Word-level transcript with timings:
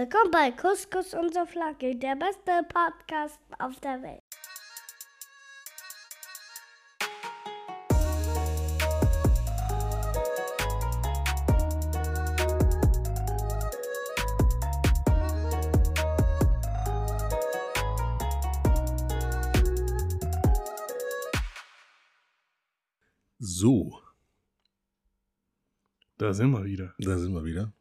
Willkommen 0.00 0.30
bei 0.30 0.50
Couscous 0.50 1.12
und 1.12 1.34
so 1.34 1.44
Flagge, 1.44 1.94
der 1.94 2.16
beste 2.16 2.66
Podcast 2.72 3.38
auf 3.58 3.78
der 3.80 4.00
Welt. 4.00 4.22
So, 23.38 24.00
Da 26.16 26.32
sind 26.32 26.52
wir 26.52 26.64
wieder. 26.64 26.94
da 26.96 27.18
sind 27.18 27.34
wir 27.34 27.44
wieder. 27.44 27.74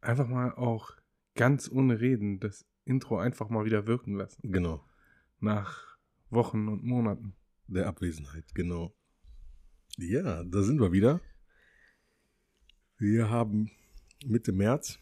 Einfach 0.00 0.28
mal 0.28 0.52
auch 0.54 0.92
ganz 1.34 1.70
ohne 1.70 2.00
Reden 2.00 2.40
das 2.40 2.66
Intro 2.84 3.18
einfach 3.18 3.48
mal 3.50 3.64
wieder 3.64 3.86
wirken 3.86 4.14
lassen. 4.14 4.50
Genau, 4.50 4.84
Nach 5.40 5.96
Wochen 6.30 6.68
und 6.68 6.84
Monaten. 6.84 7.34
der 7.66 7.86
Abwesenheit, 7.86 8.54
genau. 8.54 8.94
Ja, 9.98 10.42
da 10.44 10.62
sind 10.62 10.80
wir 10.80 10.92
wieder. 10.92 11.20
Wir 12.98 13.30
haben 13.30 13.70
Mitte 14.24 14.52
März, 14.52 14.98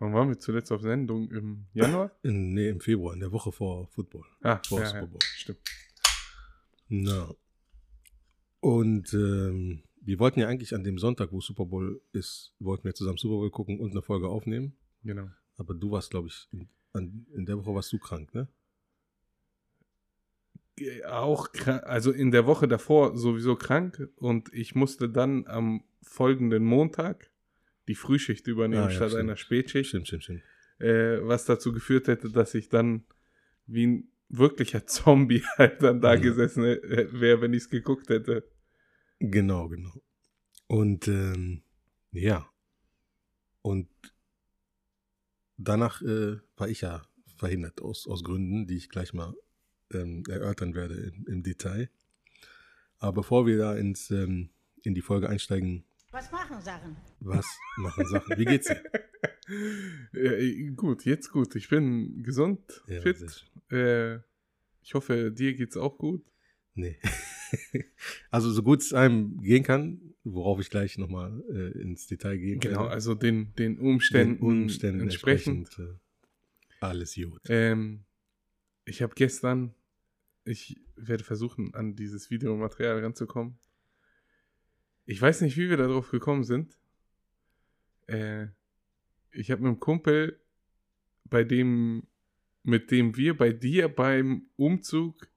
Wann 0.00 0.14
waren 0.14 0.28
wir 0.28 0.38
zuletzt 0.38 0.70
auf 0.70 0.80
Sendung? 0.80 1.28
Im 1.32 1.66
Januar? 1.72 2.12
in, 2.22 2.54
nee, 2.54 2.68
im 2.68 2.80
Februar, 2.80 3.14
in 3.14 3.20
der 3.20 3.32
Woche 3.32 3.50
vor 3.50 3.88
Football. 3.88 4.24
Ah, 4.42 4.60
Vor 4.64 4.78
ja, 4.80 4.86
Super 4.86 5.06
ja, 5.14 5.18
stimmt. 5.20 5.58
Na. 6.88 7.34
Und 8.60 9.12
ähm, 9.12 9.82
wir 10.08 10.18
wollten 10.20 10.40
ja 10.40 10.48
eigentlich 10.48 10.74
an 10.74 10.84
dem 10.84 10.96
Sonntag, 10.98 11.32
wo 11.32 11.40
Super 11.42 11.66
Bowl 11.66 12.00
ist, 12.12 12.54
wollten 12.60 12.84
wir 12.84 12.94
zusammen 12.94 13.18
Super 13.18 13.34
Bowl 13.36 13.50
gucken 13.50 13.78
und 13.78 13.90
eine 13.90 14.00
Folge 14.00 14.26
aufnehmen. 14.28 14.74
Genau. 15.04 15.28
Aber 15.58 15.74
du 15.74 15.90
warst, 15.90 16.10
glaube 16.10 16.28
ich, 16.28 16.48
in, 16.50 16.66
an, 16.94 17.26
in 17.34 17.44
der 17.44 17.58
Woche 17.58 17.74
warst 17.74 17.92
du 17.92 17.98
krank, 17.98 18.34
ne? 18.34 18.48
Auch, 21.10 21.52
krank- 21.52 21.82
also 21.84 22.12
in 22.12 22.30
der 22.30 22.46
Woche 22.46 22.68
davor 22.68 23.16
sowieso 23.18 23.56
krank 23.56 24.08
und 24.16 24.52
ich 24.54 24.74
musste 24.76 25.08
dann 25.10 25.46
am 25.46 25.82
folgenden 26.02 26.64
Montag 26.64 27.30
die 27.88 27.96
Frühschicht 27.96 28.46
übernehmen 28.46 28.84
Ah, 28.84 28.88
ja, 28.90 28.94
statt 28.96 29.08
stimmt. 29.10 29.24
einer 29.24 29.36
Spätschicht. 29.36 29.88
Stimmt, 29.88 30.06
stimmt, 30.06 30.24
stimmt. 30.24 30.42
äh, 30.78 31.18
was 31.26 31.44
dazu 31.46 31.72
geführt 31.72 32.06
hätte, 32.06 32.30
dass 32.30 32.54
ich 32.54 32.68
dann 32.68 33.04
wie 33.66 33.86
ein 33.88 34.08
wirklicher 34.28 34.86
Zombie 34.86 35.42
halt 35.58 35.82
dann 35.82 36.00
da 36.00 36.14
Ja. 36.14 36.20
gesessen 36.20 36.64
äh, 36.64 37.08
wäre, 37.12 37.40
wenn 37.42 37.52
ich 37.52 37.64
es 37.64 37.70
geguckt 37.70 38.08
hätte. 38.08 38.44
Genau, 39.20 39.68
genau. 39.68 39.92
Und 40.66 41.08
ähm, 41.08 41.62
ja. 42.12 42.48
Und 43.62 43.88
danach 45.56 46.02
äh, 46.02 46.36
war 46.56 46.68
ich 46.68 46.82
ja 46.82 47.06
verhindert 47.36 47.80
aus, 47.80 48.06
aus 48.06 48.24
Gründen, 48.24 48.66
die 48.66 48.76
ich 48.76 48.88
gleich 48.88 49.12
mal 49.12 49.34
ähm, 49.92 50.22
erörtern 50.28 50.74
werde 50.74 50.94
im, 50.94 51.26
im 51.26 51.42
Detail. 51.42 51.90
Aber 52.98 53.12
bevor 53.22 53.46
wir 53.46 53.58
da 53.58 53.76
ins, 53.76 54.10
ähm, 54.10 54.50
in 54.82 54.94
die 54.94 55.02
Folge 55.02 55.28
einsteigen, 55.28 55.84
Was 56.10 56.30
machen 56.32 56.60
Sachen? 56.60 56.96
was 57.20 57.46
machen 57.76 58.06
Sachen? 58.08 58.38
Wie 58.38 58.44
geht's 58.44 58.68
dir? 58.68 58.82
Äh, 60.12 60.72
gut, 60.76 61.06
jetzt 61.06 61.30
gut. 61.30 61.54
Ich 61.56 61.70
bin 61.70 62.22
gesund, 62.22 62.60
Ja, 62.86 63.00
fit. 63.00 63.46
Äh, 63.70 64.16
ich 64.82 64.92
hoffe, 64.92 65.32
dir 65.32 65.54
geht's 65.54 65.78
auch 65.78 65.96
gut. 65.96 66.22
Nee. 66.74 66.98
also 68.30 68.50
so 68.50 68.62
gut 68.62 68.80
es 68.80 68.92
einem 68.92 69.40
gehen 69.40 69.62
kann, 69.62 70.14
worauf 70.24 70.60
ich 70.60 70.70
gleich 70.70 70.98
nochmal 70.98 71.42
äh, 71.50 71.80
ins 71.80 72.06
Detail 72.06 72.36
gehen 72.38 72.60
Genau, 72.60 72.80
werde. 72.82 72.90
also 72.94 73.14
den, 73.14 73.54
den 73.56 73.78
Umständen, 73.78 74.36
Den 74.40 74.62
Umständen 74.62 75.00
entsprechend. 75.02 75.58
entsprechend. 75.58 75.96
äh, 75.96 76.74
alles 76.80 77.14
gut. 77.14 77.40
Ähm, 77.48 78.04
ich 78.84 79.02
habe 79.02 79.14
gestern, 79.14 79.74
ich 80.44 80.80
werde 80.96 81.24
versuchen, 81.24 81.74
an 81.74 81.94
dieses 81.96 82.30
Videomaterial 82.30 83.00
ranzukommen. 83.04 83.58
Ich 85.06 85.20
weiß 85.20 85.40
nicht, 85.42 85.56
wie 85.56 85.70
wir 85.70 85.76
darauf 85.76 86.10
gekommen 86.10 86.44
sind. 86.44 86.78
Äh, 88.06 88.46
ich 89.32 89.50
habe 89.50 89.62
mit 89.62 89.68
einem 89.70 89.80
Kumpel, 89.80 90.40
bei 91.24 91.44
dem, 91.44 92.04
mit 92.62 92.90
dem 92.90 93.16
wir 93.16 93.36
bei 93.36 93.52
dir 93.52 93.88
beim 93.88 94.46
Umzug, 94.56 95.28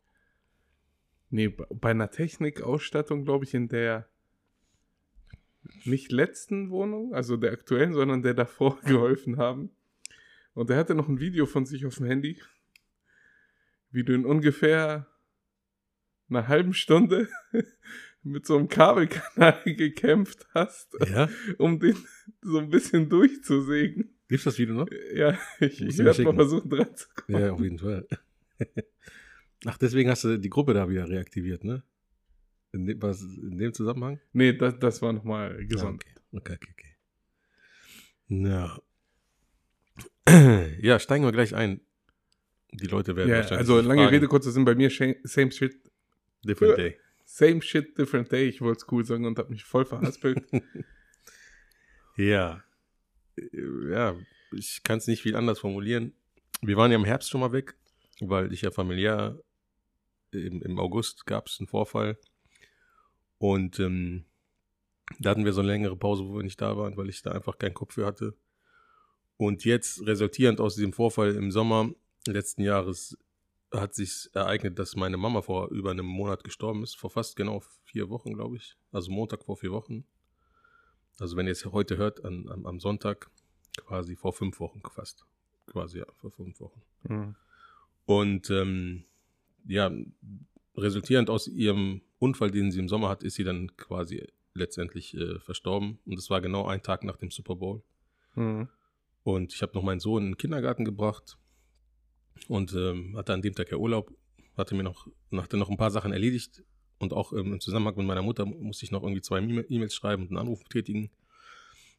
nee, 1.31 1.47
bei 1.47 1.91
einer 1.91 2.11
Technikausstattung, 2.11 3.25
glaube 3.25 3.45
ich, 3.45 3.53
in 3.53 3.67
der 3.67 4.07
nicht 5.85 6.11
letzten 6.11 6.69
Wohnung, 6.69 7.13
also 7.13 7.37
der 7.37 7.51
aktuellen, 7.51 7.93
sondern 7.93 8.21
der 8.21 8.33
davor 8.33 8.79
geholfen 8.85 9.37
haben. 9.37 9.71
Und 10.53 10.69
er 10.69 10.77
hatte 10.77 10.95
noch 10.95 11.07
ein 11.07 11.19
Video 11.19 11.45
von 11.45 11.65
sich 11.65 11.85
auf 11.85 11.95
dem 11.95 12.05
Handy, 12.05 12.41
wie 13.91 14.03
du 14.03 14.13
in 14.13 14.25
ungefähr 14.25 15.07
einer 16.29 16.47
halben 16.47 16.73
Stunde 16.73 17.29
mit 18.23 18.45
so 18.45 18.57
einem 18.57 18.67
Kabelkanal 18.69 19.61
gekämpft 19.65 20.47
hast, 20.53 20.95
Ja? 21.09 21.29
um 21.57 21.79
den 21.79 21.97
so 22.41 22.59
ein 22.59 22.69
bisschen 22.69 23.09
durchzusägen. 23.09 24.13
Gibt's 24.27 24.45
das 24.45 24.57
Video 24.57 24.75
noch? 24.75 24.87
Ja, 25.13 25.37
ich, 25.59 25.81
ich 25.81 25.97
werde 25.97 26.23
mal 26.23 26.33
versuchen 26.35 26.69
dran 26.69 26.95
zu 26.95 27.07
kommen. 27.15 27.41
Ja, 27.41 27.51
auf 27.51 27.59
jeden 27.59 27.79
Fall. 27.79 28.07
Ach, 29.65 29.77
deswegen 29.77 30.09
hast 30.09 30.23
du 30.23 30.37
die 30.37 30.49
Gruppe 30.49 30.73
da 30.73 30.89
wieder 30.89 31.07
reaktiviert, 31.07 31.63
ne? 31.63 31.83
In 32.71 32.85
dem, 32.85 33.01
was, 33.01 33.21
in 33.21 33.57
dem 33.57 33.73
Zusammenhang? 33.73 34.19
Nee, 34.33 34.53
das, 34.53 34.79
das 34.79 35.01
war 35.01 35.13
nochmal 35.13 35.65
gesund. 35.65 36.03
Ah, 36.05 36.37
okay. 36.37 36.53
okay, 36.53 36.53
okay, 36.53 36.71
okay. 36.71 36.95
Na. 38.27 38.79
Ja, 40.79 40.99
steigen 40.99 41.25
wir 41.25 41.31
gleich 41.31 41.53
ein. 41.53 41.81
Die 42.73 42.87
Leute 42.87 43.15
werden 43.15 43.29
Ja, 43.29 43.37
wahrscheinlich 43.37 43.59
also 43.59 43.81
lange 43.81 44.03
fragen, 44.03 44.15
Rede, 44.15 44.27
kurzer 44.27 44.51
Sinn, 44.51 44.63
bei 44.63 44.75
mir 44.75 44.89
same 44.89 45.51
shit, 45.51 45.75
Different 46.45 46.77
day. 46.77 46.97
same 47.25 47.61
shit, 47.61 47.97
different 47.97 48.31
day. 48.31 48.47
Ich 48.47 48.61
wollte 48.61 48.77
es 48.85 48.91
cool 48.91 49.03
sagen 49.03 49.25
und 49.25 49.37
habe 49.37 49.49
mich 49.49 49.63
voll 49.63 49.85
verhaspelt. 49.85 50.43
Ja. 52.17 52.63
Ja, 53.89 54.15
ich 54.51 54.83
kann 54.83 54.97
es 54.97 55.07
nicht 55.07 55.21
viel 55.21 55.35
anders 55.35 55.59
formulieren. 55.59 56.13
Wir 56.61 56.75
waren 56.77 56.91
ja 56.91 56.97
im 56.97 57.05
Herbst 57.05 57.29
schon 57.29 57.39
mal 57.39 57.53
weg, 57.53 57.75
weil 58.19 58.51
ich 58.53 58.61
ja 58.61 58.69
familiär 58.69 59.39
im, 60.31 60.61
im 60.61 60.79
August 60.79 61.25
gab 61.25 61.47
es 61.47 61.59
einen 61.59 61.67
Vorfall. 61.67 62.17
Und 63.37 63.79
ähm, 63.79 64.25
da 65.19 65.31
hatten 65.31 65.45
wir 65.45 65.53
so 65.53 65.61
eine 65.61 65.71
längere 65.71 65.95
Pause, 65.95 66.25
wo 66.25 66.35
wir 66.35 66.43
nicht 66.43 66.61
da 66.61 66.77
waren, 66.77 66.95
weil 66.97 67.09
ich 67.09 67.21
da 67.21 67.31
einfach 67.31 67.57
keinen 67.57 67.73
Kopf 67.73 67.95
für 67.95 68.05
hatte. 68.05 68.35
Und 69.37 69.65
jetzt, 69.65 70.05
resultierend 70.05 70.61
aus 70.61 70.75
diesem 70.75 70.93
Vorfall 70.93 71.35
im 71.35 71.51
Sommer 71.51 71.91
letzten 72.27 72.61
Jahres, 72.61 73.17
hat 73.73 73.95
sich 73.95 74.29
ereignet, 74.33 74.77
dass 74.77 74.95
meine 74.95 75.17
Mama 75.17 75.41
vor 75.41 75.69
über 75.69 75.91
einem 75.91 76.05
Monat 76.05 76.43
gestorben 76.43 76.83
ist. 76.83 76.97
Vor 76.97 77.09
fast 77.09 77.35
genau 77.35 77.61
vier 77.85 78.09
Wochen, 78.09 78.33
glaube 78.33 78.57
ich. 78.57 78.77
Also 78.91 79.11
Montag 79.11 79.45
vor 79.45 79.57
vier 79.57 79.71
Wochen. 79.71 80.05
Also 81.19 81.37
wenn 81.37 81.47
ihr 81.47 81.53
es 81.53 81.65
heute 81.65 81.97
hört, 81.97 82.23
an, 82.25 82.49
am, 82.49 82.65
am 82.65 82.79
Sonntag, 82.79 83.29
quasi 83.77 84.15
vor 84.15 84.33
fünf 84.33 84.59
Wochen 84.59 84.81
fast. 84.91 85.25
Quasi, 85.67 85.99
ja, 85.99 86.05
vor 86.17 86.31
fünf 86.31 86.59
Wochen. 86.59 86.81
Mhm. 87.03 87.35
Und 88.05 88.49
ähm, 88.49 89.05
ja, 89.65 89.91
resultierend 90.75 91.29
aus 91.29 91.47
ihrem 91.47 92.01
Unfall, 92.19 92.51
den 92.51 92.71
sie 92.71 92.79
im 92.79 92.87
Sommer 92.87 93.09
hat, 93.09 93.23
ist 93.23 93.35
sie 93.35 93.43
dann 93.43 93.75
quasi 93.77 94.27
letztendlich 94.53 95.15
äh, 95.15 95.39
verstorben. 95.39 95.99
Und 96.05 96.17
das 96.17 96.29
war 96.29 96.41
genau 96.41 96.65
ein 96.67 96.83
Tag 96.83 97.03
nach 97.03 97.17
dem 97.17 97.31
Super 97.31 97.55
Bowl. 97.55 97.83
Mhm. 98.35 98.67
Und 99.23 99.53
ich 99.53 99.61
habe 99.61 99.73
noch 99.73 99.83
meinen 99.83 99.99
Sohn 99.99 100.23
in 100.23 100.29
den 100.31 100.37
Kindergarten 100.37 100.85
gebracht 100.85 101.37
und 102.47 102.73
ähm, 102.73 103.15
hatte 103.17 103.33
an 103.33 103.41
dem 103.41 103.53
Tag 103.53 103.71
ja 103.71 103.77
Urlaub, 103.77 104.11
hatte 104.57 104.75
mir 104.75 104.83
noch, 104.83 105.07
hatte 105.31 105.57
noch 105.57 105.69
ein 105.69 105.77
paar 105.77 105.91
Sachen 105.91 106.11
erledigt 106.11 106.63
und 106.97 107.13
auch 107.13 107.33
ähm, 107.33 107.53
im 107.53 107.59
Zusammenhang 107.59 107.95
mit 107.97 108.07
meiner 108.07 108.21
Mutter 108.21 108.45
musste 108.45 108.85
ich 108.85 108.91
noch 108.91 109.03
irgendwie 109.03 109.21
zwei 109.21 109.39
E-Mails 109.39 109.93
schreiben 109.93 110.23
und 110.23 110.29
einen 110.29 110.37
Anruf 110.37 110.63
tätigen, 110.63 111.11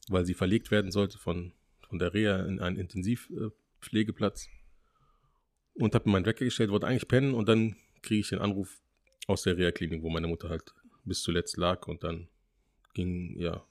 weil 0.08 0.24
sie 0.24 0.34
verlegt 0.34 0.70
werden 0.70 0.90
sollte 0.90 1.18
von, 1.18 1.52
von 1.88 1.98
der 1.98 2.12
Reha 2.14 2.44
in 2.44 2.60
einen 2.60 2.76
Intensivpflegeplatz. 2.76 4.48
Und 5.74 5.94
habe 5.94 6.08
mir 6.08 6.12
meinen 6.12 6.26
Wecker 6.26 6.44
gestellt, 6.44 6.70
wollte 6.70 6.86
eigentlich 6.86 7.08
pennen 7.08 7.34
und 7.34 7.48
dann 7.48 7.76
kriege 8.02 8.20
ich 8.20 8.28
den 8.28 8.40
Anruf 8.40 8.82
aus 9.26 9.42
der 9.42 9.56
Reha-Klinik, 9.56 10.02
wo 10.02 10.10
meine 10.10 10.26
Mutter 10.26 10.48
halt 10.48 10.74
bis 11.04 11.22
zuletzt 11.22 11.56
lag 11.56 11.86
und 11.88 12.04
dann 12.04 12.28
ging, 12.94 13.38
ja, 13.38 13.64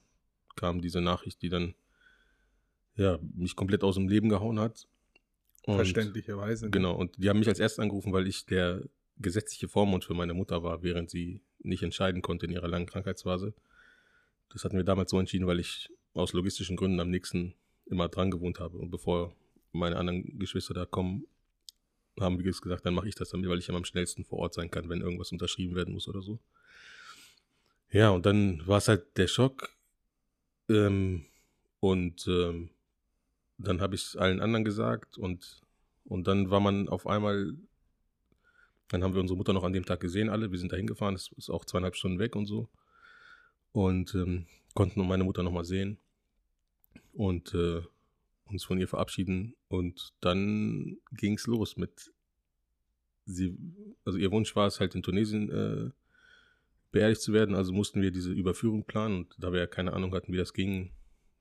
kam 0.56 0.80
diese 0.80 1.00
Nachricht, 1.00 1.42
die 1.42 1.48
dann 1.48 1.74
ja, 2.96 3.18
mich 3.34 3.56
komplett 3.56 3.84
aus 3.84 3.94
dem 3.94 4.08
Leben 4.08 4.28
gehauen 4.28 4.58
hat. 4.58 4.86
Und- 5.64 5.76
Verständlicherweise. 5.76 6.70
Genau, 6.70 6.94
und 6.94 7.16
die 7.22 7.28
haben 7.28 7.38
mich 7.38 7.48
als 7.48 7.60
erstes 7.60 7.78
angerufen, 7.78 8.12
weil 8.12 8.26
ich 8.26 8.46
der 8.46 8.82
gesetzliche 9.18 9.68
Vormund 9.68 10.04
für 10.04 10.14
meine 10.14 10.34
Mutter 10.34 10.62
war, 10.62 10.82
während 10.82 11.08
sie 11.10 11.40
nicht 11.60 11.82
entscheiden 11.82 12.22
konnte 12.22 12.46
in 12.46 12.52
ihrer 12.52 12.68
langen 12.68 12.86
Krankheitsphase. 12.86 13.54
Das 14.50 14.64
hatten 14.64 14.76
wir 14.76 14.84
damals 14.84 15.10
so 15.10 15.18
entschieden, 15.20 15.46
weil 15.46 15.60
ich 15.60 15.90
aus 16.14 16.32
logistischen 16.32 16.76
Gründen 16.76 17.00
am 17.00 17.10
nächsten 17.10 17.54
immer 17.86 18.08
dran 18.08 18.30
gewohnt 18.30 18.58
habe. 18.58 18.76
Und 18.78 18.90
bevor 18.90 19.34
meine 19.70 19.96
anderen 19.96 20.38
Geschwister 20.38 20.74
da 20.74 20.84
kommen, 20.84 21.24
haben 22.20 22.38
wir 22.38 22.44
gesagt, 22.44 22.84
dann 22.84 22.94
mache 22.94 23.08
ich 23.08 23.14
das 23.14 23.30
damit, 23.30 23.48
weil 23.48 23.58
ich 23.58 23.70
am 23.70 23.84
schnellsten 23.84 24.24
vor 24.24 24.38
Ort 24.38 24.54
sein 24.54 24.70
kann, 24.70 24.88
wenn 24.88 25.00
irgendwas 25.00 25.32
unterschrieben 25.32 25.74
werden 25.74 25.94
muss 25.94 26.08
oder 26.08 26.22
so. 26.22 26.38
Ja, 27.90 28.10
und 28.10 28.26
dann 28.26 28.66
war 28.66 28.78
es 28.78 28.88
halt 28.88 29.16
der 29.16 29.26
Schock. 29.26 29.70
Ähm, 30.68 31.26
und 31.80 32.26
ähm, 32.28 32.70
dann 33.58 33.80
habe 33.80 33.94
ich 33.94 34.02
es 34.04 34.16
allen 34.16 34.40
anderen 34.40 34.64
gesagt 34.64 35.18
und, 35.18 35.62
und 36.04 36.26
dann 36.26 36.50
war 36.50 36.60
man 36.60 36.88
auf 36.88 37.06
einmal, 37.06 37.54
dann 38.88 39.02
haben 39.02 39.14
wir 39.14 39.20
unsere 39.20 39.36
Mutter 39.36 39.52
noch 39.52 39.64
an 39.64 39.72
dem 39.72 39.84
Tag 39.84 40.00
gesehen, 40.00 40.28
alle. 40.28 40.50
Wir 40.50 40.58
sind 40.58 40.72
da 40.72 40.76
hingefahren, 40.76 41.14
es 41.14 41.30
ist 41.36 41.50
auch 41.50 41.64
zweieinhalb 41.64 41.96
Stunden 41.96 42.18
weg 42.18 42.36
und 42.36 42.46
so. 42.46 42.68
Und 43.72 44.14
ähm, 44.14 44.46
konnten 44.74 45.06
meine 45.06 45.24
Mutter 45.24 45.42
nochmal 45.42 45.64
sehen 45.64 45.98
und 47.12 47.54
äh, 47.54 47.82
uns 48.46 48.64
von 48.64 48.78
ihr 48.78 48.88
verabschieden. 48.88 49.54
Und 49.68 50.12
dann 50.20 50.98
ging 51.12 51.34
es 51.34 51.46
los 51.46 51.76
mit 51.76 52.12
sie, 53.24 53.56
also 54.04 54.18
ihr 54.18 54.30
Wunsch 54.30 54.54
war 54.56 54.66
es 54.66 54.80
halt 54.80 54.94
in 54.94 55.02
Tunesien 55.02 55.50
äh, 55.50 55.90
beerdigt 56.90 57.22
zu 57.22 57.32
werden, 57.32 57.54
also 57.54 57.72
mussten 57.72 58.02
wir 58.02 58.10
diese 58.10 58.32
Überführung 58.32 58.84
planen 58.84 59.18
und 59.18 59.34
da 59.38 59.52
wir 59.52 59.60
ja 59.60 59.66
keine 59.66 59.92
Ahnung 59.92 60.14
hatten, 60.14 60.32
wie 60.32 60.36
das 60.36 60.52
ging, 60.52 60.90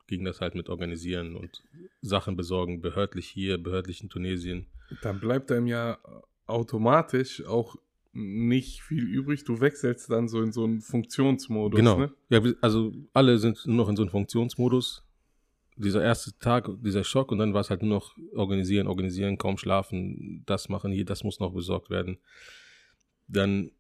ging 0.08 0.24
das 0.24 0.42
halt 0.42 0.56
mit 0.56 0.70
organisieren 0.70 1.36
und 1.36 1.64
Sachen 2.02 2.36
besorgen, 2.36 2.82
behördlich 2.82 3.28
hier, 3.28 3.58
behördlich 3.58 4.02
in 4.02 4.10
Tunesien. 4.10 4.68
Dann 5.02 5.20
bleibt 5.20 5.52
einem 5.52 5.68
ja 5.68 6.00
automatisch 6.46 7.46
auch 7.46 7.76
nicht 8.14 8.82
viel 8.82 9.04
übrig. 9.04 9.46
Du 9.46 9.62
wechselst 9.62 10.10
dann 10.10 10.28
so 10.28 10.42
in 10.42 10.52
so 10.52 10.66
einen 10.66 10.82
Funktionsmodus. 10.82 11.78
Genau. 11.78 11.98
Ne? 11.98 12.14
Ja, 12.30 12.42
also 12.60 12.94
alle 13.14 13.38
sind 13.38 13.66
nur 13.66 13.78
noch 13.78 13.90
in 13.90 13.96
so 13.96 14.02
einem 14.02 14.12
Funktionsmodus. 14.12 15.04
Dieser 15.82 16.04
erste 16.04 16.38
Tag, 16.38 16.70
dieser 16.82 17.04
Schock 17.04 17.32
und 17.32 17.40
dann 17.40 17.54
war 17.54 17.62
es 17.62 17.70
halt 17.70 17.82
nur 17.82 17.98
noch 17.98 18.16
organisieren, 18.36 18.88
organisieren, 18.88 19.38
kaum 19.38 19.58
schlafen, 19.58 20.44
das 20.46 20.70
machen 20.70 20.92
hier, 20.92 21.06
das 21.06 21.24
muss 21.24 21.40
noch 21.40 21.54
besorgt 21.54 21.90
werden. 21.90 22.20
Dann 23.28 23.72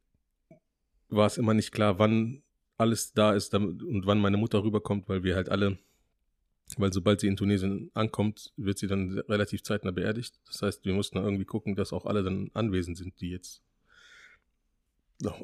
war 1.09 1.27
es 1.27 1.37
immer 1.37 1.53
nicht 1.53 1.71
klar, 1.71 1.99
wann 1.99 2.41
alles 2.77 3.13
da 3.13 3.33
ist 3.33 3.53
und 3.53 4.05
wann 4.05 4.19
meine 4.19 4.37
Mutter 4.37 4.63
rüberkommt, 4.63 5.07
weil 5.07 5.23
wir 5.23 5.35
halt 5.35 5.49
alle, 5.49 5.77
weil 6.77 6.91
sobald 6.91 7.19
sie 7.19 7.27
in 7.27 7.37
Tunesien 7.37 7.91
ankommt, 7.93 8.53
wird 8.57 8.79
sie 8.79 8.87
dann 8.87 9.19
relativ 9.19 9.61
zeitnah 9.61 9.91
beerdigt. 9.91 10.39
Das 10.47 10.61
heißt, 10.63 10.85
wir 10.85 10.93
mussten 10.93 11.17
irgendwie 11.17 11.45
gucken, 11.45 11.75
dass 11.75 11.93
auch 11.93 12.05
alle 12.05 12.23
dann 12.23 12.49
anwesend 12.53 12.97
sind, 12.97 13.19
die 13.21 13.29
jetzt 13.29 13.61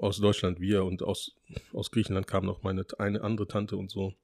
aus 0.02 0.18
Deutschland, 0.18 0.60
wir 0.60 0.86
und 0.86 1.04
aus, 1.04 1.36
aus 1.74 1.92
Griechenland 1.92 2.26
kam 2.26 2.46
noch 2.46 2.64
meine 2.64 2.86
eine 2.98 3.22
andere 3.22 3.48
Tante 3.48 3.78
und 3.78 3.92
so, 3.92 4.16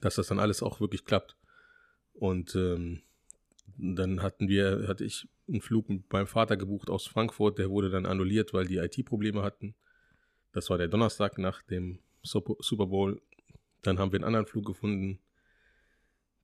dass 0.00 0.16
das 0.16 0.28
dann 0.28 0.38
alles 0.38 0.62
auch 0.62 0.80
wirklich 0.80 1.04
klappt. 1.04 1.36
Und 2.12 2.54
ähm, 2.54 3.02
dann 3.76 4.22
hatten 4.22 4.48
wir, 4.48 4.86
hatte 4.88 5.04
ich 5.04 5.28
einen 5.48 5.60
Flug 5.60 5.88
mit 5.88 6.12
meinem 6.12 6.26
Vater 6.26 6.56
gebucht 6.56 6.90
aus 6.90 7.06
Frankfurt, 7.06 7.58
der 7.58 7.70
wurde 7.70 7.90
dann 7.90 8.06
annulliert, 8.06 8.52
weil 8.52 8.66
die 8.66 8.76
IT-Probleme 8.76 9.42
hatten. 9.42 9.74
Das 10.52 10.68
war 10.70 10.78
der 10.78 10.88
Donnerstag 10.88 11.38
nach 11.38 11.62
dem 11.62 12.00
Sup- 12.24 12.56
Super 12.60 12.86
Bowl. 12.86 13.20
Dann 13.82 13.98
haben 13.98 14.12
wir 14.12 14.16
einen 14.16 14.24
anderen 14.24 14.46
Flug 14.46 14.66
gefunden, 14.66 15.20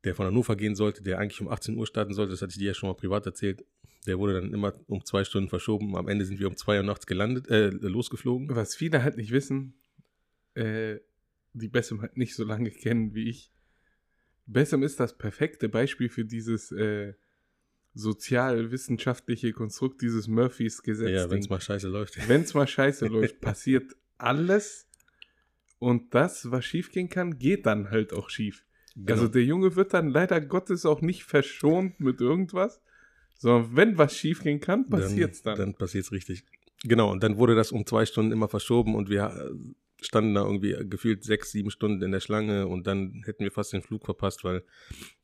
der 0.05 0.15
von 0.15 0.27
Hannover 0.27 0.55
gehen 0.57 0.77
sollte, 0.77 1.03
der 1.03 1.19
eigentlich 1.19 1.41
um 1.41 1.49
18 1.49 1.77
Uhr 1.77 1.87
starten 1.87 2.15
sollte. 2.15 2.31
Das 2.33 2.43
hatte 2.43 2.53
ich 2.53 2.59
dir 2.59 2.69
ja 2.69 2.75
schon 2.75 2.89
mal 2.89 2.95
privat 2.95 3.27
erzählt. 3.27 3.65
Der 4.07 4.19
wurde 4.19 4.35
dann 4.35 4.53
immer 4.53 4.75
um 4.87 5.05
zwei 5.05 5.25
Stunden 5.25 5.49
verschoben. 5.49 5.97
Am 5.97 6.09
Ende 6.09 6.27
sind 6.27 6.39
wir 6.39 6.47
um 6.47 6.57
zwei 6.57 6.77
Uhr 6.77 6.83
nachts 6.83 7.07
gelandet, 7.07 7.49
äh, 7.49 7.71
losgeflogen. 7.71 8.55
Was 8.55 8.77
viele 8.77 9.03
halt 9.03 9.17
nicht 9.17 9.31
wissen, 9.33 9.75
äh, 10.55 10.99
die 11.55 11.69
Bessem 11.69 12.03
halt 12.03 12.17
nicht 12.17 12.35
so 12.35 12.45
lange 12.45 12.71
kennen 12.71 13.15
wie 13.15 13.29
ich. 13.29 13.51
Bessem 14.47 14.83
ist 14.83 15.01
das 15.01 15.17
perfekte 15.17 15.69
Beispiel 15.69 16.09
für 16.09 16.25
dieses 16.25 16.71
äh, 16.73 17.15
sozialwissenschaftliche 17.95 19.53
Konstrukt, 19.53 20.03
dieses 20.03 20.29
Murphys 20.29 20.83
Gesetz. 20.83 21.11
Ja, 21.11 21.31
wenn 21.31 21.39
es 21.39 21.49
mal 21.49 21.61
scheiße 21.61 21.89
läuft. 21.89 22.17
Wenn 22.29 22.43
es 22.43 22.53
mal 22.53 22.67
scheiße 22.67 23.07
läuft, 23.09 23.41
passiert 23.41 23.95
alles. 24.19 24.87
Und 25.79 26.15
das, 26.15 26.51
was 26.51 26.65
schief 26.65 26.91
gehen 26.91 27.09
kann, 27.09 27.39
geht 27.39 27.67
dann 27.67 27.91
halt 27.91 28.13
auch 28.13 28.31
schief. 28.31 28.65
Also 29.07 29.27
der 29.27 29.43
Junge 29.43 29.75
wird 29.75 29.93
dann 29.93 30.09
leider 30.09 30.41
Gottes 30.41 30.87
auch 30.87 31.01
nicht 31.01 31.25
verschont 31.25 31.99
mit 31.99 32.21
irgendwas, 32.21 32.81
sondern 33.37 33.77
wenn 33.77 33.99
was 33.99 34.17
schief 34.17 34.43
gehen 34.43 34.61
kann, 34.61 34.89
passiert's 34.89 35.43
dann. 35.43 35.59
Dann 35.59 35.75
passiert's 35.75 36.13
richtig. 36.13 36.45
Genau, 36.85 37.11
und 37.11 37.23
dann 37.23 37.39
wurde 37.39 37.55
das 37.55 37.73
um 37.73 37.87
zwei 37.87 38.07
Stunden 38.07 38.31
immer 38.31 38.49
verschoben 38.49 38.95
und 38.95 39.09
wir 39.09 39.25
äh, 39.25 39.75
standen 40.07 40.35
da 40.35 40.43
irgendwie 40.43 40.77
gefühlt 40.89 41.25
sechs, 41.25 41.51
sieben 41.53 41.71
Stunden 41.71 42.03
in 42.03 42.13
der 42.13 42.21
Schlange 42.21 42.67
und 42.67 42.87
dann 42.87 43.23
hätten 43.25 43.45
wir 43.45 43.53
fast 43.53 43.73
den 43.73 43.83
Flug 43.83 44.05
verpasst, 44.05 44.45
weil 44.45 44.65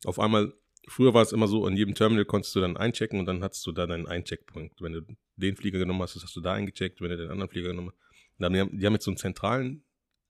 auf 0.05 0.19
einmal, 0.19 0.53
früher 0.87 1.13
war 1.13 1.21
es 1.21 1.31
immer 1.31 1.47
so, 1.47 1.67
in 1.67 1.77
jedem 1.77 1.95
Terminal 1.95 2.25
konntest 2.25 2.55
du 2.55 2.59
dann 2.61 2.77
einchecken 2.77 3.19
und 3.19 3.25
dann 3.25 3.43
hattest 3.43 3.65
du 3.67 3.71
da 3.71 3.87
deinen 3.87 4.07
Eincheckpunkt. 4.07 4.81
Wenn 4.81 4.93
du 4.93 5.01
den 5.35 5.55
Flieger 5.55 5.79
genommen 5.79 6.01
hast, 6.01 6.15
hast 6.15 6.35
du 6.35 6.41
da 6.41 6.53
eingecheckt, 6.53 7.01
wenn 7.01 7.09
du 7.09 7.17
den 7.17 7.29
anderen 7.29 7.49
Flieger 7.49 7.69
genommen 7.69 7.89
hast. 7.89 7.99
Dann, 8.39 8.53
die, 8.53 8.59
haben, 8.59 8.77
die 8.77 8.85
haben 8.85 8.93
jetzt 8.93 9.05
so 9.05 9.11
einen 9.11 9.17
zentralen 9.17 9.83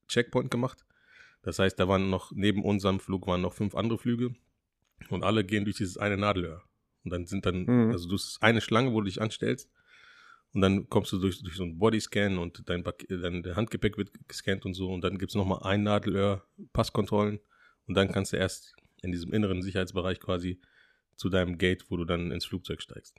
Checkpoint 0.08 0.52
gemacht. 0.52 0.86
Das 1.44 1.58
heißt, 1.60 1.80
da 1.80 1.88
waren 1.88 2.10
noch, 2.10 2.32
neben 2.34 2.64
unserem 2.64 3.00
Flug 3.00 3.26
waren 3.28 3.42
noch 3.42 3.54
fünf 3.54 3.74
andere 3.76 3.98
Flüge 3.98 4.36
und 5.10 5.24
alle 5.24 5.44
gehen 5.44 5.64
durch 5.64 5.78
dieses 5.78 5.98
eine 5.98 6.18
Nadelöhr. 6.18 6.62
Und 7.04 7.12
dann 7.12 7.26
sind 7.26 7.46
dann, 7.46 7.64
Mhm. 7.66 7.92
also 7.92 8.08
du 8.08 8.16
hast 8.16 8.38
eine 8.42 8.62
Schlange, 8.62 8.92
wo 8.92 9.00
du 9.02 9.06
dich 9.06 9.22
anstellst 9.22 9.70
und 10.54 10.62
dann 10.62 10.90
kommst 10.90 11.12
du 11.12 11.20
durch, 11.20 11.42
durch 11.42 11.56
so 11.56 11.64
einen 11.64 11.78
Bodyscan 11.78 12.38
und 12.38 12.68
dein, 12.68 12.84
dein 12.84 13.56
Handgepäck 13.56 13.98
wird 13.98 14.12
gescannt 14.28 14.66
und 14.66 14.74
so 14.74 14.92
und 14.92 15.02
dann 15.02 15.18
gibt 15.18 15.32
es 15.32 15.36
nochmal 15.36 15.64
ein 15.64 15.84
Nadelöhr, 15.84 16.44
Passkontrollen 16.74 17.40
und 17.88 17.96
dann 17.96 18.12
kannst 18.12 18.34
du 18.34 18.38
erst 18.38 18.76
in 19.02 19.12
diesem 19.12 19.34
inneren 19.34 19.62
Sicherheitsbereich 19.62 20.20
quasi 20.20 20.60
zu 21.16 21.30
deinem 21.30 21.58
Gate, 21.58 21.86
wo 21.90 21.98
du 21.98 22.06
dann 22.06 22.32
ins 22.32 22.46
Flugzeug 22.46 22.82
steigst. 22.82 23.16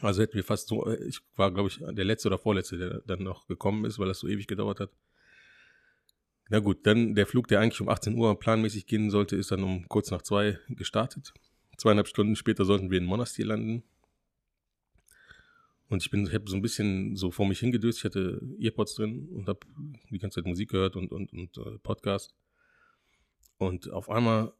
Also 0.00 0.22
hätten 0.22 0.34
wir 0.34 0.44
fast 0.44 0.68
so, 0.68 0.90
ich 0.90 1.20
war 1.36 1.52
glaube 1.52 1.68
ich 1.68 1.78
der 1.78 2.04
letzte 2.04 2.28
oder 2.28 2.38
vorletzte, 2.38 2.78
der 2.78 3.02
dann 3.06 3.22
noch 3.22 3.46
gekommen 3.46 3.84
ist, 3.84 3.98
weil 3.98 4.08
das 4.08 4.20
so 4.20 4.28
ewig 4.28 4.46
gedauert 4.46 4.80
hat. 4.80 4.90
Na 6.48 6.58
gut, 6.58 6.86
dann 6.86 7.14
der 7.14 7.26
Flug, 7.26 7.48
der 7.48 7.60
eigentlich 7.60 7.80
um 7.80 7.88
18 7.88 8.14
Uhr 8.14 8.38
planmäßig 8.38 8.86
gehen 8.86 9.10
sollte, 9.10 9.36
ist 9.36 9.50
dann 9.50 9.62
um 9.62 9.88
kurz 9.88 10.10
nach 10.10 10.22
zwei 10.22 10.58
gestartet. 10.68 11.32
Zweieinhalb 11.78 12.08
Stunden 12.08 12.36
später 12.36 12.64
sollten 12.64 12.90
wir 12.90 12.98
in 12.98 13.06
Monastir 13.06 13.46
landen. 13.46 13.82
Und 15.92 16.02
ich 16.02 16.10
bin, 16.10 16.26
ich 16.26 16.32
habe 16.32 16.48
so 16.48 16.56
ein 16.56 16.62
bisschen 16.62 17.16
so 17.16 17.30
vor 17.30 17.46
mich 17.46 17.58
hingedöst. 17.58 17.98
Ich 17.98 18.04
hatte 18.06 18.40
Earpods 18.58 18.94
drin 18.94 19.28
und 19.28 19.46
habe 19.46 19.60
die 20.10 20.18
ganze 20.18 20.36
Zeit 20.36 20.46
Musik 20.46 20.70
gehört 20.70 20.96
und, 20.96 21.12
und, 21.12 21.30
und 21.34 21.58
äh, 21.58 21.78
Podcast. 21.82 22.34
Und 23.58 23.90
auf 23.90 24.08
einmal 24.08 24.54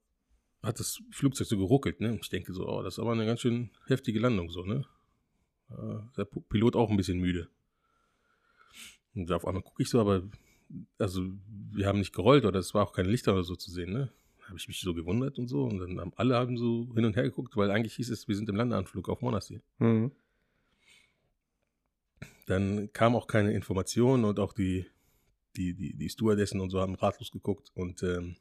hat 0.62 0.79
das 0.79 1.00
Flugzeug 1.11 1.46
so 1.46 1.56
geruckelt. 1.56 2.02
Ne? 2.02 2.19
Ich 2.20 2.29
denke 2.29 2.52
so, 2.52 2.69
oh, 2.69 2.82
das 2.82 2.94
ist 2.94 2.99
aber 2.99 3.12
eine 3.12 3.25
ganz 3.25 3.40
schön 3.40 3.70
heftige 3.87 4.20
Landung 4.20 4.50
so, 4.50 4.62
ne? 4.67 4.84
Äh, 5.70 6.00
der 6.19 6.26
Pilot 6.26 6.76
auch 6.76 6.90
ein 6.90 6.99
bisschen 6.99 7.19
müde. 7.19 7.49
Und 9.14 9.32
auf 9.32 9.46
einmal 9.46 9.62
gucke 9.62 9.82
ich 9.82 9.88
so, 9.88 10.02
aber 10.02 10.25
also 10.99 11.23
wir 11.70 11.87
haben 11.87 12.00
nicht 12.00 12.14
gerollt 12.14 12.44
oder 12.44 12.58
es 12.58 12.75
war 12.75 12.87
auch 12.87 12.93
kein 12.93 13.06
Lichter 13.06 13.32
oder 13.32 13.44
so 13.44 13.56
zu 13.56 13.70
sehen, 13.70 13.90
ne? 13.90 14.12
Habe 14.49 14.58
ich 14.58 14.69
mich 14.69 14.82
so 14.82 14.93
gewundert 14.93 15.38
und 15.38 15.49
so. 15.49 15.64
Und 15.64 15.78
dann 15.78 15.99
haben 15.99 16.12
alle 16.17 16.37
haben 16.37 16.58
so 16.58 16.93
hin 16.94 17.06
und 17.06 17.17
her 17.17 17.23
geguckt, 17.23 17.56
weil 17.56 17.70
eigentlich 17.70 17.94
hieß 17.94 18.11
es, 18.11 18.28
wir 18.28 18.37
sind 18.37 18.50
im 18.50 18.56
Landeanflug 18.56 19.09
auf 19.09 19.23
Monastir. 19.23 19.62
Mhm. 19.78 20.12
Dann 22.52 22.92
kam 22.92 23.16
auch 23.16 23.26
keine 23.26 23.52
Information 23.52 24.25
und 24.25 24.38
auch 24.38 24.52
die, 24.52 24.87
die, 25.56 25.75
die, 25.75 25.94
die 25.94 26.09
Stewardessen 26.09 26.61
und 26.61 26.71
so 26.71 26.80
haben 26.80 26.94
ratlos 26.94 27.30
geguckt. 27.30 27.71
Und 27.75 28.02
ähm, 28.02 28.37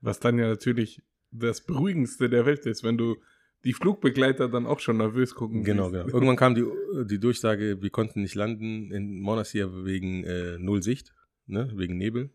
Was 0.00 0.18
dann 0.18 0.38
ja 0.38 0.48
natürlich 0.48 1.02
das 1.30 1.60
Beruhigendste 1.60 2.30
der 2.30 2.46
Welt 2.46 2.64
ist, 2.64 2.82
wenn 2.82 2.96
du 2.96 3.16
die 3.64 3.74
Flugbegleiter 3.74 4.48
dann 4.48 4.66
auch 4.66 4.80
schon 4.80 4.96
nervös 4.96 5.34
gucken 5.34 5.62
genau, 5.62 5.90
siehst. 5.90 6.04
genau. 6.04 6.14
Irgendwann 6.14 6.36
kam 6.36 6.54
die, 6.54 6.64
die 7.04 7.20
Durchsage, 7.20 7.82
wir 7.82 7.90
konnten 7.90 8.22
nicht 8.22 8.34
landen 8.34 8.90
in 8.90 9.20
Monastir 9.20 9.84
wegen 9.84 10.24
äh, 10.24 10.58
Null 10.58 10.82
Sicht, 10.82 11.14
ne? 11.46 11.70
wegen 11.74 11.98
Nebel. 11.98 12.30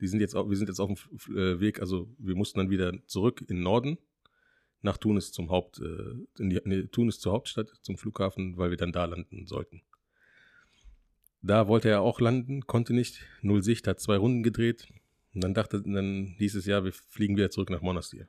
Die 0.00 0.08
sind 0.08 0.18
jetzt 0.18 0.34
wir 0.34 0.56
sind 0.56 0.68
jetzt 0.68 0.80
auf 0.80 0.90
dem 0.90 1.36
äh, 1.36 1.60
Weg, 1.60 1.80
also 1.80 2.08
wir 2.18 2.34
mussten 2.34 2.58
dann 2.58 2.70
wieder 2.70 2.92
zurück 3.06 3.40
in 3.42 3.58
den 3.58 3.62
Norden 3.62 3.98
nach 4.80 4.96
Tunis 4.96 5.30
zum 5.30 5.50
Haupt, 5.50 5.78
äh, 5.78 6.42
in 6.42 6.50
die, 6.50 6.60
nee, 6.64 6.82
Tunis 6.88 7.20
zur 7.20 7.32
Hauptstadt, 7.32 7.68
zum 7.82 7.96
Flughafen, 7.96 8.56
weil 8.56 8.70
wir 8.70 8.76
dann 8.76 8.90
da 8.90 9.04
landen 9.04 9.46
sollten. 9.46 9.82
Da 11.42 11.66
wollte 11.66 11.88
er 11.88 12.00
auch 12.00 12.20
landen, 12.20 12.66
konnte 12.66 12.94
nicht. 12.94 13.20
Null 13.40 13.62
Sicht, 13.62 13.86
hat 13.88 14.00
zwei 14.00 14.16
Runden 14.16 14.42
gedreht. 14.42 14.86
Und 15.34 15.42
dann 15.42 15.54
dachte, 15.54 15.82
dann 15.82 16.34
hieß 16.38 16.54
es 16.54 16.66
ja, 16.66 16.84
wir 16.84 16.92
fliegen 16.92 17.36
wieder 17.36 17.50
zurück 17.50 17.70
nach 17.70 17.80
Monastir. 17.80 18.28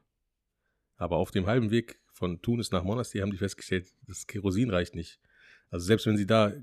Aber 0.95 1.17
auf 1.17 1.31
dem 1.31 1.45
halben 1.45 1.69
Weg 1.69 1.99
von 2.11 2.41
Tunis 2.41 2.71
nach 2.71 2.83
Monastir 2.83 3.21
haben 3.21 3.31
die 3.31 3.37
festgestellt, 3.37 3.93
das 4.07 4.25
Kerosin 4.25 4.69
reicht 4.69 4.95
nicht. 4.95 5.19
Also 5.69 5.85
selbst 5.85 6.05
wenn 6.05 6.17
sie 6.17 6.25
da 6.25 6.53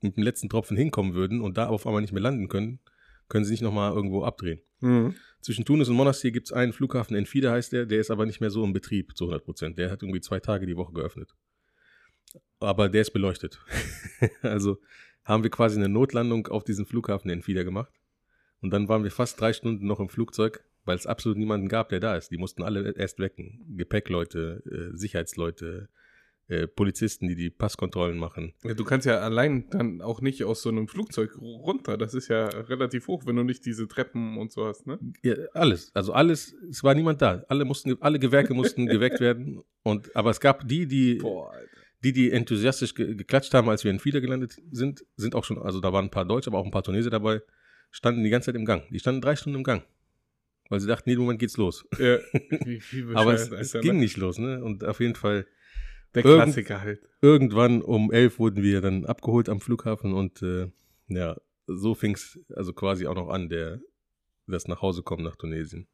mit 0.00 0.16
dem 0.16 0.22
letzten 0.22 0.48
Tropfen 0.48 0.76
hinkommen 0.76 1.14
würden 1.14 1.40
und 1.40 1.58
da 1.58 1.66
auf 1.66 1.86
einmal 1.86 2.02
nicht 2.02 2.12
mehr 2.12 2.22
landen 2.22 2.48
können, 2.48 2.78
können 3.28 3.44
sie 3.44 3.52
nicht 3.52 3.62
nochmal 3.62 3.92
irgendwo 3.92 4.24
abdrehen. 4.24 4.60
Mhm. 4.80 5.14
Zwischen 5.40 5.64
Tunis 5.64 5.88
und 5.88 5.96
Monastir 5.96 6.30
gibt 6.30 6.46
es 6.46 6.52
einen 6.52 6.72
Flughafen, 6.72 7.16
Enfida 7.16 7.50
heißt 7.50 7.72
der, 7.72 7.86
der 7.86 8.00
ist 8.00 8.10
aber 8.10 8.26
nicht 8.26 8.40
mehr 8.40 8.50
so 8.50 8.64
im 8.64 8.72
Betrieb 8.72 9.16
zu 9.16 9.24
100 9.24 9.44
Prozent. 9.44 9.78
Der 9.78 9.90
hat 9.90 10.02
irgendwie 10.02 10.20
zwei 10.20 10.40
Tage 10.40 10.66
die 10.66 10.76
Woche 10.76 10.92
geöffnet. 10.92 11.34
Aber 12.60 12.88
der 12.88 13.02
ist 13.02 13.12
beleuchtet. 13.12 13.60
also 14.42 14.78
haben 15.28 15.42
wir 15.42 15.50
quasi 15.50 15.76
eine 15.76 15.88
Notlandung 15.88 16.48
auf 16.48 16.64
diesem 16.64 16.86
Flughafen 16.86 17.30
Enfida 17.30 17.62
gemacht. 17.62 17.92
Und 18.60 18.70
dann 18.70 18.88
waren 18.88 19.04
wir 19.04 19.10
fast 19.10 19.40
drei 19.40 19.52
Stunden 19.52 19.86
noch 19.86 20.00
im 20.00 20.08
Flugzeug, 20.08 20.64
weil 20.84 20.96
es 20.96 21.06
absolut 21.06 21.38
niemanden 21.38 21.68
gab, 21.68 21.90
der 21.90 22.00
da 22.00 22.16
ist. 22.16 22.30
Die 22.30 22.38
mussten 22.38 22.62
alle 22.62 22.92
erst 22.96 23.20
wecken. 23.20 23.62
Gepäckleute, 23.76 24.62
äh, 24.64 24.96
Sicherheitsleute, 24.96 25.90
äh, 26.48 26.66
Polizisten, 26.66 27.28
die 27.28 27.34
die 27.34 27.50
Passkontrollen 27.50 28.16
machen. 28.16 28.54
Ja, 28.64 28.72
du 28.72 28.82
kannst 28.84 29.06
ja 29.06 29.18
allein 29.18 29.68
dann 29.68 30.00
auch 30.00 30.22
nicht 30.22 30.42
aus 30.44 30.62
so 30.62 30.70
einem 30.70 30.88
Flugzeug 30.88 31.36
runter. 31.38 31.98
Das 31.98 32.14
ist 32.14 32.28
ja 32.28 32.46
relativ 32.48 33.06
hoch, 33.06 33.26
wenn 33.26 33.36
du 33.36 33.42
nicht 33.42 33.66
diese 33.66 33.86
Treppen 33.86 34.38
und 34.38 34.50
so 34.50 34.64
hast, 34.64 34.86
ne? 34.86 34.98
Ja, 35.22 35.34
alles, 35.52 35.94
also 35.94 36.14
alles, 36.14 36.56
es 36.70 36.82
war 36.82 36.94
niemand 36.94 37.20
da. 37.20 37.44
Alle 37.48 37.66
mussten, 37.66 38.00
alle 38.00 38.18
Gewerke 38.18 38.54
mussten 38.54 38.86
geweckt 38.86 39.20
werden. 39.20 39.62
Und, 39.82 40.16
aber 40.16 40.30
es 40.30 40.40
gab 40.40 40.66
die, 40.66 40.88
die, 40.88 41.16
Boah, 41.16 41.52
Alter. 41.52 41.68
Die, 42.04 42.12
die 42.12 42.30
enthusiastisch 42.30 42.94
ge 42.94 43.14
geklatscht 43.14 43.52
haben, 43.54 43.68
als 43.68 43.84
wir 43.84 43.90
in 43.90 43.98
Fieder 43.98 44.20
gelandet 44.20 44.56
sind, 44.70 45.04
sind 45.16 45.34
auch 45.34 45.44
schon, 45.44 45.58
also 45.58 45.80
da 45.80 45.92
waren 45.92 46.06
ein 46.06 46.10
paar 46.10 46.24
Deutsche, 46.24 46.50
aber 46.50 46.58
auch 46.58 46.64
ein 46.64 46.70
paar 46.70 46.82
Tunesier 46.84 47.10
dabei, 47.10 47.40
standen 47.90 48.22
die 48.22 48.30
ganze 48.30 48.46
Zeit 48.46 48.54
im 48.54 48.64
Gang. 48.64 48.84
Die 48.90 48.98
standen 48.98 49.20
drei 49.20 49.34
Stunden 49.36 49.58
im 49.58 49.64
Gang. 49.64 49.82
Weil 50.70 50.80
sie 50.80 50.86
dachten, 50.86 51.08
jeden 51.08 51.22
Moment 51.22 51.40
geht's 51.40 51.56
los. 51.56 51.86
Ja, 51.98 52.18
wie, 52.64 52.82
wie 52.92 53.14
aber 53.14 53.32
es, 53.34 53.50
es 53.50 53.72
ging 53.72 53.94
ne? 53.94 54.00
nicht 54.00 54.16
los, 54.18 54.38
ne? 54.38 54.62
Und 54.62 54.84
auf 54.84 55.00
jeden 55.00 55.14
Fall, 55.14 55.46
Der 56.14 56.24
Irgend- 56.24 56.42
Klassiker 56.44 56.80
halt. 56.82 57.00
irgendwann 57.22 57.80
um 57.82 58.12
elf 58.12 58.38
wurden 58.38 58.62
wir 58.62 58.80
dann 58.80 59.04
abgeholt 59.06 59.48
am 59.48 59.60
Flughafen 59.60 60.12
und 60.12 60.42
äh, 60.42 60.70
ja, 61.08 61.36
so 61.66 61.94
fing's 61.94 62.38
also 62.54 62.72
quasi 62.74 63.06
auch 63.06 63.14
noch 63.14 63.28
an, 63.28 63.48
der 63.48 63.80
das 64.46 64.68
nach 64.68 64.82
Hause 64.82 65.02
kommen 65.02 65.24
nach 65.24 65.36
Tunesien. 65.36 65.88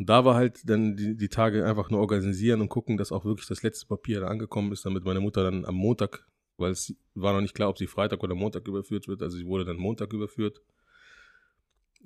Und 0.00 0.08
da 0.08 0.24
war 0.24 0.34
halt 0.34 0.62
dann 0.64 0.96
die, 0.96 1.14
die 1.14 1.28
Tage 1.28 1.66
einfach 1.66 1.90
nur 1.90 2.00
organisieren 2.00 2.62
und 2.62 2.70
gucken, 2.70 2.96
dass 2.96 3.12
auch 3.12 3.26
wirklich 3.26 3.46
das 3.46 3.62
letzte 3.62 3.84
Papier 3.84 4.20
da 4.20 4.28
angekommen 4.28 4.72
ist, 4.72 4.86
damit 4.86 5.04
meine 5.04 5.20
Mutter 5.20 5.44
dann 5.44 5.66
am 5.66 5.74
Montag, 5.74 6.26
weil 6.56 6.70
es 6.70 6.94
war 7.14 7.34
noch 7.34 7.42
nicht 7.42 7.54
klar, 7.54 7.68
ob 7.68 7.76
sie 7.76 7.86
Freitag 7.86 8.22
oder 8.22 8.34
Montag 8.34 8.66
überführt 8.66 9.08
wird, 9.08 9.20
also 9.20 9.36
sie 9.36 9.44
wurde 9.44 9.66
dann 9.66 9.76
Montag 9.76 10.14
überführt, 10.14 10.62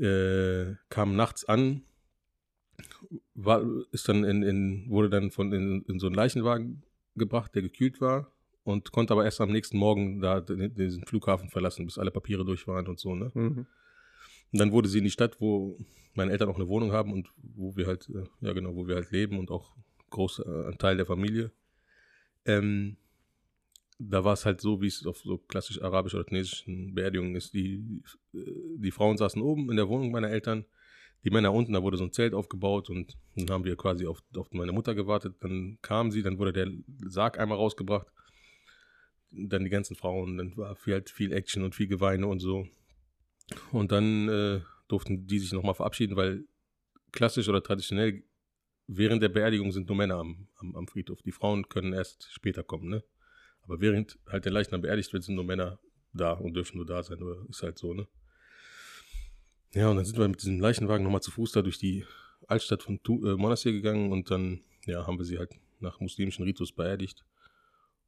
äh, 0.01 0.75
kam 0.89 1.15
nachts 1.15 1.45
an, 1.45 1.83
war, 3.37 3.65
ist 3.93 4.09
dann 4.09 4.25
in, 4.25 4.43
in, 4.43 4.91
wurde 4.91 5.09
dann 5.09 5.31
von 5.31 5.53
in, 5.53 5.83
in 5.83 6.01
so 6.01 6.07
einen 6.07 6.17
Leichenwagen 6.17 6.83
gebracht, 7.15 7.55
der 7.55 7.63
gekühlt 7.63 8.01
war 8.01 8.33
und 8.65 8.91
konnte 8.91 9.13
aber 9.13 9.25
erst 9.25 9.41
am 9.41 9.53
nächsten 9.53 9.79
Morgen 9.79 10.21
da 10.21 10.41
den, 10.41 10.75
diesen 10.75 11.07
Flughafen 11.07 11.49
verlassen, 11.49 11.85
bis 11.85 11.99
alle 11.99 12.11
Papiere 12.11 12.45
durch 12.45 12.67
waren 12.67 12.89
und 12.89 12.99
so, 12.99 13.15
ne? 13.15 13.31
Mhm. 13.35 13.67
Und 14.55 14.61
dann 14.61 14.71
wurde 14.71 14.89
sie 14.89 14.99
in 14.99 15.05
die 15.05 15.11
Stadt, 15.11 15.41
wo 15.41 15.77
meine 16.15 16.31
Eltern 16.31 16.49
auch 16.49 16.55
eine 16.55 16.69
Wohnung 16.69 16.93
haben 16.93 17.13
und 17.13 17.29
wo 17.43 17.75
wir 17.75 17.89
halt, 17.89 18.09
äh, 18.09 18.23
ja 18.41 18.53
genau, 18.53 18.77
wo 18.77 18.87
wir 18.87 18.95
halt 18.95 19.11
leben 19.11 19.37
und 19.37 19.51
auch 19.51 19.75
äh, 20.17 20.69
ein 20.69 20.79
Teil 20.79 20.97
der 20.97 21.07
Familie. 21.07 21.51
Ähm, 22.45 22.97
da 23.99 24.23
war 24.23 24.35
es 24.35 24.47
halt 24.47 24.61
so, 24.61 24.81
wie 24.81 24.87
es 24.87 25.05
auf 25.07 25.19
so 25.19 25.39
klassisch 25.39 25.83
arabisch 25.83 26.15
oder 26.15 26.25
tunesischen 26.25 26.95
Beerdigungen 26.95 27.35
ist. 27.35 27.53
Die, 27.53 28.01
äh, 28.33 28.39
die 28.77 28.93
Frauen 28.93 29.17
saßen 29.17 29.43
oben 29.43 29.73
in 29.73 29.77
der 29.77 29.89
Wohnung 29.89 30.13
meiner 30.13 30.31
Eltern, 30.31 30.67
die 31.25 31.31
Männer 31.31 31.53
unten, 31.53 31.73
da 31.73 31.83
wurde 31.83 31.97
so 31.97 32.05
ein 32.05 32.13
Zelt 32.13 32.33
aufgebaut 32.33 32.91
und 32.91 33.17
dann 33.35 33.51
haben 33.51 33.65
wir 33.65 33.75
quasi 33.75 34.07
auf, 34.07 34.23
auf 34.37 34.53
meine 34.53 34.71
Mutter 34.71 34.95
gewartet. 34.95 35.35
Dann 35.41 35.79
kam 35.83 36.13
sie, 36.13 36.23
dann 36.23 36.39
wurde 36.39 36.53
der 36.53 36.71
Sarg 37.09 37.41
einmal 37.41 37.59
rausgebracht. 37.59 38.07
Dann 39.33 39.65
die 39.65 39.71
ganzen 39.71 39.97
Frauen, 39.97 40.37
dann 40.37 40.57
war 40.57 40.77
viel, 40.77 40.93
halt 40.93 41.11
viel 41.11 41.33
Action 41.33 41.65
und 41.65 41.75
viel 41.75 41.89
Geweine 41.89 42.29
und 42.29 42.39
so. 42.39 42.69
Und 43.73 43.93
dann 43.93 44.29
äh, 44.29 44.61
durften 44.89 45.27
die 45.27 45.39
sich 45.39 45.53
nochmal 45.53 45.75
verabschieden, 45.75 46.17
weil 46.17 46.45
klassisch 47.13 47.49
oder 47.49 47.63
traditionell 47.63 48.25
während 48.87 49.23
der 49.23 49.29
Beerdigung 49.29 49.73
sind 49.73 49.89
nur 49.89 49.97
Männer 49.97 50.17
am, 50.17 50.49
am, 50.57 50.77
am 50.77 50.89
Friedhof. 50.89 51.23
Die 51.23 51.33
Frauen 51.33 51.69
können 51.69 51.93
erst 51.93 52.33
später 52.33 52.63
kommen, 52.63 52.89
ne? 52.89 53.05
Aber 53.63 53.81
während 53.81 54.19
halt 54.27 54.45
der 54.45 54.53
Leichnam 54.53 54.83
beerdigt 54.83 55.13
wird, 55.13 55.25
sind 55.25 55.37
nur 55.37 55.45
Männer 55.45 55.79
da 56.13 56.33
und 56.33 56.55
dürfen 56.55 56.77
nur 56.77 56.87
da 56.87 57.03
sein, 57.03 57.23
oder 57.23 57.45
ist 57.49 57.63
halt 57.63 57.79
so, 57.79 57.95
ne? 57.95 58.07
Ja, 59.75 59.89
und 59.89 59.97
dann 59.97 60.05
sind 60.05 60.19
wir 60.19 60.29
mit 60.29 60.41
diesem 60.41 60.61
Leichenwagen 60.61 61.03
nochmal 61.03 61.23
zu 61.23 61.31
Fuß 61.31 61.53
da 61.53 61.63
durch 61.63 61.79
die 61.79 62.05
Altstadt 62.47 62.83
von 62.83 63.03
tu 63.03 63.27
äh, 63.27 63.37
Monastir 63.37 63.73
gegangen 63.73 64.13
und 64.13 64.31
dann, 64.31 64.61
ja, 64.87 65.07
haben 65.07 65.19
wir 65.19 65.25
sie 65.25 65.39
halt 65.39 65.51
nach 65.81 65.99
muslimischen 66.01 66.45
Ritus 66.45 66.73
beerdigt. 66.73 67.25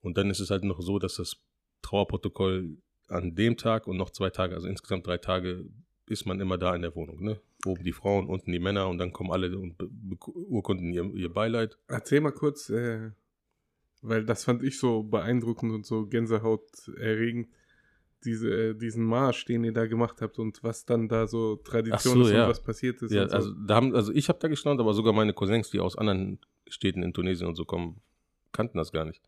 Und 0.00 0.16
dann 0.16 0.30
ist 0.30 0.40
es 0.40 0.50
halt 0.50 0.62
noch 0.62 0.80
so, 0.80 0.98
dass 0.98 1.16
das 1.16 1.36
Trauerprotokoll 1.82 2.78
an 3.08 3.34
dem 3.34 3.56
Tag 3.56 3.86
und 3.86 3.96
noch 3.96 4.10
zwei 4.10 4.30
Tage, 4.30 4.54
also 4.54 4.68
insgesamt 4.68 5.06
drei 5.06 5.18
Tage, 5.18 5.66
ist 6.06 6.26
man 6.26 6.40
immer 6.40 6.58
da 6.58 6.74
in 6.74 6.82
der 6.82 6.94
Wohnung, 6.94 7.22
ne? 7.22 7.40
Oben 7.64 7.82
die 7.82 7.92
Frauen, 7.92 8.28
unten 8.28 8.52
die 8.52 8.60
Männer 8.60 8.88
und 8.88 8.98
dann 8.98 9.12
kommen 9.12 9.32
alle 9.32 9.56
und 9.58 9.74
urkunden 10.34 10.92
ihr, 10.92 11.04
ihr 11.14 11.32
Beileid. 11.32 11.78
Erzähl 11.88 12.20
mal 12.20 12.32
kurz, 12.32 12.70
äh, 12.70 13.10
weil 14.02 14.24
das 14.24 14.44
fand 14.44 14.62
ich 14.62 14.78
so 14.78 15.02
beeindruckend 15.02 15.72
und 15.72 15.84
so 15.84 16.06
gänsehauterregend, 16.06 17.48
diese, 18.24 18.50
äh, 18.50 18.74
diesen 18.74 19.04
Marsch, 19.04 19.44
den 19.46 19.64
ihr 19.64 19.72
da 19.72 19.86
gemacht 19.86 20.20
habt 20.20 20.38
und 20.38 20.62
was 20.62 20.84
dann 20.84 21.08
da 21.08 21.26
so 21.26 21.56
Tradition 21.56 22.18
so, 22.18 22.22
ist 22.22 22.32
ja. 22.32 22.44
und 22.44 22.50
was 22.50 22.62
passiert 22.62 23.02
ist. 23.02 23.12
Ja, 23.12 23.28
so. 23.28 23.34
also, 23.34 23.52
da 23.66 23.74
haben, 23.74 23.94
also 23.94 24.12
ich 24.12 24.28
habe 24.28 24.38
da 24.38 24.48
gestaunt, 24.48 24.80
aber 24.80 24.94
sogar 24.94 25.12
meine 25.12 25.32
Cousins, 25.32 25.70
die 25.70 25.80
aus 25.80 25.96
anderen 25.96 26.38
Städten 26.68 27.02
in 27.02 27.12
Tunesien 27.12 27.48
und 27.48 27.56
so 27.56 27.64
kommen, 27.64 28.00
kannten 28.52 28.78
das 28.78 28.92
gar 28.92 29.04
nicht. 29.04 29.22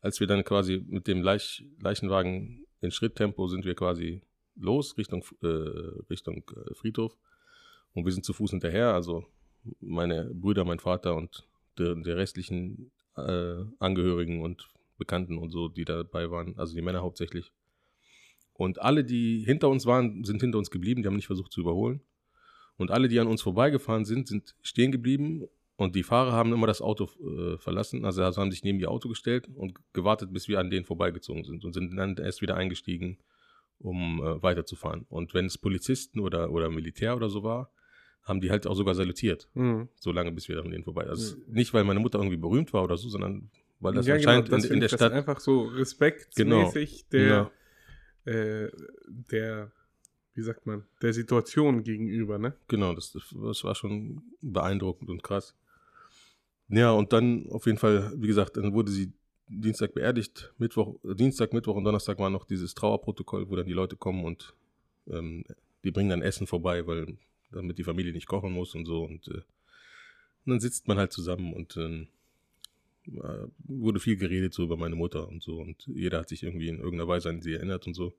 Als 0.00 0.20
wir 0.20 0.26
dann 0.26 0.44
quasi 0.44 0.84
mit 0.86 1.06
dem 1.06 1.22
Leich, 1.22 1.64
Leichenwagen 1.80 2.63
in 2.84 2.90
Schritttempo 2.90 3.48
sind 3.48 3.64
wir 3.64 3.74
quasi 3.74 4.22
los 4.56 4.96
Richtung, 4.96 5.24
äh, 5.42 5.46
Richtung 6.10 6.44
äh, 6.54 6.74
Friedhof 6.74 7.16
und 7.94 8.04
wir 8.04 8.12
sind 8.12 8.24
zu 8.24 8.32
Fuß 8.32 8.50
hinterher. 8.50 8.94
Also 8.94 9.24
meine 9.80 10.30
Brüder, 10.32 10.64
mein 10.64 10.78
Vater 10.78 11.16
und 11.16 11.46
der, 11.78 11.94
der 11.96 12.16
restlichen 12.16 12.90
äh, 13.16 13.64
Angehörigen 13.78 14.42
und 14.42 14.68
Bekannten 14.98 15.38
und 15.38 15.50
so, 15.50 15.68
die 15.68 15.84
dabei 15.84 16.30
waren, 16.30 16.56
also 16.56 16.74
die 16.74 16.82
Männer 16.82 17.02
hauptsächlich. 17.02 17.52
Und 18.52 18.80
alle, 18.80 19.02
die 19.02 19.42
hinter 19.44 19.68
uns 19.68 19.86
waren, 19.86 20.22
sind 20.22 20.40
hinter 20.40 20.58
uns 20.58 20.70
geblieben, 20.70 21.02
die 21.02 21.08
haben 21.08 21.16
nicht 21.16 21.26
versucht 21.26 21.50
zu 21.50 21.60
überholen. 21.60 22.00
Und 22.76 22.92
alle, 22.92 23.08
die 23.08 23.18
an 23.18 23.26
uns 23.26 23.42
vorbeigefahren 23.42 24.04
sind, 24.04 24.28
sind 24.28 24.54
stehen 24.62 24.92
geblieben 24.92 25.48
und 25.76 25.94
die 25.96 26.02
Fahrer 26.02 26.32
haben 26.32 26.52
immer 26.52 26.66
das 26.66 26.80
Auto 26.80 27.08
äh, 27.20 27.58
verlassen, 27.58 28.04
also, 28.04 28.22
also 28.22 28.40
haben 28.40 28.50
sich 28.50 28.62
neben 28.64 28.78
ihr 28.78 28.90
Auto 28.90 29.08
gestellt 29.08 29.48
und 29.54 29.74
gewartet, 29.92 30.32
bis 30.32 30.48
wir 30.48 30.58
an 30.60 30.70
denen 30.70 30.84
vorbeigezogen 30.84 31.44
sind 31.44 31.64
und 31.64 31.72
sind 31.72 31.96
dann 31.96 32.16
erst 32.16 32.42
wieder 32.42 32.56
eingestiegen, 32.56 33.18
um 33.78 34.22
äh, 34.22 34.42
weiterzufahren. 34.42 35.04
Und 35.08 35.34
wenn 35.34 35.46
es 35.46 35.58
Polizisten 35.58 36.20
oder, 36.20 36.50
oder 36.50 36.70
Militär 36.70 37.16
oder 37.16 37.28
so 37.28 37.42
war, 37.42 37.70
haben 38.22 38.40
die 38.40 38.50
halt 38.50 38.66
auch 38.66 38.74
sogar 38.74 38.94
salutiert, 38.94 39.48
Mhm. 39.54 39.88
so 39.96 40.12
lange 40.12 40.32
bis 40.32 40.48
wir 40.48 40.58
an 40.58 40.70
denen 40.70 40.84
vorbei. 40.84 41.06
Also 41.06 41.36
Mhm. 41.36 41.42
nicht, 41.54 41.74
weil 41.74 41.84
meine 41.84 42.00
Mutter 42.00 42.18
irgendwie 42.18 42.36
berühmt 42.38 42.72
war 42.72 42.84
oder 42.84 42.96
so, 42.96 43.08
sondern 43.08 43.50
weil 43.80 43.92
das 43.94 44.06
ja, 44.06 44.14
anscheinend 44.14 44.46
genau, 44.46 44.56
das 44.56 44.64
in, 44.66 44.74
in 44.74 44.80
der 44.80 44.86
ich, 44.86 44.92
das 44.92 45.00
Stadt. 45.00 45.12
einfach 45.12 45.40
so 45.40 45.64
respektmäßig 45.64 47.08
der, 47.08 47.50
äh, 48.24 48.68
der, 49.06 49.72
wie 50.34 50.42
sagt 50.42 50.66
man, 50.66 50.84
der 51.02 51.12
Situation 51.12 51.82
gegenüber, 51.82 52.38
ne? 52.38 52.54
Genau, 52.68 52.94
das, 52.94 53.12
das 53.12 53.64
war 53.64 53.74
schon 53.74 54.22
beeindruckend 54.40 55.10
und 55.10 55.22
krass. 55.22 55.54
Ja, 56.68 56.92
und 56.92 57.12
dann 57.12 57.48
auf 57.50 57.66
jeden 57.66 57.78
Fall, 57.78 58.12
wie 58.16 58.26
gesagt, 58.26 58.56
dann 58.56 58.72
wurde 58.72 58.90
sie 58.90 59.12
Dienstag 59.48 59.94
beerdigt, 59.94 60.52
Mittwoch, 60.58 60.96
äh, 61.04 61.14
Dienstag, 61.14 61.52
Mittwoch 61.52 61.76
und 61.76 61.84
Donnerstag 61.84 62.18
war 62.18 62.30
noch 62.30 62.46
dieses 62.46 62.74
Trauerprotokoll, 62.74 63.48
wo 63.50 63.56
dann 63.56 63.66
die 63.66 63.72
Leute 63.72 63.96
kommen 63.96 64.24
und 64.24 64.54
ähm, 65.06 65.44
die 65.84 65.90
bringen 65.90 66.10
dann 66.10 66.22
Essen 66.22 66.46
vorbei, 66.46 66.86
weil 66.86 67.18
damit 67.52 67.78
die 67.78 67.84
Familie 67.84 68.12
nicht 68.12 68.26
kochen 68.26 68.52
muss 68.52 68.74
und 68.74 68.86
so. 68.86 69.04
Und, 69.04 69.28
äh, 69.28 69.42
und 70.46 70.50
dann 70.50 70.60
sitzt 70.60 70.88
man 70.88 70.98
halt 70.98 71.12
zusammen 71.12 71.52
und 71.52 71.76
ähm, 71.76 72.08
äh, 73.06 73.46
wurde 73.58 74.00
viel 74.00 74.16
geredet 74.16 74.54
so 74.54 74.62
über 74.62 74.78
meine 74.78 74.96
Mutter 74.96 75.28
und 75.28 75.42
so 75.42 75.58
und 75.58 75.86
jeder 75.86 76.20
hat 76.20 76.28
sich 76.30 76.42
irgendwie 76.42 76.68
in 76.68 76.78
irgendeiner 76.78 77.08
Weise 77.08 77.28
an 77.28 77.42
sie 77.42 77.52
erinnert 77.52 77.86
und 77.86 77.94
so. 77.94 78.14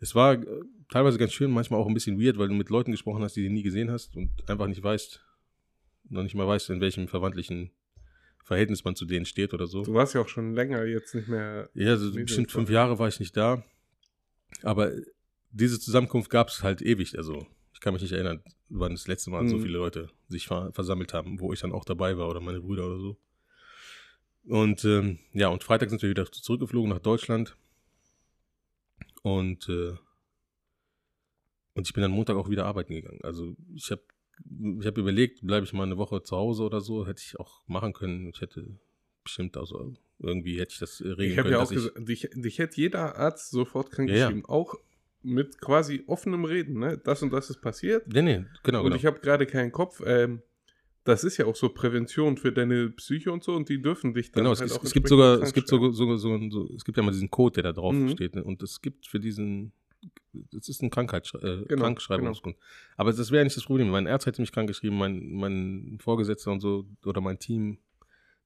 Es 0.00 0.14
war 0.14 0.34
äh, 0.34 0.46
teilweise 0.88 1.18
ganz 1.18 1.32
schön, 1.32 1.52
manchmal 1.52 1.80
auch 1.80 1.86
ein 1.86 1.94
bisschen 1.94 2.20
weird, 2.20 2.38
weil 2.38 2.48
du 2.48 2.54
mit 2.54 2.68
Leuten 2.68 2.90
gesprochen 2.90 3.22
hast, 3.22 3.36
die 3.36 3.44
du 3.44 3.52
nie 3.52 3.62
gesehen 3.62 3.90
hast 3.90 4.16
und 4.16 4.30
einfach 4.48 4.66
nicht 4.66 4.82
weißt, 4.82 5.24
noch 6.08 6.22
nicht 6.22 6.34
mal 6.34 6.46
weißt, 6.46 6.70
in 6.70 6.80
welchem 6.80 7.08
verwandtlichen 7.08 7.70
Verhältnis 8.44 8.84
man 8.84 8.96
zu 8.96 9.04
denen 9.04 9.26
steht 9.26 9.52
oder 9.52 9.66
so. 9.66 9.82
Du 9.82 9.94
warst 9.94 10.14
ja 10.14 10.20
auch 10.22 10.28
schon 10.28 10.54
länger 10.54 10.84
jetzt 10.84 11.14
nicht 11.14 11.28
mehr. 11.28 11.68
Ja, 11.74 11.96
so 11.96 12.12
bestimmt 12.14 12.50
fünf. 12.50 12.70
Jahre 12.70 12.98
war 12.98 13.08
ich 13.08 13.20
nicht 13.20 13.36
da. 13.36 13.62
Aber 14.62 14.92
diese 15.50 15.78
Zusammenkunft 15.78 16.30
gab 16.30 16.48
es 16.48 16.62
halt 16.62 16.80
ewig. 16.82 17.16
Also 17.18 17.46
ich 17.74 17.80
kann 17.80 17.92
mich 17.92 18.02
nicht 18.02 18.12
erinnern, 18.12 18.42
wann 18.70 18.92
das 18.92 19.06
letzte 19.06 19.30
Mal 19.30 19.46
so 19.48 19.56
Mhm. 19.56 19.62
viele 19.62 19.78
Leute 19.78 20.08
sich 20.28 20.46
ver 20.46 20.72
versammelt 20.72 21.12
haben, 21.12 21.40
wo 21.40 21.52
ich 21.52 21.60
dann 21.60 21.72
auch 21.72 21.84
dabei 21.84 22.16
war 22.16 22.28
oder 22.28 22.40
meine 22.40 22.60
Brüder 22.60 22.86
oder 22.86 22.98
so. 22.98 23.16
Und 24.44 24.82
ähm, 24.86 25.18
ja, 25.32 25.48
und 25.48 25.62
Freitag 25.62 25.90
sind 25.90 26.00
wir 26.00 26.08
wieder 26.08 26.30
zurückgeflogen 26.32 26.88
nach 26.90 27.00
Deutschland. 27.00 27.54
Und, 29.22 29.68
äh, 29.68 29.94
und 31.74 31.86
ich 31.86 31.92
bin 31.92 32.00
dann 32.02 32.12
Montag 32.12 32.36
auch 32.36 32.48
wieder 32.48 32.64
arbeiten 32.64 32.94
gegangen. 32.94 33.20
Also 33.22 33.56
ich 33.74 33.90
habe 33.90 34.02
ich 34.80 34.86
hab 34.86 34.98
überlegt, 34.98 35.46
bleibe 35.46 35.64
ich 35.64 35.72
mal 35.72 35.84
eine 35.84 35.96
Woche 35.96 36.22
zu 36.22 36.36
Hause 36.36 36.62
oder 36.64 36.80
so. 36.80 37.06
Hätte 37.06 37.22
ich 37.24 37.38
auch 37.38 37.62
machen 37.66 37.92
können. 37.92 38.30
Ich 38.34 38.40
hätte 38.40 38.66
bestimmt, 39.24 39.56
also 39.56 39.94
irgendwie 40.18 40.58
hätte 40.58 40.72
ich 40.72 40.78
das 40.78 41.00
regeln 41.00 41.30
Ich 41.30 41.38
habe 41.38 41.48
können. 41.48 41.52
ja 41.60 41.62
auch 41.62 41.70
gesagt, 41.70 42.08
dich, 42.08 42.28
dich 42.34 42.58
hätte 42.58 42.76
jeder 42.80 43.16
Arzt 43.16 43.50
sofort 43.50 43.90
krank 43.90 44.08
Ja, 44.08 44.16
ja. 44.16 44.26
geschrieben. 44.28 44.46
Auch 44.46 44.74
mit 45.22 45.60
quasi 45.60 46.04
offenem 46.06 46.44
Reden, 46.44 46.78
ne? 46.78 46.96
Das 46.98 47.22
und 47.22 47.32
das 47.32 47.50
ist 47.50 47.60
passiert. 47.60 48.06
Nee, 48.12 48.22
nee, 48.22 48.44
genau, 48.62 48.78
und 48.80 48.84
genau. 48.86 48.96
ich 48.96 49.04
habe 49.06 49.20
gerade 49.20 49.46
keinen 49.46 49.72
Kopf. 49.72 50.00
Ähm, 50.06 50.42
das 51.04 51.24
ist 51.24 51.38
ja 51.38 51.46
auch 51.46 51.56
so 51.56 51.70
Prävention 51.70 52.36
für 52.36 52.52
deine 52.52 52.90
Psyche 52.90 53.32
und 53.32 53.42
so 53.42 53.54
und 53.54 53.68
die 53.68 53.80
dürfen 53.80 54.12
dich 54.14 54.30
dann 54.30 54.42
Genau, 54.44 54.52
es, 54.52 54.60
halt 54.60 54.70
es, 54.70 54.76
auch 54.78 54.84
es 54.84 54.92
gibt 54.92 55.08
sogar, 55.08 55.40
es 55.42 55.52
gibt 55.54 55.66
sogar, 55.68 55.90
sogar, 55.92 56.18
so, 56.18 56.38
so, 56.50 56.74
es 56.76 56.84
gibt 56.84 56.96
ja 56.98 57.02
mal 57.02 57.10
diesen 57.12 57.30
Code, 57.30 57.54
der 57.54 57.62
da 57.64 57.72
drauf 57.72 57.94
Mhm. 57.94 58.10
steht. 58.10 58.34
Ne? 58.34 58.44
Und 58.44 58.62
es 58.62 58.80
gibt 58.82 59.06
für 59.06 59.18
diesen, 59.18 59.72
es 60.56 60.68
ist 60.68 60.82
ein 60.82 60.90
Krankheits, 60.90 61.32
äh, 61.34 61.64
Genau, 61.68 61.82
Krankschreibungsgrund. 61.82 62.56
Aber 62.96 63.12
das 63.12 63.30
wäre 63.30 63.44
nicht 63.44 63.56
das 63.56 63.64
Problem. 63.64 63.88
Mein 63.90 64.06
Arzt 64.06 64.26
hätte 64.26 64.40
mich 64.40 64.52
krank 64.52 64.68
geschrieben, 64.68 64.96
mein, 64.96 65.32
mein 65.32 65.98
Vorgesetzter 66.00 66.52
und 66.52 66.60
so, 66.60 66.86
oder 67.04 67.20
mein 67.20 67.38
Team, 67.38 67.78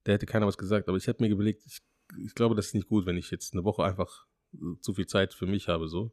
der 0.07 0.15
hätte 0.15 0.27
keiner 0.27 0.47
was 0.47 0.59
gesagt. 0.59 0.89
Aber 0.89 0.97
ich 0.97 1.07
hätte 1.07 1.23
mir 1.23 1.29
überlegt, 1.29 1.65
ich, 1.67 1.81
ich 2.19 2.35
glaube, 2.35 2.55
das 2.55 2.67
ist 2.67 2.75
nicht 2.75 2.89
gut, 2.89 3.07
wenn 3.07 3.17
ich 3.17 3.31
jetzt 3.31 3.55
eine 3.55 3.65
Woche 3.65 3.85
einfach 3.85 4.27
äh, 4.55 4.79
zu 4.81 4.95
viel 4.95 5.07
Zeit 5.07 5.35
für 5.35 5.47
mich 5.47 5.69
habe, 5.69 5.89
so. 5.89 6.13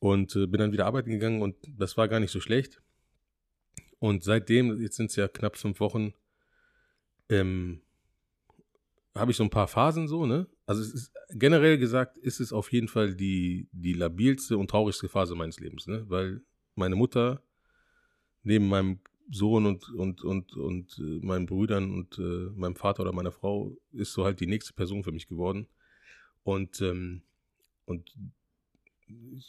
Und 0.00 0.36
äh, 0.36 0.46
bin 0.46 0.60
dann 0.60 0.72
wieder 0.72 0.86
arbeiten 0.86 1.10
gegangen 1.10 1.42
und 1.42 1.56
das 1.66 1.96
war 1.96 2.08
gar 2.08 2.20
nicht 2.20 2.32
so 2.32 2.40
schlecht. 2.40 2.82
Und 3.98 4.22
seitdem, 4.22 4.80
jetzt 4.80 4.96
sind 4.96 5.10
es 5.10 5.16
ja 5.16 5.28
knapp 5.28 5.56
fünf 5.56 5.80
Wochen, 5.80 6.12
ähm, 7.28 7.80
habe 9.14 9.30
ich 9.30 9.36
so 9.36 9.44
ein 9.44 9.50
paar 9.50 9.68
Phasen 9.68 10.08
so, 10.08 10.26
ne? 10.26 10.46
Also 10.66 10.82
es 10.82 10.94
ist 10.94 11.12
generell 11.30 11.78
gesagt, 11.78 12.16
ist 12.16 12.40
es 12.40 12.52
auf 12.52 12.72
jeden 12.72 12.88
Fall 12.88 13.14
die, 13.14 13.68
die 13.72 13.92
labilste 13.92 14.56
und 14.56 14.70
traurigste 14.70 15.08
Phase 15.08 15.34
meines 15.34 15.60
Lebens, 15.60 15.86
ne? 15.86 16.04
Weil 16.08 16.40
meine 16.74 16.96
Mutter 16.96 17.42
neben 18.42 18.68
meinem 18.68 19.00
Sohn 19.30 19.66
und, 19.66 19.88
und, 19.90 20.22
und, 20.22 20.54
und 20.56 20.98
äh, 20.98 21.24
meinen 21.24 21.46
Brüdern 21.46 21.92
und 21.92 22.18
äh, 22.18 22.50
meinem 22.54 22.76
Vater 22.76 23.02
oder 23.02 23.12
meiner 23.12 23.32
Frau 23.32 23.76
ist 23.92 24.12
so 24.12 24.24
halt 24.24 24.40
die 24.40 24.46
nächste 24.46 24.74
Person 24.74 25.02
für 25.02 25.12
mich 25.12 25.26
geworden. 25.26 25.66
Und, 26.42 26.80
ähm, 26.82 27.22
und 27.86 28.14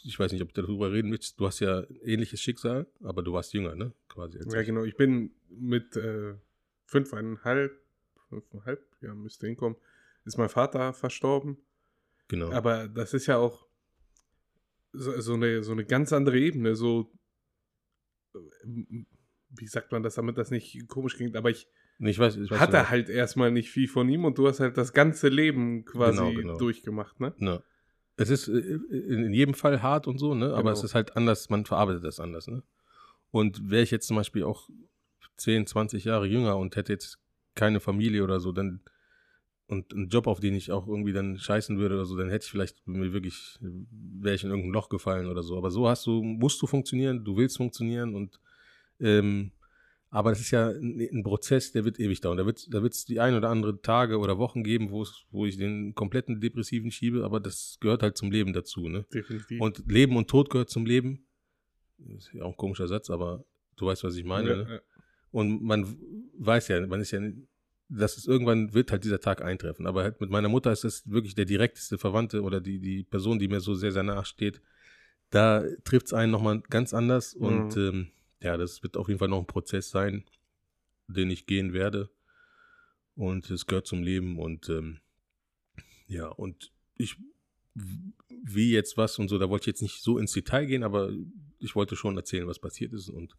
ich 0.04 0.18
weiß 0.18 0.32
nicht, 0.32 0.42
ob 0.42 0.52
du 0.52 0.62
darüber 0.62 0.92
reden 0.92 1.10
willst. 1.10 1.38
Du 1.38 1.46
hast 1.46 1.60
ja 1.60 1.84
ähnliches 2.02 2.40
Schicksal, 2.40 2.86
aber 3.02 3.22
du 3.22 3.32
warst 3.32 3.52
jünger, 3.52 3.74
ne? 3.74 3.92
Quasi. 4.08 4.38
Ja, 4.50 4.62
genau. 4.62 4.84
Ich 4.84 4.96
bin 4.96 5.32
mit 5.50 5.96
äh, 5.96 6.34
fünfeinhalb, 6.86 7.78
fünfeinhalb, 8.28 8.82
ja, 9.02 9.14
müsste 9.14 9.46
hinkommen, 9.46 9.76
ist 10.26 10.38
mein 10.38 10.48
Vater 10.48 10.92
verstorben. 10.92 11.58
Genau. 12.28 12.50
Aber 12.52 12.88
das 12.88 13.14
ist 13.14 13.26
ja 13.26 13.38
auch 13.38 13.66
so, 14.92 15.18
so, 15.20 15.34
eine, 15.34 15.62
so 15.62 15.72
eine 15.72 15.84
ganz 15.84 16.12
andere 16.12 16.38
Ebene. 16.38 16.74
So, 16.74 17.12
äh, 18.34 18.38
wie 19.50 19.66
sagt 19.66 19.92
man 19.92 20.02
das, 20.02 20.14
damit 20.16 20.36
das 20.38 20.50
nicht 20.50 20.88
komisch 20.88 21.16
klingt, 21.16 21.36
aber 21.36 21.50
ich 21.50 21.68
ich 21.98 22.18
weiß, 22.18 22.36
ich 22.36 22.50
weiß 22.50 22.60
hatte 22.60 22.72
genau. 22.72 22.90
halt 22.90 23.08
erstmal 23.08 23.50
nicht 23.50 23.70
viel 23.70 23.88
von 23.88 24.06
ihm 24.10 24.26
und 24.26 24.36
du 24.36 24.46
hast 24.46 24.60
halt 24.60 24.76
das 24.76 24.92
ganze 24.92 25.28
Leben 25.28 25.86
quasi 25.86 26.18
Genau, 26.18 26.32
genau. 26.34 26.58
durchgemacht, 26.58 27.20
ne? 27.20 27.34
Ja. 27.38 27.62
Es 28.18 28.28
ist 28.28 28.48
äh, 28.48 28.58
in 28.90 29.32
jedem 29.32 29.54
Fall 29.54 29.80
hart 29.82 30.06
und 30.06 30.18
so, 30.18 30.34
ne? 30.34 30.50
Aber 30.52 30.58
Genau. 30.64 30.72
es 30.72 30.84
ist 30.84 30.94
halt 30.94 31.16
anders, 31.16 31.48
man 31.48 31.64
verarbeitet 31.64 32.04
das 32.04 32.20
anders, 32.20 32.48
ne? 32.48 32.62
Und 33.30 33.70
wäre 33.70 33.82
ich 33.82 33.90
jetzt 33.90 34.08
zum 34.08 34.16
Beispiel 34.16 34.44
auch 34.44 34.68
10, 35.38 35.66
20 35.66 36.04
Jahre 36.04 36.26
jünger 36.26 36.58
und 36.58 36.76
hätte 36.76 36.92
jetzt 36.92 37.18
keine 37.54 37.80
Familie 37.80 38.24
oder 38.24 38.40
so, 38.40 38.52
dann 38.52 38.82
und 39.68 39.92
einen 39.92 40.08
Job, 40.08 40.26
auf 40.26 40.40
den 40.40 40.54
ich 40.54 40.70
auch 40.70 40.86
irgendwie 40.86 41.12
dann 41.12 41.38
scheißen 41.38 41.78
würde 41.78 41.96
oder 41.96 42.04
so, 42.04 42.16
dann 42.16 42.30
hätte 42.30 42.44
ich 42.44 42.50
vielleicht 42.50 42.86
mir 42.86 43.12
wirklich, 43.12 43.58
wäre 43.60 44.34
ich 44.34 44.44
in 44.44 44.50
irgendein 44.50 44.72
Loch 44.72 44.88
gefallen 44.88 45.26
oder 45.26 45.42
so. 45.42 45.56
Aber 45.56 45.70
so 45.70 45.88
hast 45.88 46.06
du, 46.06 46.22
musst 46.22 46.62
du 46.62 46.66
funktionieren, 46.66 47.24
du 47.24 47.36
willst 47.36 47.56
funktionieren 47.56 48.14
und 48.14 48.40
ähm, 49.00 49.52
aber 50.10 50.30
das 50.30 50.40
ist 50.40 50.52
ja 50.52 50.68
ein, 50.68 51.00
ein 51.00 51.22
Prozess, 51.24 51.72
der 51.72 51.84
wird 51.84 51.98
ewig 51.98 52.20
dauern. 52.20 52.38
Da 52.38 52.46
wird 52.46 52.72
da 52.72 52.82
wird's 52.82 53.04
die 53.04 53.20
ein 53.20 53.34
oder 53.34 53.50
andere 53.50 53.80
Tage 53.82 54.18
oder 54.18 54.38
Wochen 54.38 54.62
geben, 54.62 54.90
wo 54.90 55.02
es, 55.02 55.26
wo 55.30 55.46
ich 55.46 55.56
den 55.56 55.94
kompletten 55.94 56.40
Depressiven 56.40 56.90
schiebe, 56.90 57.24
aber 57.24 57.40
das 57.40 57.78
gehört 57.80 58.02
halt 58.02 58.16
zum 58.16 58.30
Leben 58.30 58.52
dazu, 58.52 58.88
ne? 58.88 59.04
Definitiv. 59.12 59.60
Und 59.60 59.84
Leben 59.90 60.16
und 60.16 60.28
Tod 60.28 60.48
gehört 60.48 60.70
zum 60.70 60.86
Leben. 60.86 61.26
Das 61.98 62.28
ist 62.28 62.34
ja 62.34 62.44
auch 62.44 62.52
ein 62.52 62.56
komischer 62.56 62.86
Satz, 62.86 63.10
aber 63.10 63.44
du 63.76 63.86
weißt, 63.86 64.04
was 64.04 64.16
ich 64.16 64.24
meine, 64.24 64.48
ja, 64.48 64.56
ne? 64.56 64.74
ja. 64.74 64.80
Und 65.32 65.62
man 65.62 65.98
weiß 66.38 66.68
ja, 66.68 66.86
man 66.86 67.00
ist 67.00 67.10
ja, 67.10 67.20
dass 67.88 68.16
es 68.16 68.26
irgendwann 68.26 68.74
wird 68.74 68.90
halt 68.90 69.04
dieser 69.04 69.20
Tag 69.20 69.42
eintreffen. 69.42 69.86
Aber 69.86 70.02
halt 70.02 70.20
mit 70.20 70.30
meiner 70.30 70.48
Mutter 70.48 70.72
ist 70.72 70.84
das 70.84 71.08
wirklich 71.08 71.34
der 71.34 71.44
direkteste 71.44 71.98
Verwandte 71.98 72.42
oder 72.42 72.60
die, 72.60 72.80
die 72.80 73.04
Person, 73.04 73.38
die 73.38 73.48
mir 73.48 73.60
so 73.60 73.74
sehr, 73.74 73.92
sehr 73.92 74.02
nahe 74.02 74.24
steht. 74.24 74.60
Da 75.30 75.64
trifft 75.84 76.06
es 76.06 76.12
einen 76.12 76.32
nochmal 76.32 76.62
ganz 76.68 76.94
anders. 76.94 77.34
Und 77.34 77.76
ähm, 77.76 78.08
ja, 78.40 78.56
das 78.56 78.82
wird 78.82 78.96
auf 78.96 79.08
jeden 79.08 79.18
Fall 79.18 79.28
noch 79.28 79.38
ein 79.38 79.46
Prozess 79.46 79.90
sein, 79.90 80.24
den 81.06 81.30
ich 81.30 81.46
gehen 81.46 81.72
werde. 81.72 82.10
Und 83.14 83.50
es 83.50 83.66
gehört 83.66 83.86
zum 83.86 84.02
Leben. 84.02 84.38
Und 84.38 84.68
ähm, 84.68 84.98
ja, 86.08 86.26
und 86.26 86.72
ich, 86.96 87.16
wie 87.74 88.72
jetzt 88.72 88.96
was 88.96 89.18
und 89.18 89.28
so, 89.28 89.38
da 89.38 89.48
wollte 89.48 89.64
ich 89.64 89.74
jetzt 89.74 89.82
nicht 89.82 90.02
so 90.02 90.18
ins 90.18 90.32
Detail 90.32 90.66
gehen, 90.66 90.82
aber 90.82 91.10
ich 91.58 91.74
wollte 91.76 91.96
schon 91.96 92.16
erzählen, 92.16 92.48
was 92.48 92.58
passiert 92.58 92.92
ist. 92.92 93.08
Und 93.08 93.36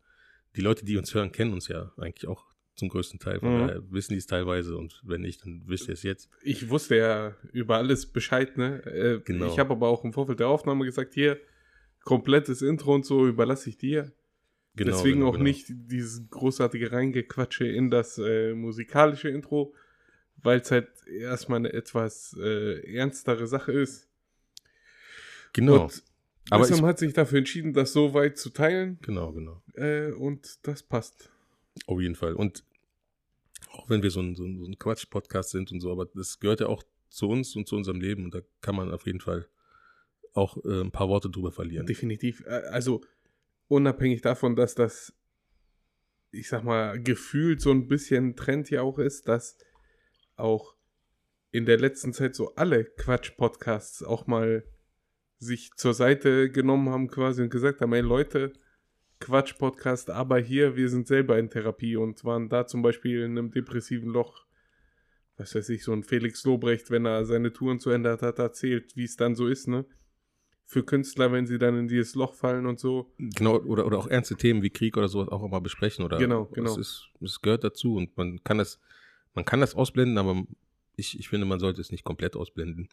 die 0.55 0.61
Leute, 0.61 0.85
die 0.85 0.97
uns 0.97 1.13
hören, 1.13 1.31
kennen 1.31 1.53
uns 1.53 1.67
ja 1.67 1.91
eigentlich 1.97 2.27
auch 2.27 2.45
zum 2.77 2.87
größten 2.89 3.19
Teil. 3.19 3.39
Von 3.41 3.55
Mhm. 3.55 3.67
daher 3.67 3.91
wissen 3.91 4.13
die 4.13 4.19
es 4.19 4.27
teilweise 4.27 4.77
und 4.77 5.01
wenn 5.03 5.21
nicht, 5.21 5.43
dann 5.45 5.63
wisst 5.65 5.87
ihr 5.89 5.93
es 5.95 6.03
jetzt. 6.03 6.29
Ich 6.43 6.69
wusste 6.69 6.95
ja 6.95 7.35
über 7.51 7.75
alles 7.77 8.05
Bescheid, 8.05 8.55
ne? 8.57 8.85
Äh, 8.85 9.19
Genau. 9.25 9.47
Ich 9.47 9.59
habe 9.59 9.71
aber 9.71 9.89
auch 9.89 10.03
im 10.05 10.13
Vorfeld 10.13 10.39
der 10.39 10.47
Aufnahme 10.47 10.85
gesagt, 10.85 11.13
hier, 11.13 11.39
komplettes 12.03 12.61
Intro 12.61 12.95
und 12.95 13.05
so 13.05 13.27
überlasse 13.27 13.69
ich 13.69 13.77
dir. 13.77 14.13
Genau, 14.75 14.91
Deswegen 14.91 15.15
genau, 15.19 15.29
auch 15.29 15.33
genau. 15.33 15.43
nicht 15.43 15.65
dieses 15.69 16.29
großartige 16.29 16.91
Reingequatsche 16.91 17.67
in 17.67 17.89
das 17.89 18.19
äh, 18.19 18.53
musikalische 18.53 19.27
Intro, 19.29 19.73
weil 20.37 20.59
es 20.59 20.69
halt 20.69 20.87
erstmal 21.07 21.57
eine 21.57 21.73
etwas 21.73 22.37
äh, 22.39 22.95
ernstere 22.95 23.47
Sache 23.47 23.71
ist. 23.71 24.07
Genau, 25.53 25.83
Und 25.85 26.03
Aber 26.51 26.69
ich- 26.69 26.81
hat 26.83 26.99
sich 26.99 27.13
dafür 27.13 27.39
entschieden, 27.39 27.73
das 27.73 27.91
so 27.91 28.13
weit 28.13 28.37
zu 28.37 28.51
teilen 28.51 28.99
genau, 29.01 29.31
genau. 29.33 29.61
äh, 29.73 30.11
und 30.11 30.59
das 30.67 30.83
passt. 30.83 31.29
Auf 31.87 31.99
jeden 31.99 32.15
Fall. 32.15 32.33
Und 32.33 32.63
auch 33.77 33.89
wenn 33.89 34.03
wir 34.03 34.11
so 34.11 34.21
ein, 34.21 34.35
so 34.35 34.43
ein, 34.43 34.77
Quatsch-Podcast 34.77 35.51
sind 35.51 35.71
und 35.71 35.79
so, 35.79 35.91
aber 35.91 36.05
das 36.05 36.39
gehört 36.39 36.59
ja 36.59 36.67
auch 36.67 36.83
zu 37.09 37.29
uns 37.29 37.55
und 37.55 37.67
zu 37.67 37.75
unserem 37.75 38.01
Leben 38.01 38.25
und 38.25 38.33
da 38.33 38.41
kann 38.61 38.75
man 38.75 38.91
auf 38.91 39.05
jeden 39.05 39.19
Fall 39.19 39.47
auch 40.33 40.57
äh, 40.65 40.81
ein 40.81 40.91
paar 40.91 41.09
Worte 41.09 41.29
drüber 41.29 41.51
verlieren. 41.51 41.85
Definitiv. 41.85 42.43
Also 42.47 43.01
unabhängig 43.67 44.21
davon, 44.21 44.55
dass 44.55 44.75
das, 44.75 45.13
ich 46.31 46.49
sag 46.49 46.63
mal, 46.63 47.01
gefühlt 47.01 47.61
so 47.61 47.71
ein 47.71 47.87
bisschen 47.87 48.35
Trend 48.35 48.69
ja 48.69 48.81
auch 48.81 48.99
ist, 48.99 49.27
dass 49.27 49.57
auch 50.35 50.75
in 51.51 51.65
der 51.65 51.79
letzten 51.79 52.13
Zeit 52.13 52.35
so 52.35 52.55
alle 52.55 52.83
Quatsch-Podcasts 52.83 54.03
auch 54.03 54.27
mal 54.27 54.63
sich 55.39 55.71
zur 55.75 55.93
Seite 55.93 56.49
genommen 56.51 56.89
haben 56.89 57.07
quasi 57.07 57.43
und 57.43 57.49
gesagt 57.49 57.81
haben, 57.81 57.93
ey 57.93 58.01
Leute, 58.01 58.53
Quatsch-Podcast, 59.19 60.09
aber 60.09 60.39
hier, 60.39 60.75
wir 60.75 60.89
sind 60.89 61.07
selber 61.07 61.37
in 61.39 61.49
Therapie 61.49 61.95
und 61.95 62.23
waren 62.23 62.49
da 62.49 62.67
zum 62.67 62.81
Beispiel 62.81 63.23
in 63.23 63.31
einem 63.37 63.51
depressiven 63.51 64.09
Loch. 64.09 64.45
Was 65.37 65.53
weiß 65.55 65.69
ich, 65.69 65.83
so 65.83 65.93
ein 65.93 66.03
Felix 66.03 66.43
Lobrecht, 66.45 66.89
wenn 66.89 67.05
er 67.05 67.25
seine 67.25 67.53
Touren 67.53 67.79
zu 67.79 67.89
Ende 67.89 68.11
hat, 68.11 68.39
erzählt, 68.39 68.95
wie 68.95 69.03
es 69.03 69.17
dann 69.17 69.35
so 69.35 69.47
ist, 69.47 69.67
ne? 69.67 69.85
Für 70.65 70.83
Künstler, 70.83 71.31
wenn 71.31 71.47
sie 71.47 71.57
dann 71.57 71.77
in 71.77 71.87
dieses 71.87 72.15
Loch 72.15 72.33
fallen 72.33 72.65
und 72.65 72.79
so. 72.79 73.13
Genau, 73.17 73.57
oder, 73.57 73.85
oder 73.85 73.99
auch 73.99 74.07
ernste 74.07 74.35
Themen 74.35 74.63
wie 74.63 74.69
Krieg 74.69 74.97
oder 74.97 75.07
sowas 75.07 75.29
auch 75.29 75.47
mal 75.47 75.59
besprechen. 75.59 76.03
Oder 76.03 76.17
Genau, 76.17 76.45
genau. 76.45 76.71
Es, 76.71 76.77
ist, 76.77 77.09
es 77.21 77.41
gehört 77.41 77.63
dazu 77.63 77.95
und 77.95 78.17
man 78.17 78.43
kann 78.43 78.57
das, 78.57 78.79
man 79.33 79.45
kann 79.45 79.61
das 79.61 79.75
ausblenden, 79.75 80.17
aber 80.17 80.43
ich, 80.97 81.17
ich 81.17 81.29
finde, 81.29 81.45
man 81.45 81.59
sollte 81.59 81.79
es 81.79 81.91
nicht 81.91 82.03
komplett 82.03 82.35
ausblenden. 82.35 82.89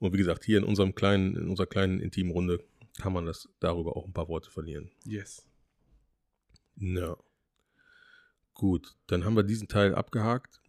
Und 0.00 0.12
wie 0.14 0.18
gesagt, 0.18 0.44
hier 0.44 0.58
in 0.58 0.64
unserem 0.64 0.94
kleinen, 0.94 1.36
in 1.36 1.48
unserer 1.48 1.66
kleinen 1.66 2.00
intimen 2.00 2.32
Runde 2.32 2.64
kann 2.98 3.12
man 3.12 3.26
das 3.26 3.48
darüber 3.60 3.96
auch 3.96 4.06
ein 4.06 4.12
paar 4.12 4.28
Worte 4.28 4.50
verlieren. 4.50 4.90
Yes. 5.04 5.46
Ja. 6.76 7.16
Gut, 8.54 8.96
dann 9.06 9.24
haben 9.24 9.36
wir 9.36 9.42
diesen 9.42 9.68
Teil 9.68 9.94
abgehakt 9.94 10.60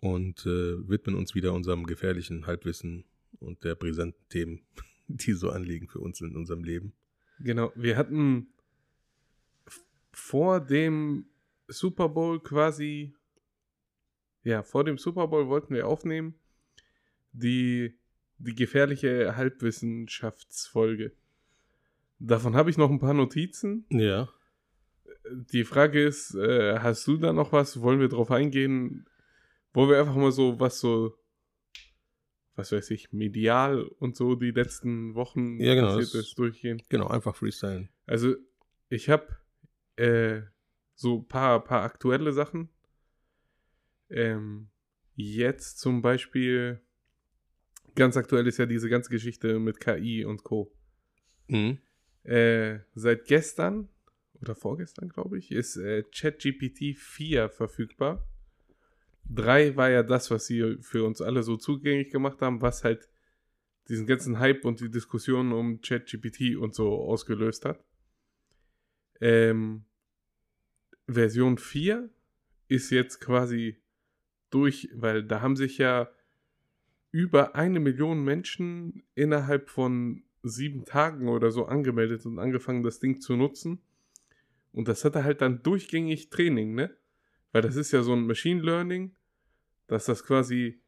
und 0.00 0.46
äh, 0.46 0.88
widmen 0.88 1.14
uns 1.14 1.34
wieder 1.34 1.52
unserem 1.52 1.84
gefährlichen 1.84 2.46
Halbwissen 2.46 3.04
und 3.40 3.64
der 3.64 3.74
brisanten 3.74 4.28
Themen, 4.28 4.62
die 5.08 5.32
so 5.32 5.50
anliegen 5.50 5.88
für 5.88 6.00
uns 6.00 6.20
in 6.20 6.36
unserem 6.36 6.64
Leben. 6.64 6.94
Genau, 7.38 7.72
wir 7.74 7.96
hatten 7.96 8.48
vor 10.12 10.60
dem 10.60 11.26
Super 11.68 12.08
Bowl 12.08 12.40
quasi, 12.40 13.14
ja, 14.44 14.62
vor 14.62 14.84
dem 14.84 14.98
Super 14.98 15.28
Bowl 15.28 15.48
wollten 15.48 15.74
wir 15.74 15.86
aufnehmen, 15.86 16.34
die, 17.32 17.98
die 18.38 18.54
gefährliche 18.54 19.36
Halbwissenschaftsfolge. 19.36 21.12
Davon 22.24 22.54
habe 22.54 22.70
ich 22.70 22.78
noch 22.78 22.88
ein 22.90 23.00
paar 23.00 23.14
Notizen. 23.14 23.84
Ja. 23.90 24.28
Die 25.50 25.64
Frage 25.64 26.04
ist, 26.04 26.34
äh, 26.36 26.78
hast 26.78 27.06
du 27.08 27.16
da 27.16 27.32
noch 27.32 27.52
was? 27.52 27.80
Wollen 27.80 27.98
wir 28.00 28.08
drauf 28.08 28.30
eingehen? 28.30 29.06
Wollen 29.72 29.90
wir 29.90 29.98
einfach 29.98 30.14
mal 30.14 30.30
so, 30.30 30.60
was 30.60 30.78
so, 30.78 31.16
was 32.54 32.70
weiß 32.70 32.90
ich, 32.92 33.12
medial 33.12 33.82
und 33.82 34.16
so 34.16 34.36
die 34.36 34.52
letzten 34.52 35.14
Wochen 35.16 35.58
Ja, 35.58 35.74
genau, 35.74 35.88
passiert 35.96 36.14
das- 36.14 36.28
ist, 36.28 36.38
durchgehen? 36.38 36.80
Genau, 36.88 37.08
einfach 37.08 37.34
freestylen. 37.34 37.88
Also, 38.06 38.36
ich 38.88 39.08
habe 39.08 39.26
äh, 39.96 40.42
so 40.94 41.18
ein 41.18 41.26
paar, 41.28 41.64
paar 41.64 41.82
aktuelle 41.82 42.32
Sachen. 42.32 42.68
Ähm, 44.10 44.68
jetzt 45.16 45.78
zum 45.80 46.02
Beispiel, 46.02 46.80
ganz 47.96 48.16
aktuell 48.16 48.46
ist 48.46 48.58
ja 48.58 48.66
diese 48.66 48.88
ganze 48.88 49.10
Geschichte 49.10 49.58
mit 49.58 49.80
KI 49.80 50.24
und 50.24 50.44
Co. 50.44 50.72
Mhm. 51.48 51.78
Äh, 52.24 52.80
seit 52.94 53.24
gestern 53.24 53.88
oder 54.40 54.54
vorgestern, 54.54 55.08
glaube 55.08 55.38
ich, 55.38 55.50
ist 55.50 55.76
äh, 55.76 56.02
ChatGPT 56.02 56.96
4 56.96 57.48
verfügbar. 57.48 58.28
3 59.28 59.76
war 59.76 59.90
ja 59.90 60.02
das, 60.02 60.30
was 60.30 60.46
sie 60.46 60.78
für 60.80 61.04
uns 61.04 61.20
alle 61.20 61.42
so 61.42 61.56
zugänglich 61.56 62.10
gemacht 62.10 62.42
haben, 62.42 62.60
was 62.60 62.84
halt 62.84 63.08
diesen 63.88 64.06
ganzen 64.06 64.38
Hype 64.38 64.64
und 64.64 64.80
die 64.80 64.90
Diskussion 64.90 65.52
um 65.52 65.80
ChatGPT 65.80 66.56
und 66.56 66.74
so 66.74 66.92
ausgelöst 66.92 67.64
hat. 67.64 67.84
Ähm, 69.20 69.84
Version 71.06 71.58
4 71.58 72.10
ist 72.68 72.90
jetzt 72.90 73.20
quasi 73.20 73.82
durch, 74.50 74.88
weil 74.94 75.24
da 75.24 75.40
haben 75.40 75.56
sich 75.56 75.78
ja 75.78 76.10
über 77.10 77.54
eine 77.54 77.80
Million 77.80 78.24
Menschen 78.24 79.02
innerhalb 79.14 79.68
von 79.68 80.24
sieben 80.42 80.84
Tagen 80.84 81.28
oder 81.28 81.50
so 81.50 81.66
angemeldet 81.66 82.26
und 82.26 82.38
angefangen, 82.38 82.82
das 82.82 83.00
Ding 83.00 83.20
zu 83.20 83.36
nutzen. 83.36 83.80
Und 84.72 84.88
das 84.88 85.04
hatte 85.04 85.24
halt 85.24 85.40
dann 85.40 85.62
durchgängig 85.62 86.30
Training, 86.30 86.74
ne? 86.74 86.94
Weil 87.52 87.62
das 87.62 87.76
ist 87.76 87.92
ja 87.92 88.02
so 88.02 88.12
ein 88.14 88.26
Machine 88.26 88.62
Learning, 88.62 89.14
dass 89.86 90.06
das 90.06 90.24
quasi 90.24 90.80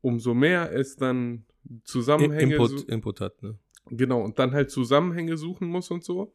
umso 0.00 0.34
mehr 0.34 0.72
es 0.72 0.96
dann 0.96 1.44
Zusammenhänge 1.84 2.54
Input, 2.54 2.70
su- 2.70 2.86
Input 2.86 3.20
hat, 3.20 3.42
ne? 3.42 3.58
genau 3.90 4.22
und 4.22 4.38
dann 4.38 4.52
halt 4.52 4.70
Zusammenhänge 4.70 5.36
suchen 5.36 5.68
muss 5.68 5.90
und 5.90 6.04
so. 6.04 6.32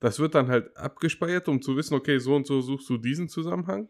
Das 0.00 0.18
wird 0.18 0.34
dann 0.34 0.48
halt 0.48 0.76
abgespeichert, 0.76 1.48
um 1.48 1.60
zu 1.62 1.76
wissen, 1.76 1.94
okay, 1.94 2.18
so 2.18 2.34
und 2.34 2.46
so 2.46 2.60
suchst 2.60 2.88
du 2.90 2.96
diesen 2.98 3.28
Zusammenhang. 3.28 3.88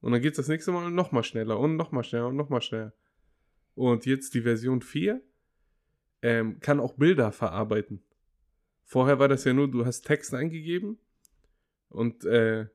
Und 0.00 0.12
dann 0.12 0.20
geht 0.22 0.32
es 0.32 0.36
das 0.38 0.48
nächste 0.48 0.72
Mal 0.72 0.90
nochmal 0.90 1.24
schneller 1.24 1.58
und 1.58 1.76
nochmal 1.76 2.04
schneller 2.04 2.28
und 2.28 2.36
nochmal 2.36 2.62
schneller. 2.62 2.92
Und 3.74 4.06
jetzt 4.06 4.34
die 4.34 4.42
Version 4.42 4.80
4 4.82 5.20
ähm, 6.22 6.60
kann 6.60 6.80
auch 6.80 6.94
Bilder 6.94 7.32
verarbeiten. 7.32 8.02
Vorher 8.84 9.18
war 9.18 9.28
das 9.28 9.44
ja 9.44 9.52
nur, 9.52 9.70
du 9.70 9.86
hast 9.86 10.02
Text 10.02 10.34
eingegeben 10.34 10.98
und 11.88 12.24
äh, 12.24 12.66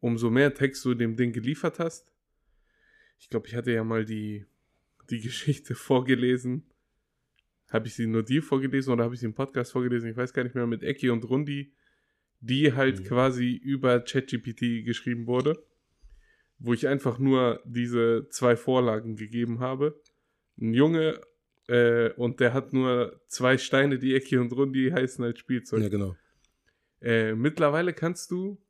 umso 0.00 0.30
mehr 0.30 0.54
Text 0.54 0.84
du 0.84 0.94
dem 0.94 1.16
Ding 1.16 1.32
geliefert 1.32 1.78
hast. 1.78 2.12
Ich 3.18 3.28
glaube, 3.28 3.48
ich 3.48 3.54
hatte 3.54 3.72
ja 3.72 3.84
mal 3.84 4.04
die, 4.04 4.46
die 5.10 5.20
Geschichte 5.28 5.74
vorgelesen. 5.74 6.64
Habe 7.70 7.86
ich 7.86 7.94
sie 7.94 8.06
nur 8.06 8.22
dir 8.22 8.42
vorgelesen 8.42 8.92
oder 8.92 9.04
habe 9.04 9.14
ich 9.14 9.20
sie 9.20 9.26
im 9.26 9.34
Podcast 9.34 9.72
vorgelesen? 9.72 10.08
Ich 10.08 10.16
weiß 10.16 10.32
gar 10.32 10.42
nicht 10.42 10.54
mehr, 10.54 10.66
mit 10.66 10.82
Eki 10.82 11.10
und 11.10 11.28
Rundi, 11.28 11.74
die 12.40 12.72
halt 12.72 13.00
Mhm. 13.00 13.04
quasi 13.04 13.52
über 13.52 14.00
ChatGPT 14.00 14.84
geschrieben 14.84 15.26
wurde, 15.26 15.62
wo 16.58 16.72
ich 16.72 16.88
einfach 16.88 17.18
nur 17.18 17.60
diese 17.66 18.28
zwei 18.30 18.56
Vorlagen 18.56 19.16
gegeben 19.16 19.60
habe. 19.60 20.00
Ein 20.58 20.72
Junge 20.72 21.20
äh, 21.68 22.10
und 22.14 22.40
der 22.40 22.52
hat 22.54 22.72
nur 22.72 23.20
zwei 23.28 23.56
Steine, 23.58 23.98
die 23.98 24.14
Eki 24.14 24.38
und 24.38 24.52
Rundi 24.52 24.90
heißen 24.90 25.24
als 25.24 25.38
Spielzeug. 25.38 25.82
Ja, 25.82 25.88
genau. 25.88 26.16
Äh, 27.00 27.34
mittlerweile 27.34 27.92
kannst 27.92 28.30
du 28.30 28.60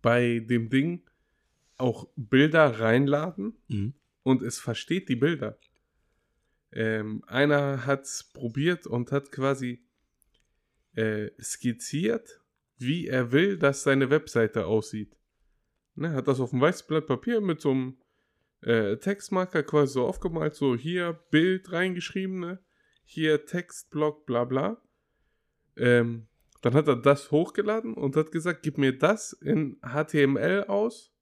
bei 0.00 0.40
dem 0.40 0.70
Ding 0.70 1.02
auch 1.76 2.08
Bilder 2.16 2.80
reinladen 2.80 3.56
Mhm. 3.68 3.94
und 4.22 4.42
es 4.42 4.58
versteht 4.58 5.08
die 5.08 5.16
Bilder. 5.16 5.58
Ähm, 6.72 7.22
einer 7.26 7.86
hat 7.86 8.02
es 8.04 8.24
probiert 8.32 8.86
und 8.86 9.12
hat 9.12 9.30
quasi 9.32 9.84
äh, 10.94 11.30
skizziert, 11.40 12.40
wie 12.78 13.06
er 13.06 13.32
will, 13.32 13.56
dass 13.58 13.82
seine 13.82 14.10
Webseite 14.10 14.66
aussieht. 14.66 15.16
Ne, 15.94 16.12
hat 16.12 16.28
das 16.28 16.40
auf 16.40 16.50
dem 16.50 16.60
weißen 16.60 16.86
Blatt 16.86 17.06
Papier 17.06 17.40
mit 17.40 17.60
so 17.60 17.70
einem 17.70 17.98
äh, 18.62 18.96
Textmarker 18.96 19.62
quasi 19.62 19.94
so 19.94 20.06
aufgemalt, 20.06 20.54
so 20.54 20.76
hier 20.76 21.18
Bild 21.30 21.72
reingeschrieben, 21.72 22.40
ne? 22.40 22.58
hier 23.04 23.46
Textblock, 23.46 24.26
bla 24.26 24.44
bla. 24.44 24.82
Ähm, 25.76 26.26
dann 26.60 26.74
hat 26.74 26.88
er 26.88 26.96
das 26.96 27.30
hochgeladen 27.30 27.94
und 27.94 28.16
hat 28.16 28.32
gesagt, 28.32 28.62
gib 28.62 28.78
mir 28.78 28.96
das 28.96 29.32
in 29.32 29.78
HTML 29.80 30.64
aus, 30.64 31.14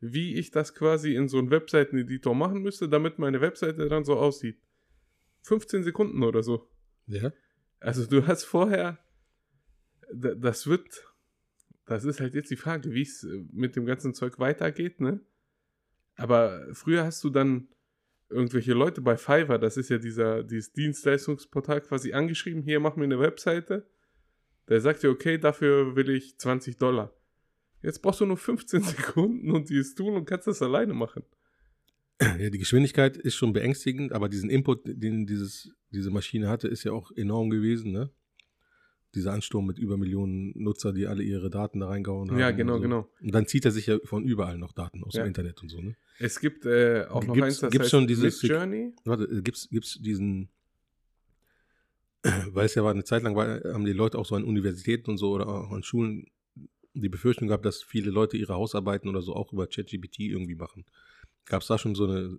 wie 0.00 0.34
ich 0.34 0.50
das 0.50 0.74
quasi 0.74 1.14
in 1.14 1.28
so 1.28 1.38
einen 1.38 1.50
Webseiteneditor 1.50 2.34
machen 2.34 2.60
müsste, 2.60 2.88
damit 2.88 3.18
meine 3.18 3.40
Webseite 3.40 3.88
dann 3.88 4.04
so 4.04 4.16
aussieht. 4.16 4.60
15 5.42 5.82
Sekunden 5.82 6.22
oder 6.22 6.42
so. 6.42 6.68
Ja. 7.06 7.32
Also 7.80 8.06
du 8.06 8.26
hast 8.26 8.44
vorher, 8.44 8.98
das 10.12 10.66
wird, 10.66 11.06
das 11.86 12.04
ist 12.04 12.20
halt 12.20 12.34
jetzt 12.34 12.50
die 12.50 12.56
Frage, 12.56 12.92
wie 12.92 13.02
es 13.02 13.24
äh, 13.24 13.44
mit 13.50 13.76
dem 13.76 13.86
ganzen 13.86 14.14
Zeug 14.14 14.38
weitergeht, 14.38 15.00
ne? 15.00 15.20
Aber 16.16 16.66
früher 16.72 17.04
hast 17.04 17.22
du 17.24 17.30
dann 17.30 17.68
irgendwelche 18.28 18.72
Leute 18.72 19.00
bei 19.00 19.16
Fiverr, 19.16 19.58
das 19.58 19.76
ist 19.76 19.90
ja 19.90 19.98
dieser, 19.98 20.42
dieses 20.42 20.72
Dienstleistungsportal 20.72 21.80
quasi 21.82 22.12
angeschrieben, 22.12 22.62
hier 22.62 22.80
mach 22.80 22.96
mir 22.96 23.04
eine 23.04 23.20
Webseite. 23.20 23.86
Der 24.68 24.80
sagt 24.80 25.02
dir, 25.02 25.10
okay, 25.10 25.38
dafür 25.38 25.94
will 25.94 26.08
ich 26.10 26.38
20 26.38 26.78
Dollar. 26.78 27.14
Jetzt 27.82 28.00
brauchst 28.00 28.20
du 28.20 28.26
nur 28.26 28.38
15 28.38 28.82
Sekunden 28.82 29.50
und 29.50 29.68
die 29.68 29.78
ist 29.78 29.96
tun 29.96 30.14
und 30.14 30.24
kannst 30.24 30.46
das 30.46 30.62
alleine 30.62 30.94
machen. 30.94 31.22
Ja, 32.20 32.48
die 32.48 32.58
Geschwindigkeit 32.58 33.16
ist 33.16 33.34
schon 33.34 33.52
beängstigend, 33.52 34.12
aber 34.12 34.28
diesen 34.28 34.48
Input, 34.48 34.82
den 34.86 35.26
dieses, 35.26 35.74
diese 35.90 36.10
Maschine 36.10 36.48
hatte, 36.48 36.68
ist 36.68 36.84
ja 36.84 36.92
auch 36.92 37.10
enorm 37.12 37.50
gewesen, 37.50 37.92
ne? 37.92 38.10
Dieser 39.14 39.32
Ansturm 39.32 39.66
mit 39.66 39.78
über 39.78 39.96
Millionen 39.96 40.52
Nutzer, 40.60 40.92
die 40.92 41.06
alle 41.06 41.22
ihre 41.22 41.50
Daten 41.50 41.80
da 41.80 41.86
reingehauen 41.88 42.30
haben. 42.30 42.38
Ja, 42.38 42.48
und 42.50 42.56
genau, 42.56 42.76
so. 42.76 42.80
genau. 42.82 43.08
Und 43.20 43.34
dann 43.34 43.46
zieht 43.46 43.64
er 43.64 43.70
sich 43.70 43.86
ja 43.86 43.98
von 44.04 44.24
überall 44.24 44.58
noch 44.58 44.72
Daten 44.72 45.02
aus 45.04 45.14
Ja. 45.14 45.22
dem 45.22 45.28
Internet 45.28 45.62
und 45.62 45.68
so, 45.68 45.80
ne? 45.80 45.96
Es 46.18 46.40
gibt 46.40 46.64
äh, 46.66 47.04
auch 47.08 47.24
noch 47.24 47.34
Gibt's- 47.34 47.46
eins, 47.46 47.60
das 47.60 47.70
gibt's 47.70 47.84
heißt 47.84 47.90
schon 47.90 48.06
dieses- 48.06 48.42
Midjourney. 48.42 48.92
Warte, 49.04 49.24
äh, 49.24 49.42
gibt's, 49.42 49.68
gibt's 49.70 49.98
diesen, 50.00 50.48
weil 52.52 52.66
es 52.66 52.74
ja 52.74 52.82
war 52.84 52.90
eine 52.92 53.04
Zeit 53.04 53.22
lang, 53.22 53.36
war, 53.36 53.60
haben 53.72 53.84
die 53.84 53.92
Leute 53.92 54.18
auch 54.18 54.26
so 54.26 54.34
an 54.34 54.44
Universitäten 54.44 55.10
und 55.10 55.18
so 55.18 55.32
oder 55.32 55.46
auch 55.48 55.70
an 55.72 55.82
Schulen 55.82 56.26
die 56.94 57.08
Befürchtung 57.08 57.48
gehabt, 57.48 57.64
dass 57.66 57.82
viele 57.82 58.10
Leute 58.10 58.36
ihre 58.36 58.54
Hausarbeiten 58.54 59.08
oder 59.08 59.20
so 59.20 59.34
auch 59.34 59.52
über 59.52 59.66
ChatGPT 59.66 60.20
irgendwie 60.20 60.54
machen. 60.54 60.84
Gab 61.46 61.62
es 61.62 61.68
da 61.68 61.78
schon 61.78 61.94
so 61.94 62.04
eine, 62.04 62.38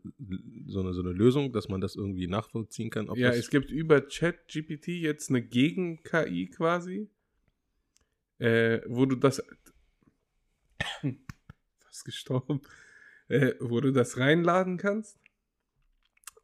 so, 0.66 0.80
eine, 0.80 0.94
so 0.94 1.02
eine 1.02 1.12
Lösung, 1.12 1.52
dass 1.52 1.70
man 1.70 1.80
das 1.80 1.96
irgendwie 1.96 2.28
nachvollziehen 2.28 2.90
kann? 2.90 3.10
ob 3.10 3.18
Ja, 3.18 3.30
es 3.30 3.50
gibt 3.50 3.70
über 3.70 4.02
ChatGPT 4.02 4.88
jetzt 4.88 5.30
eine 5.30 5.44
Gegen-KI 5.44 6.50
quasi, 6.50 7.10
äh, 8.40 8.82
wo 8.88 9.06
du 9.06 9.16
das. 9.16 9.44
Fast 11.80 12.06
gestorben. 12.06 12.62
Äh, 13.28 13.54
wo 13.60 13.82
du 13.82 13.92
das 13.92 14.18
reinladen 14.18 14.78
kannst. 14.78 15.20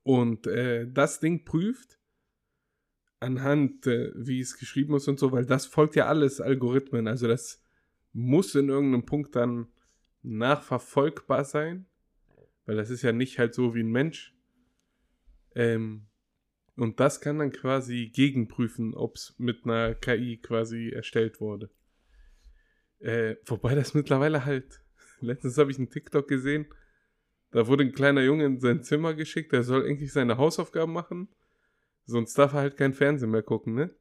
Und 0.04 0.48
äh, 0.48 0.88
das 0.90 1.20
Ding 1.20 1.46
prüft 1.46 2.00
anhand, 3.20 3.86
äh, 3.86 4.12
wie 4.16 4.40
es 4.40 4.58
geschrieben 4.58 4.96
ist 4.96 5.08
und 5.08 5.20
so, 5.20 5.32
weil 5.32 5.46
das 5.46 5.68
folgt 5.68 5.96
ja 5.96 6.08
alles 6.08 6.42
Algorithmen. 6.42 7.08
Also 7.08 7.28
das 7.28 7.64
muss 8.14 8.56
in 8.56 8.70
irgendeinem 8.70 9.06
Punkt 9.06 9.36
dann 9.36 9.68
nachverfolgbar 10.24 11.46
sein. 11.46 11.86
Weil 12.72 12.78
das 12.78 12.90
ist 12.90 13.02
ja 13.02 13.12
nicht 13.12 13.38
halt 13.38 13.54
so 13.54 13.76
wie 13.76 13.84
ein 13.84 13.92
Mensch. 13.92 14.34
Ähm, 15.56 16.08
und 16.78 17.02
das 17.02 17.20
kann 17.20 17.40
dann 17.40 17.52
quasi 17.52 18.10
gegenprüfen, 18.16 18.94
ob 18.94 19.18
es 19.18 19.36
mit 19.38 19.66
einer 19.66 19.94
KI 19.94 20.38
quasi 20.38 20.88
erstellt 20.88 21.42
wurde. 21.42 21.70
Äh, 23.00 23.36
wobei 23.46 23.76
das 23.76 23.94
mittlerweile 23.94 24.46
halt. 24.46 24.86
Letztens 25.20 25.58
habe 25.58 25.70
ich 25.70 25.80
einen 25.80 25.90
TikTok 25.90 26.30
gesehen. 26.30 26.66
Da 27.52 27.68
wurde 27.68 27.84
ein 27.84 27.92
kleiner 27.92 28.22
Junge 28.22 28.46
in 28.46 28.62
sein 28.62 28.84
Zimmer 28.84 29.16
geschickt. 29.16 29.52
Der 29.52 29.64
soll 29.64 29.86
eigentlich 29.86 30.14
seine 30.14 30.38
Hausaufgaben 30.38 30.94
machen. 30.94 31.28
Sonst 32.06 32.38
darf 32.38 32.54
er 32.54 32.62
halt 32.62 32.78
kein 32.78 32.94
Fernsehen 32.94 33.32
mehr 33.32 33.44
gucken, 33.44 33.74
ne? 33.74 33.94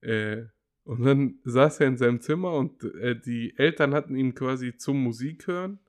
Äh, 0.00 0.44
und 0.84 1.02
dann 1.02 1.40
saß 1.42 1.80
er 1.80 1.88
in 1.88 1.96
seinem 1.96 2.20
Zimmer 2.20 2.54
und 2.54 2.84
äh, 2.84 3.18
die 3.18 3.52
Eltern 3.58 3.94
hatten 3.94 4.14
ihn 4.14 4.36
quasi 4.36 4.76
zum 4.76 5.02
Musik 5.02 5.48
hören. 5.48 5.80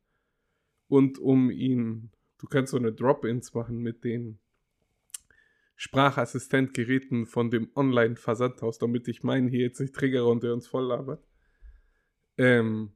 Und 0.88 1.18
um 1.18 1.52
ihn, 1.52 2.12
du 2.38 2.48
kannst 2.48 2.72
so 2.72 2.78
eine 2.78 2.94
Drop-ins 2.94 3.54
machen 3.54 3.80
mit 3.80 4.04
den 4.04 4.40
Sprachassistentgeräten 5.76 7.26
von 7.26 7.50
dem 7.50 7.70
Online-Versandhaus, 7.76 8.78
damit 8.78 9.08
ich 9.08 9.24
meinen 9.24 9.50
hier 9.50 9.62
jetzt 9.62 9.80
nicht 9.80 9.94
triggere 9.94 10.28
und 10.28 10.44
der 10.44 10.54
uns 10.54 10.68
voll 10.68 10.86
labert. 10.86 11.26
Ähm, 12.38 12.94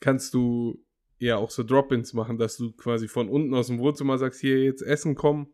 kannst 0.00 0.34
du 0.34 0.84
ja 1.18 1.36
auch 1.36 1.50
so 1.50 1.62
Drop-ins 1.62 2.12
machen, 2.12 2.38
dass 2.38 2.56
du 2.56 2.72
quasi 2.72 3.08
von 3.08 3.28
unten 3.28 3.54
aus 3.54 3.68
dem 3.68 3.78
Wohnzimmer 3.78 4.18
sagst, 4.18 4.40
hier 4.40 4.62
jetzt 4.62 4.82
Essen 4.82 5.14
kommen. 5.14 5.52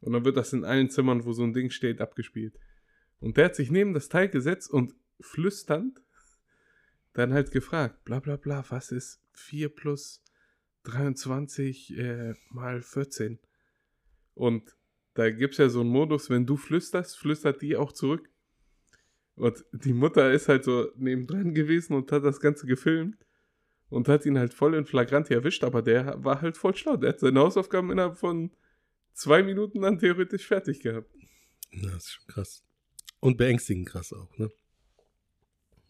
Und 0.00 0.12
dann 0.12 0.24
wird 0.24 0.36
das 0.36 0.52
in 0.52 0.64
allen 0.64 0.90
Zimmern, 0.90 1.24
wo 1.24 1.32
so 1.32 1.42
ein 1.42 1.52
Ding 1.52 1.70
steht, 1.70 2.00
abgespielt. 2.00 2.58
Und 3.20 3.36
der 3.36 3.46
hat 3.46 3.56
sich 3.56 3.70
neben 3.70 3.94
das 3.94 4.08
Teil 4.08 4.28
gesetzt 4.28 4.70
und 4.70 4.94
flüsternd 5.20 6.02
dann 7.14 7.32
halt 7.32 7.52
gefragt, 7.52 8.04
bla 8.04 8.20
bla 8.20 8.36
bla, 8.36 8.64
was 8.68 8.92
ist 8.92 9.22
4 9.32 9.68
plus 9.68 10.23
23 10.84 11.98
äh, 11.98 12.34
mal 12.50 12.80
14? 12.82 13.38
Und 14.34 14.76
da 15.14 15.30
gibt 15.30 15.52
es 15.52 15.58
ja 15.58 15.68
so 15.68 15.80
einen 15.80 15.90
Modus, 15.90 16.30
wenn 16.30 16.46
du 16.46 16.56
flüsterst, 16.56 17.18
flüstert 17.18 17.62
die 17.62 17.76
auch 17.76 17.92
zurück. 17.92 18.28
Und 19.36 19.64
die 19.72 19.92
Mutter 19.92 20.32
ist 20.32 20.48
halt 20.48 20.64
so 20.64 20.90
nebendran 20.96 21.54
gewesen 21.54 21.94
und 21.94 22.10
hat 22.12 22.24
das 22.24 22.40
Ganze 22.40 22.66
gefilmt 22.66 23.16
und 23.88 24.08
hat 24.08 24.26
ihn 24.26 24.38
halt 24.38 24.54
voll 24.54 24.74
in 24.74 24.86
Flagranti 24.86 25.34
erwischt, 25.34 25.64
aber 25.64 25.82
der 25.82 26.22
war 26.22 26.40
halt 26.40 26.56
voll 26.56 26.76
schlau. 26.76 26.96
Der 26.96 27.10
hat 27.10 27.20
seine 27.20 27.40
Hausaufgaben 27.40 27.90
innerhalb 27.90 28.16
von 28.16 28.50
zwei 29.12 29.42
Minuten 29.42 29.82
dann 29.82 29.98
theoretisch 29.98 30.46
fertig 30.46 30.80
gehabt. 30.80 31.10
Ja, 31.72 31.90
das 31.90 32.04
ist 32.04 32.10
schon 32.12 32.26
krass. 32.26 32.64
Und 33.20 33.36
beängstigend 33.36 33.88
krass 33.88 34.12
auch, 34.12 34.36
ne? 34.38 34.50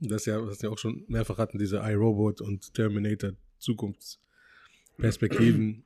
Das 0.00 0.26
ja, 0.26 0.44
was 0.46 0.62
wir 0.62 0.70
auch 0.70 0.78
schon 0.78 1.04
mehrfach 1.08 1.38
hatten, 1.38 1.58
diese 1.58 1.78
iRobot 1.78 2.40
und 2.40 2.74
Terminator 2.74 3.32
Zukunftsperspektiven. 4.96 5.84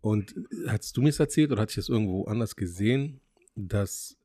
und 0.00 0.34
hast 0.66 0.96
du 0.96 1.02
mir 1.02 1.08
das 1.08 1.20
erzählt 1.20 1.50
oder 1.50 1.62
hatte 1.62 1.70
ich 1.70 1.76
das 1.76 1.88
irgendwo 1.88 2.24
anders 2.24 2.56
gesehen, 2.56 3.20
dass, 3.54 4.16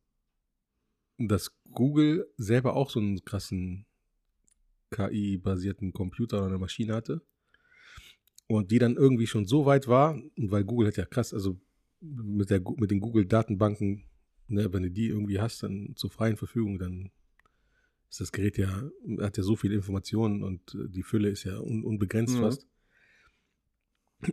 dass 1.18 1.52
Google 1.72 2.28
selber 2.38 2.76
auch 2.76 2.90
so 2.90 3.00
einen 3.00 3.24
krassen 3.26 3.86
KI-basierten 4.92 5.94
Computer 5.94 6.38
oder 6.38 6.48
eine 6.48 6.60
Maschine 6.60 6.94
hatte? 6.94 7.22
Und 8.48 8.72
die 8.72 8.78
dann 8.78 8.96
irgendwie 8.96 9.26
schon 9.26 9.46
so 9.46 9.66
weit 9.66 9.88
war, 9.88 10.22
weil 10.36 10.64
Google 10.64 10.88
hat 10.88 10.98
ja 10.98 11.06
krass, 11.06 11.34
also 11.34 11.60
mit, 12.02 12.50
der, 12.50 12.62
mit 12.78 12.92
den 12.92 13.00
Google-Datenbanken, 13.00 14.04
ne, 14.48 14.72
wenn 14.72 14.84
du 14.84 14.92
die 14.92 15.08
irgendwie 15.08 15.40
hast, 15.40 15.64
dann 15.64 15.94
zur 15.96 16.12
freien 16.12 16.38
Verfügung, 16.38 16.78
dann 16.78 17.10
ist 18.10 18.20
das 18.20 18.32
Gerät 18.32 18.58
ja, 18.58 18.84
hat 19.22 19.38
ja 19.38 19.44
so 19.44 19.56
viele 19.56 19.74
Informationen 19.74 20.44
und 20.44 20.76
äh, 20.76 20.90
die 20.90 21.02
Fülle 21.02 21.30
ist 21.30 21.46
ja 21.46 21.58
un, 21.60 21.84
unbegrenzt 21.84 22.36
Mhm. 22.36 22.42
fast. 22.42 22.68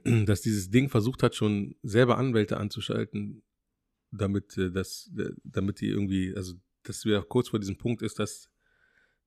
Dass 0.26 0.42
dieses 0.42 0.70
Ding 0.70 0.88
versucht 0.88 1.22
hat, 1.22 1.34
schon 1.34 1.76
selber 1.82 2.18
Anwälte 2.18 2.56
anzuschalten, 2.56 3.42
damit 4.10 4.56
äh, 4.56 4.70
das, 4.70 5.10
äh, 5.18 5.30
damit 5.44 5.80
die 5.80 5.88
irgendwie, 5.88 6.34
also 6.34 6.54
dass 6.82 7.04
wir 7.04 7.22
kurz 7.22 7.48
vor 7.50 7.58
diesem 7.58 7.76
Punkt 7.76 8.02
ist, 8.02 8.18
dass, 8.18 8.50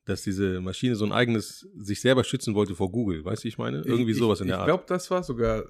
dass 0.05 0.23
diese 0.23 0.59
Maschine 0.59 0.95
so 0.95 1.05
ein 1.05 1.11
eigenes, 1.11 1.67
sich 1.77 2.01
selber 2.01 2.23
schützen 2.23 2.55
wollte 2.55 2.75
vor 2.75 2.91
Google, 2.91 3.23
weißt 3.23 3.43
du, 3.43 3.47
ich 3.47 3.57
meine? 3.57 3.81
Irgendwie 3.81 4.11
ich, 4.11 4.17
sowas 4.17 4.41
in 4.41 4.47
ich, 4.47 4.49
der 4.49 4.55
Ich 4.57 4.59
Art. 4.61 4.67
glaube, 4.67 4.83
das 4.87 5.09
war 5.11 5.23
sogar 5.23 5.63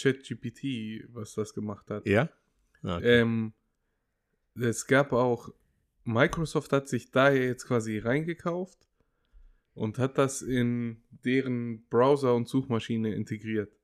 ChatGPT, 0.00 1.08
was 1.12 1.34
das 1.34 1.54
gemacht 1.54 1.90
hat. 1.90 2.06
Ja? 2.06 2.30
Ah, 2.82 2.96
okay. 2.96 3.20
Ähm, 3.20 3.52
es 4.54 4.86
gab 4.86 5.12
auch, 5.12 5.52
Microsoft 6.04 6.72
hat 6.72 6.88
sich 6.88 7.10
da 7.10 7.30
jetzt 7.30 7.66
quasi 7.66 7.98
reingekauft 7.98 8.88
und 9.74 9.98
hat 9.98 10.18
das 10.18 10.42
in 10.42 11.02
deren 11.10 11.86
Browser 11.88 12.34
und 12.34 12.48
Suchmaschine 12.48 13.14
integriert. 13.14 13.77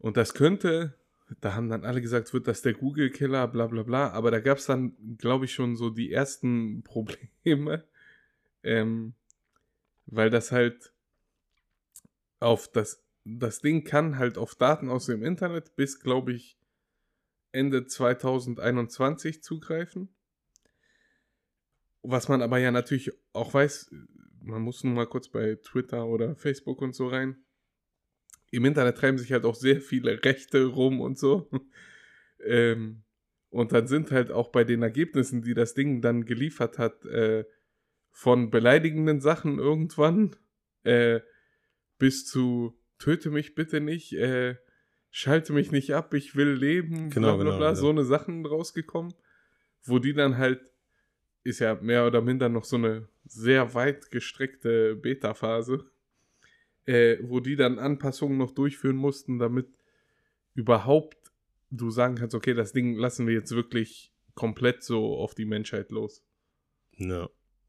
Und 0.00 0.16
das 0.16 0.32
könnte, 0.32 0.94
da 1.42 1.54
haben 1.54 1.68
dann 1.68 1.84
alle 1.84 2.00
gesagt, 2.00 2.32
wird 2.32 2.48
das 2.48 2.62
der 2.62 2.72
Google-Killer, 2.72 3.46
bla 3.48 3.66
bla 3.66 3.82
bla, 3.82 4.10
aber 4.10 4.30
da 4.30 4.40
gab 4.40 4.58
es 4.58 4.66
dann, 4.66 4.96
glaube 5.18 5.44
ich, 5.44 5.52
schon 5.52 5.76
so 5.76 5.90
die 5.90 6.10
ersten 6.10 6.82
Probleme, 6.84 7.84
ähm, 8.62 9.14
weil 10.06 10.30
das 10.30 10.52
halt 10.52 10.92
auf 12.40 12.66
das, 12.68 13.04
das 13.24 13.60
Ding 13.60 13.84
kann 13.84 14.16
halt 14.16 14.38
auf 14.38 14.54
Daten 14.54 14.88
aus 14.88 15.06
dem 15.06 15.22
Internet 15.22 15.76
bis, 15.76 16.00
glaube 16.00 16.32
ich, 16.32 16.58
Ende 17.52 17.86
2021 17.86 19.42
zugreifen. 19.42 20.08
Was 22.02 22.28
man 22.28 22.40
aber 22.40 22.56
ja 22.58 22.70
natürlich 22.70 23.12
auch 23.34 23.52
weiß, 23.52 23.90
man 24.40 24.62
muss 24.62 24.82
nun 24.82 24.94
mal 24.94 25.06
kurz 25.06 25.28
bei 25.28 25.56
Twitter 25.56 26.06
oder 26.06 26.34
Facebook 26.36 26.80
und 26.80 26.94
so 26.94 27.08
rein. 27.08 27.44
Im 28.50 28.64
Internet 28.64 28.98
treiben 28.98 29.18
sich 29.18 29.32
halt 29.32 29.44
auch 29.44 29.54
sehr 29.54 29.80
viele 29.80 30.24
Rechte 30.24 30.64
rum 30.64 31.00
und 31.00 31.18
so. 31.18 31.50
ähm, 32.44 33.02
und 33.48 33.72
dann 33.72 33.86
sind 33.86 34.10
halt 34.10 34.30
auch 34.30 34.50
bei 34.50 34.64
den 34.64 34.82
Ergebnissen, 34.82 35.42
die 35.42 35.54
das 35.54 35.74
Ding 35.74 36.00
dann 36.00 36.24
geliefert 36.24 36.78
hat, 36.78 37.04
äh, 37.04 37.44
von 38.12 38.50
beleidigenden 38.50 39.20
Sachen 39.20 39.58
irgendwann 39.58 40.36
äh, 40.84 41.20
bis 41.98 42.26
zu 42.26 42.76
töte 42.98 43.30
mich 43.30 43.54
bitte 43.54 43.80
nicht, 43.80 44.12
äh, 44.12 44.56
schalte 45.10 45.52
mich 45.52 45.72
nicht 45.72 45.94
ab, 45.94 46.14
ich 46.14 46.36
will 46.36 46.52
leben, 46.52 47.10
Genau, 47.10 47.28
bla 47.28 47.36
bla 47.36 47.44
genau, 47.44 47.56
bla, 47.56 47.68
ja. 47.68 47.74
so 47.74 47.90
eine 47.90 48.04
Sachen 48.04 48.46
rausgekommen, 48.46 49.14
wo 49.82 49.98
die 49.98 50.12
dann 50.12 50.38
halt, 50.38 50.60
ist 51.42 51.60
ja 51.60 51.76
mehr 51.80 52.06
oder 52.06 52.20
minder 52.20 52.48
noch 52.48 52.64
so 52.64 52.76
eine 52.76 53.08
sehr 53.24 53.74
weit 53.74 54.10
gestreckte 54.10 54.96
Beta-Phase, 54.96 55.84
äh, 56.86 57.18
wo 57.22 57.40
die 57.40 57.56
dann 57.56 57.78
Anpassungen 57.78 58.38
noch 58.38 58.52
durchführen 58.52 58.96
mussten, 58.96 59.38
damit 59.38 59.68
überhaupt 60.54 61.16
du 61.70 61.90
sagen 61.90 62.16
kannst, 62.16 62.34
okay, 62.34 62.54
das 62.54 62.72
Ding 62.72 62.96
lassen 62.96 63.26
wir 63.26 63.34
jetzt 63.34 63.52
wirklich 63.52 64.12
komplett 64.34 64.82
so 64.82 65.16
auf 65.16 65.34
die 65.34 65.44
Menschheit 65.44 65.90
los. 65.90 66.24
Ja. 66.96 67.28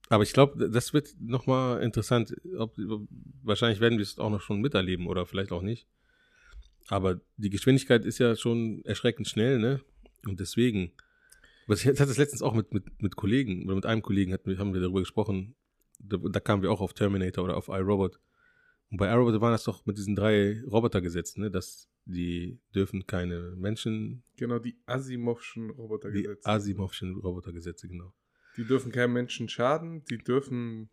Aber 0.10 0.24
ich 0.24 0.34
glaube, 0.34 0.70
das 0.70 0.94
wird 0.94 1.16
nochmal 1.20 1.82
interessant. 1.84 2.36
Ob, 2.58 2.76
wahrscheinlich 3.44 3.80
werden 3.80 3.98
wir 3.98 4.04
es 4.04 4.18
auch 4.18 4.30
noch 4.30 4.42
schon 4.42 4.60
miterleben 4.60 5.08
oder 5.08 5.26
vielleicht 5.26 5.52
auch 5.52 5.62
nicht. 5.62 5.88
Aber 6.88 7.22
die 7.38 7.50
Geschwindigkeit 7.50 8.04
ist 8.06 8.18
ja 8.18 8.36
schon 8.36 8.84
erschreckend 8.84 9.30
schnell, 9.30 9.60
ne? 9.60 9.80
Und 10.28 10.40
deswegen, 10.40 10.92
was 11.68 11.82
ich 11.82 11.88
hatte 11.88 12.06
das 12.06 12.18
letztens 12.18 12.42
auch 12.42 12.54
mit, 12.54 12.74
mit, 12.74 13.02
mit 13.02 13.16
Kollegen 13.16 13.66
oder 13.66 13.76
mit 13.76 13.86
einem 13.86 14.02
Kollegen 14.02 14.34
hatten 14.34 14.58
haben 14.58 14.74
wir 14.74 14.82
darüber 14.82 15.00
gesprochen. 15.00 15.56
Da, 16.00 16.18
da 16.18 16.40
kamen 16.40 16.62
wir 16.62 16.72
auch 16.72 16.82
auf 16.82 16.94
Terminator 16.94 17.46
oder 17.46 17.56
auf 17.56 17.70
iRobot. 17.70 18.20
Und 18.92 18.98
bei 18.98 19.10
iRobot 19.10 19.40
waren 19.40 19.54
das 19.54 19.64
doch 19.64 19.86
mit 19.86 19.98
diesen 19.98 20.16
drei 20.16 20.62
Robotergesetzen, 20.64 21.42
ne? 21.42 21.50
Dass 21.50 21.88
die 22.06 22.60
dürfen 22.76 23.08
keine 23.08 23.54
Menschen, 23.56 24.24
Genau, 24.38 24.60
die 24.60 24.76
Asimovschen 24.86 25.70
die 25.70 25.74
Robotergesetze. 25.74 26.46
Asimovschen 26.50 27.16
Robotergesetze, 27.16 27.88
genau. 27.88 28.14
Die 28.58 28.66
dürfen 28.66 28.92
keinem 28.92 29.14
Menschen 29.14 29.48
schaden, 29.48 30.04
die 30.06 30.18
dürfen 30.18 30.90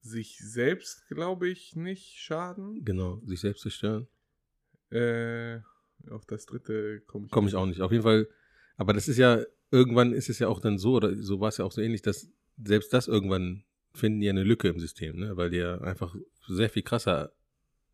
sich 0.00 0.38
selbst, 0.38 1.06
glaube 1.08 1.48
ich, 1.48 1.76
nicht 1.76 2.16
schaden. 2.18 2.84
Genau, 2.84 3.20
sich 3.26 3.40
selbst 3.40 3.62
zerstören. 3.62 4.08
Äh, 4.90 5.58
auf 6.08 6.24
das 6.26 6.46
dritte 6.46 7.00
komme 7.00 7.26
ich. 7.26 7.30
Komme 7.32 7.48
ich 7.48 7.54
auch 7.54 7.66
nicht. 7.66 7.82
Auf 7.82 7.92
jeden 7.92 8.04
Fall, 8.04 8.28
aber 8.76 8.94
das 8.94 9.08
ist 9.08 9.18
ja, 9.18 9.42
irgendwann 9.70 10.12
ist 10.12 10.30
es 10.30 10.38
ja 10.38 10.48
auch 10.48 10.60
dann 10.60 10.78
so, 10.78 10.94
oder 10.94 11.14
so 11.16 11.40
war 11.40 11.48
es 11.48 11.58
ja 11.58 11.64
auch 11.64 11.72
so 11.72 11.82
ähnlich, 11.82 12.00
dass 12.00 12.30
selbst 12.62 12.92
das 12.94 13.08
irgendwann 13.08 13.64
finden 13.94 14.20
die 14.20 14.26
ja 14.26 14.32
eine 14.32 14.44
Lücke 14.44 14.68
im 14.68 14.78
System, 14.78 15.18
ne? 15.18 15.36
weil 15.36 15.50
die 15.50 15.58
ja 15.58 15.80
einfach 15.80 16.14
sehr 16.46 16.70
viel 16.70 16.82
krasser 16.82 17.32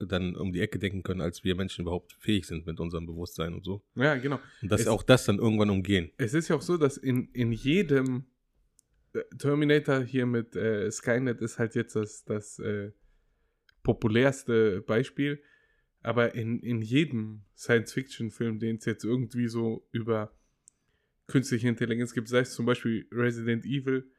dann 0.00 0.34
um 0.36 0.52
die 0.52 0.60
Ecke 0.60 0.78
denken 0.78 1.02
können, 1.02 1.20
als 1.20 1.44
wir 1.44 1.54
Menschen 1.54 1.82
überhaupt 1.82 2.12
fähig 2.18 2.46
sind 2.46 2.66
mit 2.66 2.80
unserem 2.80 3.06
Bewusstsein 3.06 3.54
und 3.54 3.64
so. 3.64 3.82
Ja, 3.94 4.16
genau. 4.16 4.40
Und 4.60 4.70
dass 4.72 4.82
Es- 4.82 4.88
auch 4.88 5.02
das 5.02 5.24
dann 5.24 5.38
irgendwann 5.38 5.70
umgehen. 5.70 6.10
Es 6.18 6.34
ist 6.34 6.48
ja 6.48 6.56
auch 6.56 6.62
so, 6.62 6.76
dass 6.76 6.96
in, 6.96 7.28
in 7.32 7.52
jedem 7.52 8.24
äh, 9.12 9.20
Terminator 9.38 10.00
hier 10.02 10.26
mit 10.26 10.56
äh, 10.56 10.90
Skynet 10.90 11.40
ist 11.40 11.58
halt 11.58 11.74
jetzt 11.76 11.94
das, 11.96 12.24
das 12.24 12.58
äh, 12.58 12.90
populärste 13.82 14.82
Beispiel. 14.82 15.40
Aber 16.02 16.34
in, 16.34 16.58
in 16.60 16.82
jedem 16.82 17.42
Science-Fiction-Film, 17.56 18.58
den 18.58 18.76
es 18.76 18.84
jetzt 18.84 19.04
irgendwie 19.04 19.48
so 19.48 19.86
über 19.90 20.34
künstliche 21.28 21.68
Intelligenz 21.68 22.12
gibt, 22.12 22.28
sei 22.28 22.40
es 22.40 22.52
zum 22.52 22.66
Beispiel 22.66 23.06
Resident 23.10 23.64
Evil, 23.64 24.10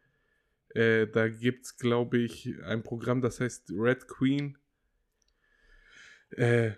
äh, 0.76 1.08
da 1.08 1.30
gibt 1.30 1.66
es, 1.66 1.78
glaube 1.78 2.18
ich, 2.18 2.62
ein 2.64 2.84
Programm, 2.84 3.22
das 3.22 3.40
heißt 3.40 3.72
Red 3.72 4.08
Queen. 4.08 4.58
Äh, 6.32 6.72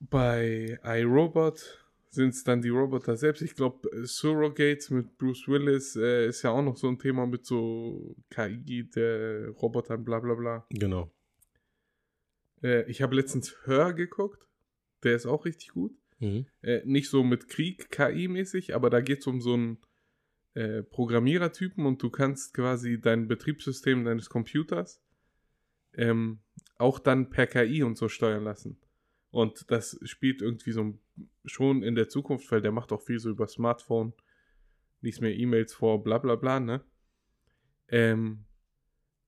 bei 0.00 0.80
iRobot 0.82 1.86
sind 2.08 2.30
es 2.30 2.42
dann 2.42 2.62
die 2.62 2.70
Roboter 2.70 3.16
selbst. 3.16 3.42
Ich 3.42 3.54
glaube, 3.54 3.88
Surrogates 4.06 4.90
mit 4.90 5.16
Bruce 5.18 5.46
Willis 5.46 5.96
äh, 5.96 6.26
ist 6.26 6.42
ja 6.42 6.50
auch 6.50 6.62
noch 6.62 6.76
so 6.76 6.88
ein 6.88 6.98
Thema 6.98 7.26
mit 7.26 7.46
so 7.46 8.16
KI 8.30 8.90
der 8.90 9.50
Robotern, 9.50 10.04
bla 10.04 10.20
bla 10.20 10.34
bla. 10.34 10.66
Genau. 10.70 11.10
Äh, 12.62 12.90
ich 12.90 13.02
habe 13.02 13.14
letztens 13.14 13.56
Hör 13.64 13.92
geguckt. 13.92 14.46
Der 15.02 15.16
ist 15.16 15.26
auch 15.26 15.44
richtig 15.44 15.68
gut. 15.68 15.92
Mhm. 16.18 16.46
Äh, 16.62 16.80
nicht 16.84 17.10
so 17.10 17.24
mit 17.24 17.48
Krieg, 17.48 17.90
KI-mäßig, 17.90 18.74
aber 18.74 18.88
da 18.88 19.00
geht 19.00 19.20
es 19.20 19.26
um 19.26 19.40
so 19.40 19.54
einen 19.54 19.78
äh, 20.54 20.82
Programmierertypen 20.82 21.86
und 21.86 22.02
du 22.02 22.10
kannst 22.10 22.54
quasi 22.54 23.00
dein 23.00 23.28
Betriebssystem 23.28 24.04
deines 24.04 24.28
Computers 24.28 25.02
ähm, 25.94 26.40
auch 26.78 26.98
dann 26.98 27.30
per 27.30 27.46
KI 27.46 27.82
und 27.82 27.96
so 27.96 28.08
steuern 28.08 28.44
lassen. 28.44 28.78
Und 29.30 29.70
das 29.70 29.98
spielt 30.04 30.42
irgendwie 30.42 30.72
so 30.72 30.98
schon 31.44 31.82
in 31.82 31.94
der 31.94 32.08
Zukunft, 32.08 32.50
weil 32.50 32.60
der 32.60 32.72
macht 32.72 32.92
auch 32.92 33.02
viel 33.02 33.18
so 33.18 33.30
über 33.30 33.46
Smartphone, 33.46 34.12
liest 35.00 35.20
mir 35.20 35.32
E-Mails 35.34 35.72
vor, 35.72 36.02
bla 36.02 36.18
bla 36.18 36.36
bla, 36.36 36.60
ne? 36.60 36.84
Ähm, 37.88 38.44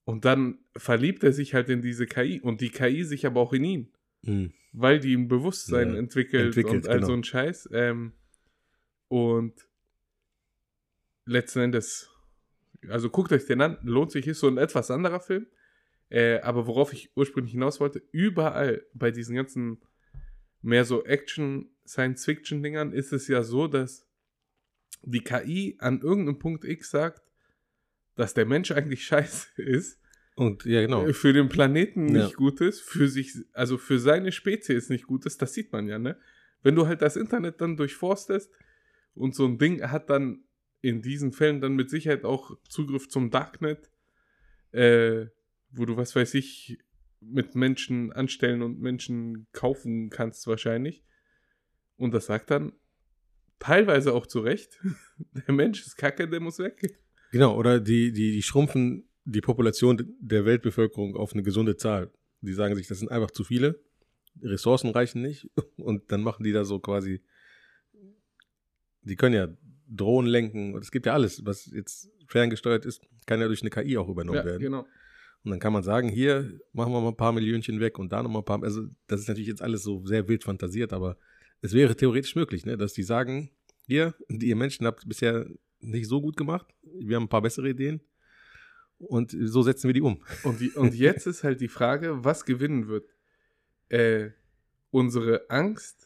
und 0.03 0.25
dann 0.25 0.59
verliebt 0.77 1.23
er 1.23 1.33
sich 1.33 1.53
halt 1.55 1.69
in 1.69 1.81
diese 1.81 2.05
KI 2.05 2.39
und 2.39 2.61
die 2.61 2.69
KI 2.69 3.03
sich 3.03 3.25
aber 3.25 3.41
auch 3.41 3.53
in 3.53 3.63
ihn 3.63 3.91
Mhm. 4.27 4.53
weil 4.73 4.99
die 4.99 5.15
ein 5.15 5.27
Bewusstsein 5.27 5.93
Ja, 5.93 5.99
entwickelt, 5.99 6.47
entwickelt, 6.57 6.85
und 6.85 6.87
all 6.87 6.95
genau. 6.95 7.07
so 7.07 7.13
ein 7.13 7.23
Scheiß. 7.23 7.69
Ähm, 7.71 8.13
und 9.07 9.53
letzten 11.25 11.59
Endes, 11.59 12.09
also 12.89 13.09
guckt 13.09 13.31
euch 13.31 13.45
den 13.45 13.61
an, 13.61 13.77
lohnt 13.83 14.11
sich, 14.11 14.27
ist 14.27 14.39
so 14.39 14.47
ein 14.47 14.57
etwas 14.57 14.91
anderer 14.91 15.19
Film. 15.19 15.47
Äh, 16.09 16.39
aber 16.41 16.67
worauf 16.67 16.93
ich 16.93 17.11
ursprünglich 17.15 17.53
hinaus 17.53 17.79
wollte, 17.79 18.01
überall 18.11 18.85
bei 18.93 19.09
diesen 19.11 19.35
ganzen 19.35 19.81
mehr 20.61 20.85
so 20.85 21.03
Action, 21.03 21.69
Science-Fiction-Dingern 21.87 22.91
ist 22.91 23.11
es 23.11 23.27
ja 23.27 23.43
so, 23.43 23.67
dass 23.67 24.07
die 25.01 25.21
KI 25.23 25.75
an 25.79 26.01
irgendeinem 26.01 26.39
Punkt 26.39 26.63
X 26.63 26.91
sagt, 26.91 27.21
dass 28.15 28.33
der 28.33 28.45
Mensch 28.45 28.71
eigentlich 28.71 29.03
scheiße 29.07 29.61
ist 29.61 29.99
Und 30.35 30.65
ja, 30.65 30.81
genau. 30.81 31.05
äh, 31.07 31.13
für 31.13 31.33
den 31.33 31.49
Planeten 31.49 32.13
Ja. 32.13 32.23
nicht 32.23 32.35
gut 32.35 32.61
ist, 32.61 32.81
für 32.81 33.07
sich, 33.07 33.35
also 33.53 33.77
für 33.77 33.99
seine 33.99 34.31
Spezies 34.31 34.89
nicht 34.89 35.05
gut 35.07 35.25
ist, 35.25 35.41
das 35.41 35.53
sieht 35.53 35.71
man 35.71 35.87
ja, 35.87 35.97
ne? 35.97 36.17
Wenn 36.61 36.75
du 36.75 36.87
halt 36.87 37.01
das 37.01 37.15
Internet 37.15 37.61
dann 37.61 37.77
durchforstest 37.77 38.51
und 39.13 39.35
so 39.35 39.45
ein 39.45 39.57
Ding 39.57 39.83
hat 39.83 40.09
dann 40.09 40.43
in 40.85 41.01
diesen 41.01 41.31
Fällen 41.31 41.61
dann 41.61 41.75
mit 41.75 41.89
Sicherheit 41.89 42.25
auch 42.25 42.55
Zugriff 42.69 43.09
zum 43.09 43.31
Darknet, 43.31 43.89
äh, 44.71 45.25
wo 45.71 45.85
du, 45.85 45.97
was 45.97 46.15
weiß 46.15 46.35
ich, 46.35 46.77
mit 47.19 47.55
Menschen 47.55 48.13
anstellen 48.13 48.61
und 48.61 48.79
Menschen 48.79 49.47
kaufen 49.51 50.11
kannst 50.11 50.45
wahrscheinlich. 50.45 51.03
Und 51.97 52.13
das 52.13 52.27
sagt 52.27 52.51
dann 52.51 52.73
teilweise 53.57 54.13
auch 54.13 54.27
zu 54.27 54.41
Recht, 54.41 54.79
der 55.47 55.55
Mensch 55.55 55.81
ist 55.81 55.95
kacke, 55.97 56.29
der 56.29 56.39
muss 56.39 56.59
weg. 56.59 56.99
Genau, 57.31 57.57
oder 57.57 57.79
die, 57.79 58.11
die, 58.11 58.33
die 58.33 58.43
schrumpfen 58.43 59.09
die 59.23 59.41
Population 59.41 60.15
der 60.19 60.45
Weltbevölkerung 60.45 61.15
auf 61.15 61.33
eine 61.33 61.41
gesunde 61.41 61.77
Zahl. 61.77 62.11
Die 62.41 62.53
sagen 62.53 62.75
sich, 62.75 62.87
das 62.87 62.99
sind 62.99 63.09
einfach 63.09 63.31
zu 63.31 63.43
viele. 63.43 63.81
Ressourcen 64.39 64.91
reichen 64.91 65.23
nicht 65.23 65.49
und 65.77 66.11
dann 66.11 66.21
machen 66.21 66.43
die 66.43 66.51
da 66.51 66.63
so 66.63 66.77
quasi, 66.77 67.23
die 69.01 69.15
können 69.15 69.33
ja 69.33 69.47
Drohnen 69.87 70.29
lenken 70.29 70.73
und 70.73 70.83
es 70.83 70.91
gibt 70.91 71.05
ja 71.05 71.13
alles, 71.13 71.45
was 71.45 71.65
jetzt 71.67 72.09
ferngesteuert 72.27 72.85
ist, 72.85 73.01
kann 73.25 73.39
ja 73.39 73.47
durch 73.47 73.61
eine 73.61 73.69
KI 73.69 73.97
auch 73.97 74.09
übernommen 74.09 74.37
Ja, 74.37 74.45
werden. 74.45 74.61
genau. 74.61 74.85
Und 75.43 75.51
dann 75.51 75.59
kann 75.59 75.73
man 75.73 75.83
sagen, 75.83 76.09
hier 76.09 76.59
machen 76.73 76.91
wir 76.91 77.01
mal 77.01 77.09
ein 77.09 77.17
paar 77.17 77.31
Millionchen 77.31 77.79
weg 77.79 77.99
und 77.99 78.11
da 78.11 78.23
nochmal 78.23 78.41
ein 78.41 78.45
paar. 78.45 78.63
Also, 78.63 78.87
das 79.05 79.21
ist 79.21 79.27
natürlich 79.27 79.47
jetzt 79.47 79.61
alles 79.61 79.83
so 79.83 80.03
sehr 80.05 80.27
wild 80.27 80.43
fantasiert, 80.43 80.91
aber 80.91 81.17
es 81.61 81.73
wäre 81.73 81.95
theoretisch 81.95 82.35
möglich, 82.35 82.65
ne, 82.65 82.77
dass 82.77 82.93
die 82.93 83.03
sagen, 83.03 83.51
hier, 83.85 84.15
die 84.27 84.47
ihr 84.47 84.55
Menschen 84.55 84.87
habt 84.87 85.07
bisher 85.07 85.45
nicht 85.79 86.07
so 86.07 86.19
gut 86.19 86.35
gemacht, 86.35 86.65
wir 86.99 87.15
haben 87.15 87.23
ein 87.25 87.29
paar 87.29 87.43
bessere 87.43 87.69
Ideen 87.69 88.01
und 88.97 89.35
so 89.39 89.61
setzen 89.61 89.87
wir 89.87 89.93
die 89.93 90.01
um. 90.01 90.23
Und, 90.43 90.59
die, 90.61 90.71
und 90.71 90.95
jetzt 90.95 91.27
ist 91.27 91.43
halt 91.43 91.61
die 91.61 91.67
Frage, 91.67 92.23
was 92.23 92.45
gewinnen 92.45 92.87
wird? 92.87 93.07
Äh, 93.89 94.31
unsere 94.89 95.47
Angst 95.49 96.04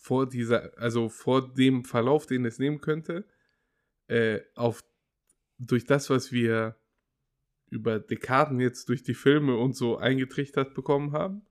vor 0.00 0.26
dieser, 0.26 0.76
also 0.78 1.10
vor 1.10 1.52
dem 1.52 1.84
Verlauf, 1.84 2.26
den 2.26 2.46
es 2.46 2.58
nehmen 2.58 2.80
könnte, 2.80 3.26
äh, 4.08 4.40
auf, 4.54 4.82
durch 5.58 5.84
das, 5.84 6.08
was 6.08 6.32
wir 6.32 6.76
über 7.68 8.00
Dekaden 8.00 8.60
jetzt 8.60 8.88
durch 8.88 9.02
die 9.02 9.14
Filme 9.14 9.56
und 9.56 9.76
so 9.76 9.98
eingetrichtert 9.98 10.74
bekommen 10.74 11.12
haben, 11.12 11.42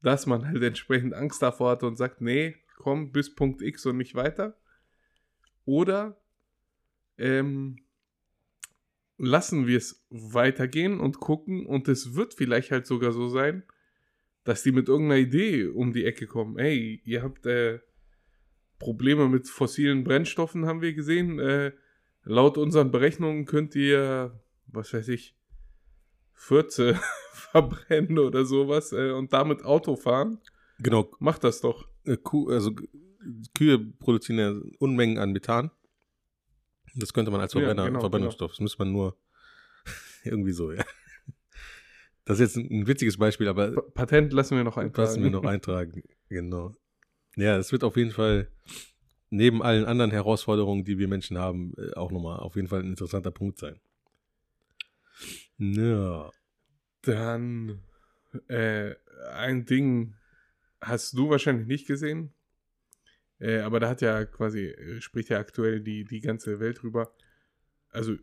dass 0.00 0.26
man 0.26 0.46
halt 0.46 0.62
entsprechend 0.62 1.12
Angst 1.12 1.42
davor 1.42 1.72
hat 1.72 1.82
und 1.82 1.96
sagt, 1.96 2.20
nee, 2.20 2.54
komm 2.76 3.10
bis 3.10 3.34
Punkt 3.34 3.62
X 3.62 3.84
und 3.84 3.96
nicht 3.96 4.14
weiter. 4.14 4.56
Oder 5.64 6.16
ähm, 7.18 7.78
lassen 9.18 9.66
wir 9.66 9.76
es 9.76 10.06
weitergehen 10.08 11.00
und 11.00 11.18
gucken 11.18 11.66
und 11.66 11.88
es 11.88 12.14
wird 12.14 12.34
vielleicht 12.34 12.70
halt 12.70 12.86
sogar 12.86 13.10
so 13.12 13.28
sein, 13.28 13.64
dass 14.44 14.62
die 14.62 14.72
mit 14.72 14.88
irgendeiner 14.88 15.20
Idee 15.20 15.66
um 15.66 15.92
die 15.92 16.04
Ecke 16.04 16.26
kommen. 16.26 16.58
Ey, 16.58 17.00
ihr 17.04 17.22
habt 17.22 17.46
äh, 17.46 17.80
Probleme 18.78 19.28
mit 19.28 19.48
fossilen 19.48 20.02
Brennstoffen, 20.04 20.66
haben 20.66 20.80
wir 20.82 20.92
gesehen. 20.92 21.38
Äh, 21.38 21.72
laut 22.24 22.58
unseren 22.58 22.90
Berechnungen 22.90 23.44
könnt 23.44 23.74
ihr, 23.74 24.40
was 24.66 24.92
weiß 24.92 25.08
ich, 25.08 25.36
Fürze 26.34 26.98
verbrennen 27.32 28.18
oder 28.18 28.44
sowas 28.44 28.92
äh, 28.92 29.12
und 29.12 29.32
damit 29.32 29.64
Auto 29.64 29.94
fahren. 29.96 30.40
Genau, 30.78 31.10
Macht 31.20 31.44
das 31.44 31.60
doch. 31.60 31.88
äh, 32.04 32.16
Kuh, 32.16 32.48
also 32.50 32.74
Kühe 33.54 33.78
produzieren 33.78 34.38
ja 34.38 34.60
Unmengen 34.80 35.18
an 35.18 35.30
Methan. 35.30 35.70
Das 36.96 37.12
könnte 37.12 37.30
man 37.30 37.40
als 37.40 37.54
Ja, 37.54 37.60
Verbrenner, 37.60 37.86
genau, 37.86 38.00
Verbrennungsstoff, 38.00 38.50
das 38.50 38.60
müsste 38.60 38.78
man 38.80 38.92
nur 38.92 39.16
irgendwie 40.24 40.52
so, 40.52 40.72
ja. 40.72 40.84
Das 42.24 42.38
ist 42.38 42.54
jetzt 42.54 42.70
ein, 42.70 42.86
witziges 42.86 43.18
Beispiel, 43.18 43.48
aber 43.48 43.72
Pa 43.72 43.82
Patent 43.82 44.32
lassen 44.32 44.56
wir 44.56 44.64
noch 44.64 44.76
eintragen. 44.76 45.08
Lassen 45.08 45.22
wir 45.22 45.30
noch 45.30 45.44
eintragen, 45.44 46.02
genau. 46.28 46.72
Ja, 47.36 47.56
es 47.56 47.72
wird 47.72 47.82
auf 47.82 47.96
jeden 47.96 48.12
Fall 48.12 48.48
neben 49.30 49.62
allen 49.62 49.86
anderen 49.86 50.10
Herausforderungen, 50.10 50.84
die 50.84 50.98
wir 50.98 51.08
Menschen 51.08 51.38
haben, 51.38 51.72
äh, 51.78 51.94
auch 51.94 52.12
nochmal 52.12 52.38
auf 52.38 52.54
jeden 52.54 52.68
Fall 52.68 52.80
ein 52.80 52.90
interessanter 52.90 53.30
Punkt 53.30 53.58
sein. 53.58 53.80
Ja. 55.58 56.30
Dann 57.02 57.82
äh, 58.48 58.94
ein 59.32 59.64
Ding 59.64 60.14
hast 60.80 61.16
du 61.16 61.30
wahrscheinlich 61.30 61.66
nicht 61.66 61.86
gesehen. 61.86 62.34
Äh, 63.38 63.60
aber 63.60 63.80
da 63.80 63.88
hat 63.88 64.02
ja 64.02 64.24
quasi, 64.24 64.66
äh, 64.66 65.00
spricht 65.00 65.30
ja 65.30 65.38
aktuell 65.38 65.80
die, 65.80 66.04
die 66.04 66.20
ganze 66.20 66.60
Welt 66.60 66.82
drüber. 66.82 67.12
Also 67.90 68.16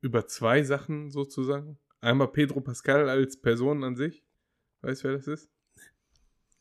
über 0.00 0.26
zwei 0.26 0.62
Sachen 0.62 1.10
sozusagen. 1.10 1.78
Einmal 2.06 2.28
Pedro 2.28 2.60
Pascal 2.60 3.08
als 3.08 3.36
Person 3.36 3.82
an 3.82 3.96
sich. 3.96 4.22
Weißt 4.82 5.02
du, 5.02 5.08
wer 5.08 5.16
das 5.16 5.26
ist? 5.26 5.50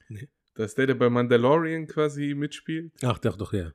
Nee. 0.10 0.28
Das 0.56 0.72
ist 0.72 0.78
der, 0.80 0.88
der 0.88 0.96
bei 0.96 1.10
Mandalorian 1.10 1.86
quasi 1.86 2.34
mitspielt. 2.34 2.92
Ach, 3.04 3.20
doch, 3.20 3.38
doch, 3.38 3.54
ja. 3.54 3.72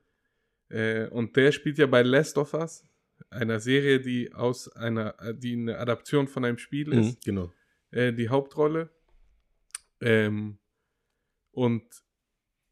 Äh, 0.68 1.06
und 1.11 1.37
der 1.37 1.52
spielt 1.52 1.78
ja 1.78 1.87
bei 1.87 2.02
Last 2.02 2.38
of 2.38 2.54
Us, 2.54 2.85
einer 3.28 3.61
Serie, 3.61 4.00
die 4.00 4.33
aus 4.33 4.68
einer, 4.74 5.14
die 5.35 5.52
eine 5.52 5.78
Adaption 5.78 6.26
von 6.26 6.44
einem 6.44 6.59
Spiel 6.59 6.92
ist 6.92 7.06
Mhm, 7.06 7.16
genau. 7.24 7.52
äh, 7.92 8.12
die 8.12 8.28
Hauptrolle. 8.28 8.90
Ähm, 10.00 10.59
und 11.52 11.85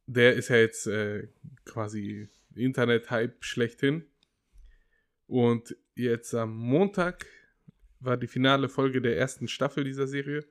der 0.06 0.34
ist 0.34 0.48
ja 0.48 0.56
jetzt 0.56 0.86
äh, 0.88 1.28
quasi 1.64 2.28
Internet-Hype 2.54 3.44
schlechthin. 3.44 4.06
Und 5.26 5.76
jetzt 5.94 6.34
am 6.34 6.56
Montag 6.56 7.26
war 8.00 8.16
die 8.16 8.26
finale 8.26 8.68
Folge 8.68 9.00
der 9.00 9.16
ersten 9.16 9.48
Staffel 9.48 9.84
dieser 9.84 10.06
Serie. 10.06 10.44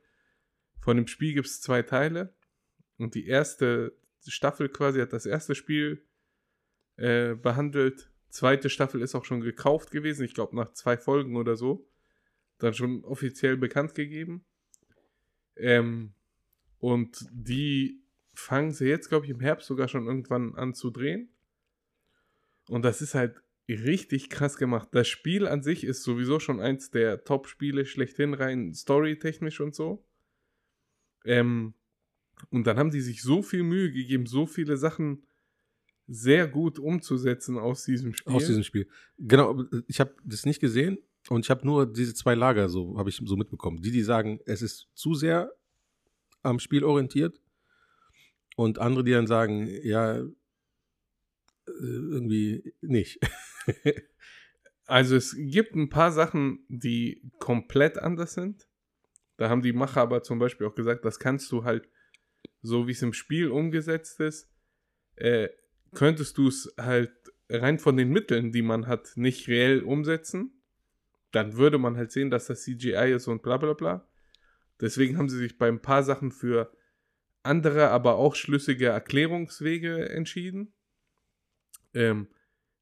Von 0.79 0.97
dem 0.97 1.07
Spiel 1.07 1.33
gibt 1.33 1.47
es 1.47 1.61
zwei 1.61 1.81
Teile. 1.81 2.33
Und 2.97 3.15
die 3.15 3.27
erste 3.27 3.95
Staffel 4.25 4.69
quasi 4.69 4.99
hat 4.99 5.13
das 5.13 5.25
erste 5.25 5.55
Spiel 5.55 6.03
äh, 6.97 7.35
behandelt. 7.35 8.11
Zweite 8.29 8.69
Staffel 8.69 9.01
ist 9.01 9.15
auch 9.15 9.25
schon 9.25 9.41
gekauft 9.41 9.91
gewesen. 9.91 10.25
Ich 10.25 10.33
glaube, 10.33 10.55
nach 10.55 10.73
zwei 10.73 10.97
Folgen 10.97 11.35
oder 11.35 11.55
so. 11.55 11.89
Dann 12.57 12.73
schon 12.73 13.03
offiziell 13.03 13.55
bekannt 13.55 13.95
gegeben. 13.95 14.45
Ähm, 15.55 16.13
und 16.79 17.25
die 17.31 18.03
fangen 18.33 18.71
sie 18.71 18.87
jetzt, 18.87 19.09
glaube 19.09 19.25
ich, 19.25 19.31
im 19.31 19.39
Herbst 19.39 19.67
sogar 19.67 19.87
schon 19.87 20.07
irgendwann 20.07 20.55
an 20.55 20.73
zu 20.73 20.91
drehen. 20.91 21.29
Und 22.67 22.83
das 22.83 23.01
ist 23.01 23.15
halt 23.15 23.41
richtig 23.67 24.29
krass 24.29 24.57
gemacht. 24.57 24.89
Das 24.91 25.07
Spiel 25.07 25.47
an 25.47 25.61
sich 25.61 25.83
ist 25.83 26.03
sowieso 26.03 26.39
schon 26.39 26.59
eins 26.59 26.89
der 26.89 27.23
Top-Spiele 27.23 27.85
schlechthin, 27.85 28.33
rein 28.33 28.73
storytechnisch 28.73 29.59
und 29.59 29.75
so. 29.75 30.05
Ähm, 31.25 31.73
und 32.49 32.67
dann 32.67 32.77
haben 32.77 32.91
die 32.91 33.01
sich 33.01 33.21
so 33.21 33.41
viel 33.41 33.63
Mühe 33.63 33.91
gegeben, 33.91 34.25
so 34.25 34.45
viele 34.45 34.77
Sachen 34.77 35.25
sehr 36.07 36.47
gut 36.47 36.79
umzusetzen 36.79 37.57
aus 37.57 37.83
diesem 37.83 38.13
Spiel. 38.13 38.33
Aus 38.33 38.47
diesem 38.47 38.63
Spiel. 38.63 38.87
Genau, 39.17 39.65
ich 39.87 39.99
habe 39.99 40.15
das 40.23 40.45
nicht 40.45 40.61
gesehen 40.61 40.99
und 41.29 41.45
ich 41.45 41.49
habe 41.49 41.65
nur 41.65 41.91
diese 41.91 42.13
zwei 42.13 42.35
Lager 42.35 42.69
so, 42.69 42.97
habe 42.97 43.09
ich 43.09 43.21
so 43.23 43.35
mitbekommen. 43.35 43.81
Die, 43.81 43.91
die 43.91 44.03
sagen, 44.03 44.39
es 44.45 44.61
ist 44.61 44.87
zu 44.93 45.13
sehr 45.15 45.51
am 46.43 46.59
Spiel 46.59 46.85
orientiert 46.85 47.41
und 48.55 48.79
andere, 48.79 49.03
die 49.03 49.11
dann 49.11 49.27
sagen, 49.27 49.67
ja, 49.83 50.19
äh, 50.19 50.29
irgendwie 51.67 52.73
nicht. 52.81 53.19
Also 54.87 55.17
es 55.17 55.35
gibt 55.37 55.75
ein 55.75 55.89
paar 55.89 56.13
Sachen, 56.13 56.65
die 56.69 57.29
komplett 57.39 57.97
anders 57.97 58.33
sind. 58.33 58.69
Da 59.35 59.49
haben 59.49 59.61
die 59.61 59.73
Macher 59.73 60.01
aber 60.01 60.23
zum 60.23 60.39
Beispiel 60.39 60.65
auch 60.65 60.75
gesagt, 60.75 61.03
das 61.03 61.19
kannst 61.19 61.51
du 61.51 61.65
halt, 61.65 61.89
so 62.61 62.87
wie 62.87 62.93
es 62.93 63.01
im 63.01 63.11
Spiel 63.11 63.49
umgesetzt 63.49 64.21
ist, 64.21 64.49
äh, 65.17 65.49
könntest 65.93 66.37
du 66.37 66.47
es 66.47 66.73
halt 66.79 67.11
rein 67.49 67.79
von 67.79 67.97
den 67.97 68.09
Mitteln, 68.09 68.53
die 68.53 68.61
man 68.61 68.87
hat, 68.87 69.11
nicht 69.15 69.49
reell 69.49 69.81
umsetzen. 69.81 70.53
Dann 71.31 71.57
würde 71.57 71.77
man 71.77 71.97
halt 71.97 72.13
sehen, 72.13 72.29
dass 72.29 72.47
das 72.47 72.63
CGI 72.63 73.13
ist 73.13 73.27
und 73.27 73.43
bla 73.43 73.57
bla 73.57 73.73
bla. 73.73 74.07
Deswegen 74.79 75.17
haben 75.17 75.27
sie 75.27 75.37
sich 75.37 75.57
bei 75.57 75.67
ein 75.67 75.81
paar 75.81 76.03
Sachen 76.03 76.31
für 76.31 76.71
andere, 77.43 77.89
aber 77.89 78.15
auch 78.15 78.35
schlüssige 78.35 78.87
Erklärungswege 78.87 80.09
entschieden. 80.09 80.73
Ähm, 81.93 82.27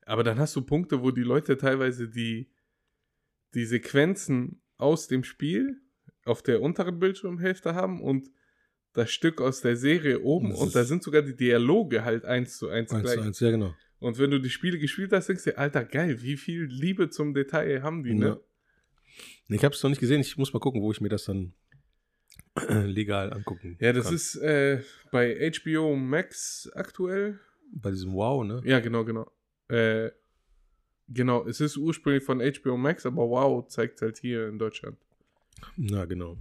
aber 0.05 0.23
dann 0.23 0.39
hast 0.39 0.55
du 0.55 0.61
Punkte, 0.61 1.01
wo 1.01 1.11
die 1.11 1.23
Leute 1.23 1.57
teilweise 1.57 2.07
die, 2.09 2.49
die 3.53 3.65
Sequenzen 3.65 4.61
aus 4.77 5.07
dem 5.07 5.23
Spiel 5.23 5.81
auf 6.25 6.41
der 6.41 6.61
unteren 6.61 6.99
Bildschirmhälfte 6.99 7.75
haben 7.75 8.01
und 8.01 8.29
das 8.93 9.11
Stück 9.11 9.41
aus 9.41 9.61
der 9.61 9.75
Serie 9.75 10.21
oben 10.21 10.51
Das 10.51 10.59
und 10.59 10.75
da 10.75 10.83
sind 10.85 11.03
sogar 11.03 11.21
die 11.21 11.35
Dialoge 11.35 12.03
halt 12.05 12.23
eins 12.25 12.57
zu 12.57 12.69
eins, 12.69 12.91
Eins 12.91 13.03
gleich. 13.03 13.15
zu 13.15 13.21
eins, 13.21 13.39
ja, 13.41 13.51
genau. 13.51 13.75
Und 13.99 14.17
wenn 14.19 14.31
du 14.31 14.39
die 14.39 14.49
Spiele 14.49 14.77
gespielt 14.79 15.11
hast, 15.11 15.27
denkst 15.27 15.43
du 15.43 15.51
dir, 15.51 15.57
Alter, 15.57 15.83
geil, 15.85 16.21
wie 16.21 16.37
viel 16.37 16.63
Liebe 16.63 17.09
zum 17.09 17.33
Detail 17.33 17.81
haben 17.83 18.03
die, 18.03 18.13
ne? 18.13 18.27
Ja. 18.27 18.39
Ich 19.55 19.63
habe 19.63 19.73
es 19.75 19.81
noch 19.83 19.89
nicht 19.89 19.99
gesehen. 19.99 20.19
Ich 20.21 20.37
muss 20.37 20.53
mal 20.53 20.59
gucken, 20.59 20.81
wo 20.81 20.91
ich 20.91 20.99
mir 21.01 21.09
das 21.09 21.25
dann 21.25 21.53
legal 22.85 23.31
angucken 23.33 23.77
Ja, 23.79 23.93
das 23.93 24.05
kann. 24.05 24.15
ist 24.15 24.35
äh, 24.37 24.81
bei 25.11 25.51
HBO 25.51 25.95
Max 25.95 26.69
aktuell. 26.73 27.39
bei 27.71 27.91
diesem 27.91 28.13
Wow, 28.13 28.43
ne? 28.45 28.61
Ja, 28.65 28.79
genau, 28.79 29.05
genau. 29.05 29.29
Äh, 29.67 30.11
genau, 31.07 31.45
es 31.45 31.59
ist 31.59 31.77
ursprünglich 31.77 32.23
von 32.23 32.39
HBO 32.39 32.77
Max, 32.77 33.05
aber 33.05 33.29
wow, 33.29 33.67
zeigt 33.67 34.01
halt 34.01 34.17
hier 34.17 34.47
in 34.47 34.59
Deutschland. 34.59 34.97
Na, 35.75 36.05
genau. 36.05 36.37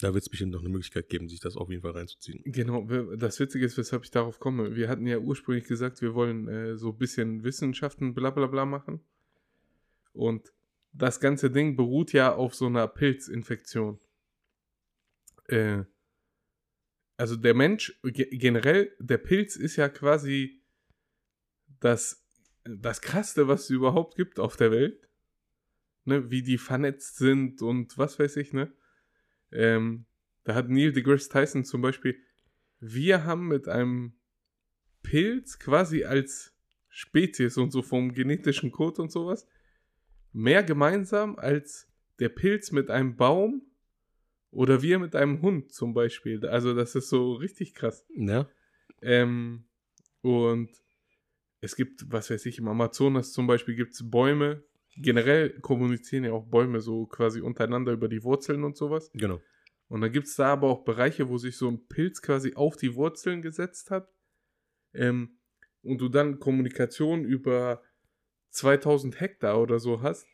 Da 0.00 0.14
wird 0.14 0.22
es 0.22 0.28
bestimmt 0.28 0.52
noch 0.52 0.60
eine 0.60 0.68
Möglichkeit 0.68 1.08
geben, 1.08 1.28
sich 1.28 1.40
das 1.40 1.56
auf 1.56 1.70
jeden 1.70 1.82
Fall 1.82 1.90
reinzuziehen. 1.90 2.40
Genau, 2.44 2.82
das 3.16 3.40
Witzige 3.40 3.66
ist, 3.66 3.76
weshalb 3.76 4.04
ich 4.04 4.12
darauf 4.12 4.38
komme. 4.38 4.76
Wir 4.76 4.88
hatten 4.88 5.06
ja 5.06 5.18
ursprünglich 5.18 5.64
gesagt, 5.64 6.00
wir 6.02 6.14
wollen 6.14 6.46
äh, 6.46 6.76
so 6.76 6.90
ein 6.90 6.98
bisschen 6.98 7.42
Wissenschaften 7.42 8.14
bla 8.14 8.30
bla 8.30 8.46
bla 8.46 8.64
machen. 8.64 9.00
Und 10.12 10.52
das 10.92 11.18
ganze 11.18 11.50
Ding 11.50 11.74
beruht 11.76 12.12
ja 12.12 12.32
auf 12.32 12.54
so 12.54 12.66
einer 12.66 12.86
Pilzinfektion. 12.86 13.98
Äh, 15.46 15.82
also 17.18 17.36
der 17.36 17.52
Mensch, 17.52 18.00
ge 18.02 18.28
generell, 18.30 18.94
der 18.98 19.18
Pilz 19.18 19.56
ist 19.56 19.76
ja 19.76 19.88
quasi 19.88 20.62
das, 21.80 22.24
das 22.64 23.02
Krasseste, 23.02 23.48
was 23.48 23.64
es 23.64 23.70
überhaupt 23.70 24.16
gibt 24.16 24.40
auf 24.40 24.56
der 24.56 24.70
Welt. 24.70 25.08
Ne, 26.04 26.30
wie 26.30 26.42
die 26.42 26.56
vernetzt 26.56 27.18
sind 27.18 27.60
und 27.60 27.98
was 27.98 28.18
weiß 28.18 28.36
ich, 28.38 28.54
ne? 28.54 28.72
Ähm, 29.52 30.06
da 30.44 30.54
hat 30.54 30.70
Neil 30.70 30.92
deGrasse 30.92 31.28
Tyson 31.28 31.66
zum 31.66 31.82
Beispiel, 31.82 32.18
wir 32.80 33.24
haben 33.24 33.48
mit 33.48 33.68
einem 33.68 34.14
Pilz 35.02 35.58
quasi 35.58 36.04
als 36.04 36.54
Spezies 36.88 37.58
und 37.58 37.72
so 37.72 37.82
vom 37.82 38.14
genetischen 38.14 38.70
Code 38.70 39.02
und 39.02 39.12
sowas 39.12 39.46
mehr 40.32 40.62
gemeinsam 40.62 41.36
als 41.36 41.88
der 42.20 42.28
Pilz 42.28 42.72
mit 42.72 42.90
einem 42.90 43.16
Baum 43.16 43.67
oder 44.50 44.82
wir 44.82 44.98
mit 44.98 45.14
einem 45.14 45.42
Hund 45.42 45.72
zum 45.72 45.94
Beispiel. 45.94 46.46
Also 46.46 46.74
das 46.74 46.94
ist 46.94 47.08
so 47.08 47.34
richtig 47.34 47.74
krass. 47.74 48.06
Ja. 48.14 48.48
Ähm, 49.02 49.64
und 50.22 50.70
es 51.60 51.76
gibt, 51.76 52.10
was 52.10 52.30
weiß 52.30 52.46
ich, 52.46 52.58
im 52.58 52.68
Amazonas 52.68 53.32
zum 53.32 53.46
Beispiel 53.46 53.74
gibt 53.74 53.92
es 53.92 54.10
Bäume. 54.10 54.64
Generell 54.96 55.60
kommunizieren 55.60 56.24
ja 56.24 56.32
auch 56.32 56.46
Bäume 56.46 56.80
so 56.80 57.06
quasi 57.06 57.40
untereinander 57.40 57.92
über 57.92 58.08
die 58.08 58.24
Wurzeln 58.24 58.64
und 58.64 58.76
sowas. 58.76 59.10
Genau. 59.14 59.40
Und 59.88 60.00
dann 60.00 60.12
gibt 60.12 60.26
es 60.26 60.36
da 60.36 60.52
aber 60.52 60.68
auch 60.68 60.84
Bereiche, 60.84 61.28
wo 61.28 61.38
sich 61.38 61.56
so 61.56 61.68
ein 61.68 61.86
Pilz 61.86 62.20
quasi 62.20 62.54
auf 62.54 62.76
die 62.76 62.94
Wurzeln 62.94 63.42
gesetzt 63.42 63.90
hat. 63.90 64.12
Ähm, 64.92 65.38
und 65.82 66.00
du 66.00 66.08
dann 66.08 66.38
Kommunikation 66.38 67.24
über 67.24 67.82
2000 68.50 69.20
Hektar 69.20 69.60
oder 69.60 69.78
so 69.78 70.02
hast, 70.02 70.26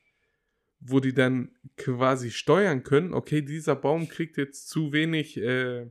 wo 0.87 1.01
die 1.01 1.15
dann 1.15 1.51
quasi 1.77 2.31
steuern 2.31 2.83
können, 2.83 3.15
okay, 3.15 3.41
dieser 3.41 3.75
Baum 3.75 4.09
kriegt 4.09 4.37
jetzt 4.37 4.69
zu 4.69 4.93
wenig, 4.93 5.39
äh, 5.39 5.91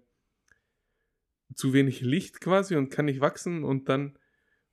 zu 1.56 1.74
wenig 1.74 2.02
Licht 2.02 2.42
quasi 2.42 2.76
und 2.76 2.90
kann 2.90 3.06
nicht 3.06 3.20
wachsen 3.20 3.64
und 3.64 3.90
dann 3.90 4.18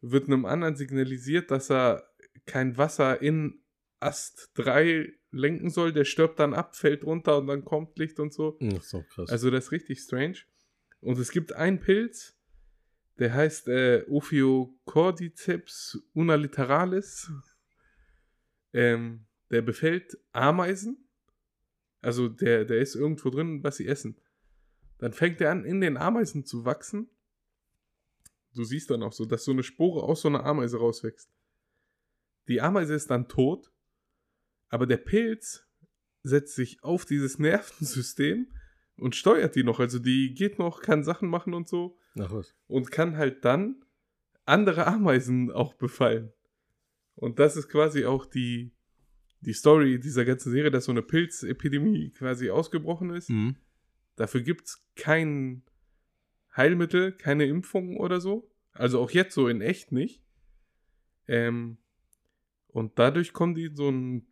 wird 0.03 0.27
einem 0.27 0.45
anderen 0.45 0.77
signalisiert, 0.77 1.51
dass 1.51 1.71
er 1.71 2.07
kein 2.45 2.77
Wasser 2.77 3.21
in 3.23 3.63
Ast 3.99 4.51
3 4.55 5.13
lenken 5.31 5.71
soll, 5.71 5.93
der 5.93 6.05
stirbt 6.05 6.39
dann 6.39 6.53
ab, 6.53 6.77
fällt 6.77 7.05
runter 7.05 7.39
und 7.39 7.47
dann 7.47 7.65
kommt 7.65 7.99
Licht 7.99 8.21
und 8.21 8.35
so. 8.35 8.59
Das 8.61 8.87
ist 8.87 8.95
auch 8.95 9.07
krass. 9.09 9.31
Also 9.31 9.51
das 9.51 9.67
ist 9.67 9.73
richtig 9.73 10.01
strange. 10.01 10.37
Und 11.01 11.19
es 11.19 11.31
gibt 11.31 11.55
einen 11.55 11.81
Pilz, 11.81 12.37
der 13.19 13.33
heißt 13.33 13.69
äh, 13.69 14.05
Ophiocordyceps 14.09 15.99
unaliteralis. 16.13 17.31
Ähm, 18.73 19.27
der 19.51 19.63
befällt 19.63 20.19
Ameisen. 20.33 21.09
Also 22.01 22.29
der, 22.29 22.65
der 22.65 22.79
ist 22.79 22.95
irgendwo 22.95 23.31
drin, 23.31 23.63
was 23.63 23.77
sie 23.77 23.87
essen. 23.87 24.17
Dann 24.99 25.13
fängt 25.13 25.41
er 25.41 25.51
an, 25.51 25.65
in 25.65 25.81
den 25.81 25.97
Ameisen 25.97 26.45
zu 26.45 26.65
wachsen. 26.65 27.09
Du 28.55 28.65
siehst 28.65 28.91
dann 28.91 29.03
auch 29.03 29.13
so, 29.13 29.25
dass 29.25 29.45
so 29.45 29.53
eine 29.53 29.63
Spore 29.63 30.03
aus 30.03 30.23
so 30.23 30.29
einer 30.29 30.45
Ameise 30.45 30.79
rauswächst. 30.79 31.31
Die 32.49 32.61
Ameise 32.61 32.95
ist 32.95 33.11
dann 33.11 33.29
tot, 33.29 33.71
aber 34.69 34.87
der 34.87 34.97
Pilz 34.97 35.67
setzt 36.23 36.55
sich 36.55 36.83
auf 36.83 37.05
dieses 37.05 37.39
Nervensystem 37.39 38.53
und 38.97 39.17
steuert 39.17 39.55
die 39.55 39.63
noch. 39.63 39.81
Also 39.81 39.99
die 39.99 40.35
geht 40.35 40.59
noch, 40.59 40.83
kann 40.83 41.05
Sachen 41.05 41.29
machen 41.29 41.55
und 41.55 41.69
so 41.69 41.99
Ach 42.19 42.33
was. 42.33 42.55
und 42.67 42.91
kann 42.91 43.17
halt 43.17 43.45
dann 43.45 43.85
andere 44.45 44.87
Ameisen 44.87 45.51
auch 45.51 45.75
befallen. 45.75 46.33
Und 47.15 47.39
das 47.39 47.57
ist 47.57 47.69
quasi 47.69 48.05
auch 48.05 48.27
die, 48.27 48.73
die 49.41 49.53
Story 49.55 49.99
dieser 50.01 50.25
ganzen 50.25 50.51
Serie, 50.53 50.71
dass 50.71 50.85
so 50.85 50.93
eine 50.93 51.03
Pilzepidemie 51.03 52.11
quasi 52.11 52.51
ausgebrochen 52.51 53.11
ist. 53.11 53.31
Mhm. 53.31 53.57
Dafür 54.17 54.43
gibt 54.43 54.67
es 54.67 54.87
kein 54.97 55.63
Heilmittel, 56.57 57.13
keine 57.13 57.47
Impfung 57.47 57.97
oder 57.97 58.21
so. 58.21 58.51
Also 58.73 59.01
auch 59.01 59.11
jetzt 59.11 59.35
so 59.35 59.49
in 59.49 59.61
echt 59.63 59.93
nicht. 59.93 60.23
Ähm, 61.27 61.79
und 62.69 62.99
dadurch 62.99 63.33
kommen 63.33 63.55
die 63.55 63.65
in 63.67 63.77
so 63.77 63.89
ein 63.89 64.27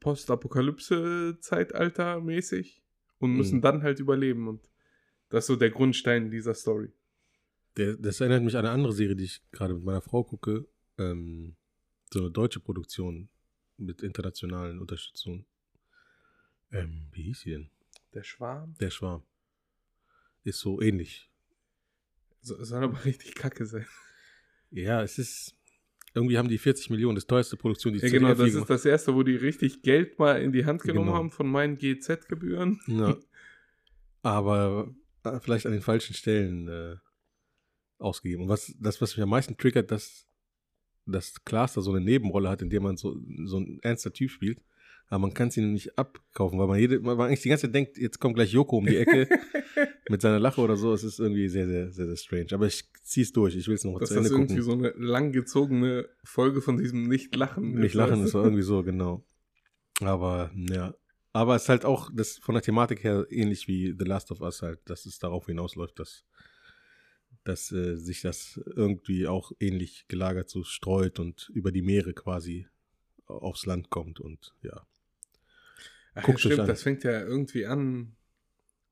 Postapokalypse-Zeitalter 0.98 2.20
mäßig 2.20 2.82
und 3.18 3.34
müssen 3.34 3.56
Mhm. 3.58 3.62
dann 3.62 3.82
halt 3.82 4.00
überleben. 4.00 4.48
Und 4.48 4.68
das 5.28 5.44
ist 5.44 5.48
so 5.48 5.56
der 5.56 5.70
Grundstein 5.70 6.30
dieser 6.30 6.54
Story. 6.54 6.92
Der, 7.76 7.96
das 7.96 8.20
erinnert 8.20 8.42
mich 8.42 8.56
an 8.56 8.64
eine 8.64 8.74
andere 8.74 8.92
Serie, 8.92 9.16
die 9.16 9.24
ich 9.24 9.42
gerade 9.52 9.74
mit 9.74 9.84
meiner 9.84 10.00
Frau 10.00 10.24
gucke. 10.24 10.66
Ähm, 10.98 11.56
so 12.12 12.20
eine 12.20 12.30
deutsche 12.30 12.60
Produktion 12.60 13.28
mit 13.78 14.02
internationalen 14.02 14.78
Unterstützung. 14.78 15.46
Ähm, 16.70 17.08
wie 17.12 17.22
hieß 17.22 17.40
sie 17.40 17.50
denn? 17.50 17.70
Der 18.14 18.22
Schwarm 18.24 18.74
Der 18.80 18.90
Schwarm. 18.90 19.22
Ist 20.44 20.60
so 20.60 20.80
ähnlich. 20.80 21.30
so, 22.42 22.62
soll 22.64 22.84
aber 22.84 23.02
richtig 23.04 23.34
kacke 23.34 23.66
sein. 23.66 23.86
Ja, 24.70 25.02
es 25.02 25.18
ist. 25.18 25.54
Irgendwie 26.14 26.38
haben 26.38 26.48
die 26.48 26.58
40 26.58 26.90
Millionen, 26.90 27.14
das 27.16 27.26
teuerste 27.26 27.56
Produktion, 27.56 27.92
die 27.92 28.00
Ja, 28.00 28.08
genau, 28.08 28.34
das 28.34 28.54
ist 28.54 28.68
das 28.70 28.84
erste, 28.86 29.14
wo 29.14 29.22
die 29.22 29.36
richtig 29.36 29.82
Geld 29.82 30.18
mal 30.18 30.40
in 30.42 30.52
die 30.52 30.64
Hand 30.64 30.82
genommen 30.82 31.06
Genau. 31.06 31.18
haben 31.18 31.30
von 31.30 31.46
meinen 31.48 31.76
GZ-Gebühren. 31.76 32.80
Ja. 32.86 33.16
Aber 34.22 34.92
äh, 35.24 35.38
vielleicht 35.40 35.66
an 35.66 35.72
den 35.72 35.82
falschen 35.82 36.14
Stellen 36.14 36.66
äh, 36.68 36.96
ausgegeben. 37.98 38.44
Und 38.44 38.48
was, 38.48 38.74
das, 38.80 39.00
was 39.00 39.16
mich 39.16 39.22
am 39.22 39.28
meisten 39.28 39.56
triggert, 39.56 39.90
dass, 39.90 40.26
dass 41.08 41.44
Klaas 41.44 41.74
da 41.74 41.80
so 41.80 41.92
eine 41.92 42.00
Nebenrolle 42.00 42.48
hat, 42.48 42.62
in 42.62 42.70
der 42.70 42.80
man 42.80 42.96
so, 42.96 43.16
so 43.44 43.58
ein 43.58 43.78
ernster 43.82 44.12
Typ 44.12 44.30
spielt. 44.30 44.60
Aber 45.10 45.20
man 45.20 45.34
kann 45.34 45.48
es 45.48 45.56
ihm 45.56 45.72
nicht 45.72 45.98
abkaufen, 45.98 46.58
weil 46.58 46.66
man, 46.66 46.78
jede, 46.78 47.00
man 47.00 47.18
eigentlich 47.18 47.40
die 47.40 47.48
ganze 47.48 47.66
Zeit 47.66 47.74
denkt, 47.74 47.96
jetzt 47.96 48.18
kommt 48.18 48.34
gleich 48.34 48.52
Joko 48.52 48.76
um 48.76 48.86
die 48.86 48.96
Ecke 48.96 49.26
mit 50.10 50.20
seiner 50.20 50.38
Lache 50.38 50.60
oder 50.60 50.76
so. 50.76 50.92
Es 50.92 51.02
ist 51.02 51.18
irgendwie 51.18 51.48
sehr, 51.48 51.66
sehr, 51.66 51.90
sehr, 51.90 52.06
sehr 52.06 52.16
strange. 52.16 52.48
Aber 52.52 52.66
ich 52.66 52.84
zieh's 53.02 53.32
durch. 53.32 53.56
Ich 53.56 53.66
will 53.68 53.74
es 53.74 53.84
noch 53.84 53.98
Dass 53.98 54.10
zu 54.10 54.16
das 54.16 54.26
Ende 54.26 54.36
irgendwie 54.36 54.60
gucken. 54.60 54.64
so 54.64 54.72
eine 54.72 54.92
langgezogene 54.98 56.08
Folge 56.24 56.60
von 56.60 56.76
diesem 56.76 57.08
Nicht-Lachen 57.08 57.74
Nicht 57.74 57.94
lachen, 57.94 58.20
weißt 58.20 58.28
ist 58.28 58.34
irgendwie 58.34 58.62
so, 58.62 58.82
genau. 58.84 59.24
Aber, 60.00 60.50
ja. 60.54 60.94
Aber 61.32 61.56
es 61.56 61.62
ist 61.62 61.68
halt 61.70 61.84
auch 61.86 62.10
das 62.14 62.38
von 62.38 62.54
der 62.54 62.62
Thematik 62.62 63.02
her 63.02 63.26
ähnlich 63.30 63.66
wie 63.66 63.94
The 63.98 64.04
Last 64.04 64.30
of 64.30 64.42
Us 64.42 64.60
halt, 64.60 64.80
dass 64.84 65.06
es 65.06 65.18
darauf 65.18 65.46
hinausläuft, 65.46 65.98
dass, 65.98 66.24
dass 67.48 67.72
äh, 67.72 67.96
sich 67.96 68.20
das 68.20 68.60
irgendwie 68.76 69.26
auch 69.26 69.52
ähnlich 69.58 70.06
gelagert 70.08 70.50
so 70.50 70.64
streut 70.64 71.18
und 71.18 71.50
über 71.54 71.72
die 71.72 71.80
Meere 71.82 72.12
quasi 72.12 72.66
aufs 73.26 73.64
Land 73.64 73.88
kommt 73.88 74.20
und 74.20 74.54
ja. 74.62 74.86
Ach, 76.14 76.22
Guckt 76.24 76.36
euch 76.36 76.40
stimmt, 76.42 76.60
an. 76.60 76.66
das 76.66 76.82
fängt 76.82 77.04
ja 77.04 77.20
irgendwie 77.22 77.64
an, 77.64 78.16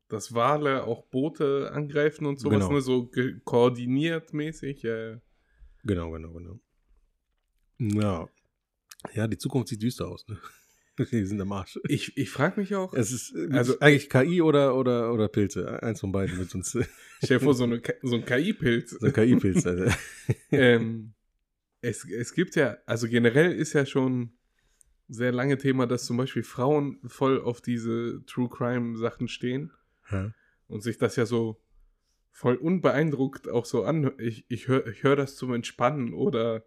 dass 0.08 0.32
Wale 0.32 0.84
auch 0.84 1.02
Boote 1.04 1.70
angreifen 1.72 2.24
und 2.26 2.38
sowas, 2.40 2.60
Genau. 2.60 2.72
ne, 2.72 2.80
so 2.80 3.10
koordiniert 3.44 4.32
mäßig. 4.32 4.82
Ja. 4.82 5.20
Genau, 5.84 6.10
genau, 6.12 6.32
genau. 6.32 6.58
Ja. 7.78 8.28
Ja, 9.12 9.26
die 9.28 9.38
Zukunft 9.38 9.68
sieht 9.68 9.82
düster 9.82 10.08
aus, 10.08 10.26
ne? 10.28 10.38
Die 11.12 11.24
sind 11.26 11.40
am 11.40 11.52
Arsch. 11.52 11.78
Ich, 11.88 12.16
ich 12.16 12.30
frage 12.30 12.60
mich 12.60 12.74
auch, 12.74 12.92
Es 12.94 13.12
ist 13.12 13.34
äh, 13.34 13.48
Also- 13.52 13.78
eigentlich 13.80 14.08
KI 14.10 14.40
oder, 14.42 14.74
oder, 14.76 15.12
oder 15.12 15.28
Pilze. 15.28 15.82
Eins 15.82 16.00
von 16.00 16.12
beiden 16.12 16.38
mit 16.38 16.54
uns. 16.54 16.70
stell 17.22 17.38
dir 17.38 17.44
vor, 17.44 17.54
so, 17.54 17.64
eine, 17.64 17.82
so 18.02 18.16
ein 18.16 18.24
KI-Pilz. 18.26 18.90
So 19.00 19.06
ein 19.06 19.12
KI-Pilz, 19.12 19.66
Alter. 19.66 19.94
ähm, 20.50 21.12
es, 21.82 22.04
es 22.08 22.32
gibt 22.34 22.56
ja, 22.56 22.78
also 22.86 23.08
generell 23.08 23.52
ist 23.52 23.72
ja 23.74 23.84
schon 23.86 24.32
sehr 25.08 25.30
lange 25.32 25.56
Thema, 25.58 25.86
dass 25.86 26.04
zum 26.06 26.16
Beispiel 26.16 26.42
Frauen 26.42 26.98
voll 27.06 27.40
auf 27.40 27.60
diese 27.60 28.24
True 28.26 28.48
Crime 28.48 28.96
Sachen 28.96 29.28
stehen 29.28 29.70
Ja. 30.10 30.32
und 30.66 30.82
sich 30.82 30.98
das 30.98 31.14
ja 31.16 31.26
so 31.26 31.60
voll 32.32 32.56
unbeeindruckt 32.56 33.48
auch 33.48 33.66
so 33.66 33.84
an. 33.84 34.10
Ich, 34.18 34.44
ich 34.48 34.66
höre 34.68 34.86
ich 34.88 35.04
hör 35.04 35.14
das 35.16 35.36
zum 35.36 35.52
Entspannen 35.54 36.12
oder 36.12 36.64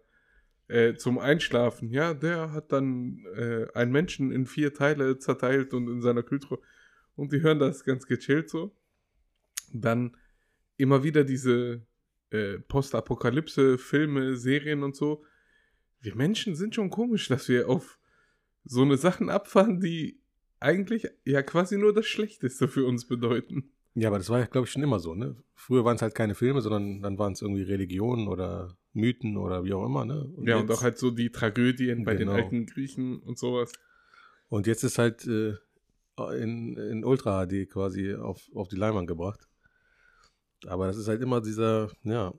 äh, 0.70 0.94
zum 0.94 1.18
Einschlafen. 1.18 1.90
Ja, 1.90 2.14
der 2.14 2.52
hat 2.52 2.72
dann 2.72 3.24
äh, 3.34 3.66
einen 3.74 3.90
Menschen 3.90 4.30
in 4.30 4.46
vier 4.46 4.72
Teile 4.72 5.18
zerteilt 5.18 5.74
und 5.74 5.88
in 5.88 6.00
seiner 6.00 6.22
Kühltruhe. 6.22 6.60
Und 7.16 7.32
die 7.32 7.42
hören 7.42 7.58
das 7.58 7.84
ganz 7.84 8.06
gechillt 8.06 8.48
so. 8.48 8.74
Dann 9.72 10.16
immer 10.76 11.02
wieder 11.02 11.24
diese 11.24 11.86
äh, 12.30 12.58
Postapokalypse, 12.60 13.78
Filme, 13.78 14.36
Serien 14.36 14.82
und 14.82 14.94
so. 14.94 15.24
Wir 16.00 16.14
Menschen 16.14 16.54
sind 16.54 16.74
schon 16.74 16.90
komisch, 16.90 17.28
dass 17.28 17.48
wir 17.48 17.68
auf 17.68 17.98
so 18.64 18.82
eine 18.82 18.96
Sachen 18.96 19.28
abfahren, 19.28 19.80
die 19.80 20.20
eigentlich 20.60 21.08
ja 21.24 21.42
quasi 21.42 21.78
nur 21.78 21.92
das 21.92 22.06
Schlechteste 22.06 22.68
für 22.68 22.84
uns 22.84 23.06
bedeuten. 23.06 23.72
Ja, 23.94 24.08
aber 24.08 24.18
das 24.18 24.28
war 24.30 24.38
ja, 24.38 24.46
glaube 24.46 24.66
ich, 24.66 24.72
schon 24.72 24.82
immer 24.82 25.00
so, 25.00 25.14
ne? 25.14 25.36
Früher 25.54 25.84
waren 25.84 25.96
es 25.96 26.02
halt 26.02 26.14
keine 26.14 26.34
Filme, 26.34 26.60
sondern 26.62 27.02
dann 27.02 27.18
waren 27.18 27.32
es 27.32 27.42
irgendwie 27.42 27.62
Religionen 27.62 28.28
oder 28.28 28.76
Mythen 28.92 29.36
oder 29.36 29.64
wie 29.64 29.72
auch 29.72 29.84
immer, 29.84 30.04
ne? 30.04 30.32
ja, 30.44 30.56
und 30.56 30.68
jetzt, 30.68 30.78
auch 30.78 30.82
halt 30.82 30.98
so 30.98 31.10
die 31.10 31.30
Tragödien 31.30 32.04
bei 32.04 32.14
Genau. 32.14 32.32
den 32.34 32.42
alten 32.42 32.66
Griechen 32.66 33.18
und 33.20 33.38
sowas. 33.38 33.72
Und 34.48 34.66
jetzt 34.66 34.82
ist 34.84 34.98
halt 34.98 35.26
äh, 35.26 35.54
in, 36.40 36.76
in 36.76 37.04
Ultra 37.04 37.46
HD 37.46 37.68
quasi 37.70 38.14
auf, 38.14 38.42
auf 38.54 38.68
die 38.68 38.76
Leinwand 38.76 39.06
gebracht. 39.08 39.48
Aber 40.66 40.86
das 40.86 40.96
ist 40.96 41.08
halt 41.08 41.22
immer 41.22 41.40
dieser, 41.40 41.90
ja, 42.04 42.32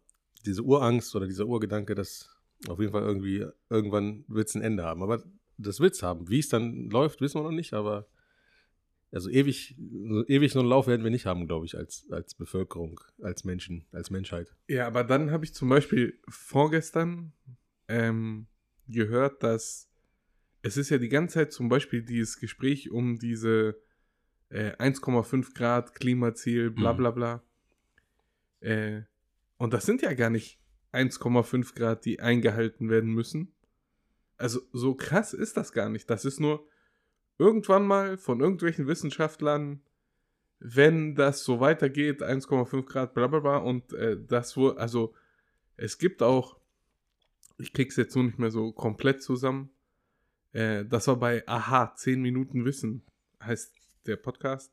diese 0.45 0.61
Urangst 0.63 1.15
oder 1.15 1.27
dieser 1.27 1.47
Urgedanke, 1.47 1.95
dass 1.95 2.29
auf 2.67 2.79
jeden 2.79 2.91
Fall 2.91 3.03
irgendwie 3.03 3.45
irgendwann 3.69 4.23
wird 4.27 4.49
es 4.49 4.55
ein 4.55 4.61
Ende 4.61 4.83
haben. 4.83 5.01
Aber 5.03 5.23
das 5.57 5.79
wird 5.79 5.95
es 5.95 6.03
haben. 6.03 6.29
Wie 6.29 6.39
es 6.39 6.49
dann 6.49 6.89
läuft, 6.89 7.21
wissen 7.21 7.39
wir 7.39 7.43
noch 7.43 7.51
nicht, 7.51 7.73
aber 7.73 8.07
also 9.11 9.29
ewig, 9.29 9.75
so 10.07 10.25
ewig 10.27 10.51
so 10.51 10.59
einen 10.59 10.69
Lauf 10.69 10.87
werden 10.87 11.03
wir 11.03 11.11
nicht 11.11 11.25
haben, 11.25 11.47
glaube 11.47 11.65
ich, 11.65 11.77
als, 11.77 12.07
als 12.11 12.33
Bevölkerung, 12.35 12.99
als 13.21 13.43
Menschen, 13.43 13.85
als 13.91 14.09
Menschheit. 14.09 14.55
Ja, 14.67 14.87
aber 14.87 15.03
dann 15.03 15.31
habe 15.31 15.43
ich 15.45 15.53
zum 15.53 15.69
Beispiel 15.69 16.19
vorgestern 16.29 17.33
ähm, 17.87 18.47
gehört, 18.87 19.43
dass 19.43 19.89
es 20.63 20.77
ist 20.77 20.89
ja 20.91 20.97
die 20.97 21.09
ganze 21.09 21.35
Zeit 21.35 21.51
zum 21.53 21.69
Beispiel 21.69 22.03
dieses 22.03 22.39
Gespräch 22.39 22.91
um 22.91 23.17
diese 23.17 23.81
äh, 24.49 24.71
1,5 24.77 25.53
Grad 25.55 25.95
Klimaziel, 25.95 26.69
bla 26.71 26.93
Mhm. 26.93 26.97
bla 26.97 27.11
bla. 27.11 27.43
Äh, 28.59 29.01
und 29.57 29.73
das 29.73 29.85
sind 29.85 30.01
ja 30.01 30.13
gar 30.13 30.29
nicht 30.29 30.59
1,5 30.93 31.75
Grad, 31.75 32.05
die 32.05 32.19
eingehalten 32.19 32.89
werden 32.89 33.11
müssen. 33.11 33.53
Also 34.37 34.61
so 34.71 34.95
krass 34.95 35.33
ist 35.33 35.57
das 35.57 35.71
gar 35.71 35.89
nicht. 35.89 36.09
Das 36.09 36.25
ist 36.25 36.39
nur 36.39 36.67
irgendwann 37.41 37.87
mal 37.87 38.17
von 38.17 38.39
irgendwelchen 38.39 38.87
Wissenschaftlern, 38.87 39.81
wenn 40.59 41.15
das 41.15 41.43
so 41.43 41.59
weitergeht, 41.59 42.21
1,5 42.21 42.85
Grad, 42.85 43.15
bla 43.15 43.25
bla 43.25 43.39
bla. 43.39 43.57
Und 43.57 43.93
äh, 43.93 44.15
das 44.23 44.55
wohl, 44.55 44.77
also 44.77 45.15
es 45.75 45.97
gibt 45.97 46.21
auch, 46.21 46.59
ich 47.57 47.73
krieg's 47.73 47.95
jetzt 47.95 48.15
nur 48.15 48.25
nicht 48.25 48.37
mehr 48.37 48.51
so 48.51 48.71
komplett 48.71 49.23
zusammen. 49.23 49.71
Äh, 50.53 50.85
das 50.85 51.07
war 51.07 51.15
bei 51.15 51.47
Aha, 51.47 51.95
10 51.95 52.21
Minuten 52.21 52.63
Wissen, 52.63 53.01
heißt 53.41 53.73
der 54.05 54.17
Podcast. 54.17 54.71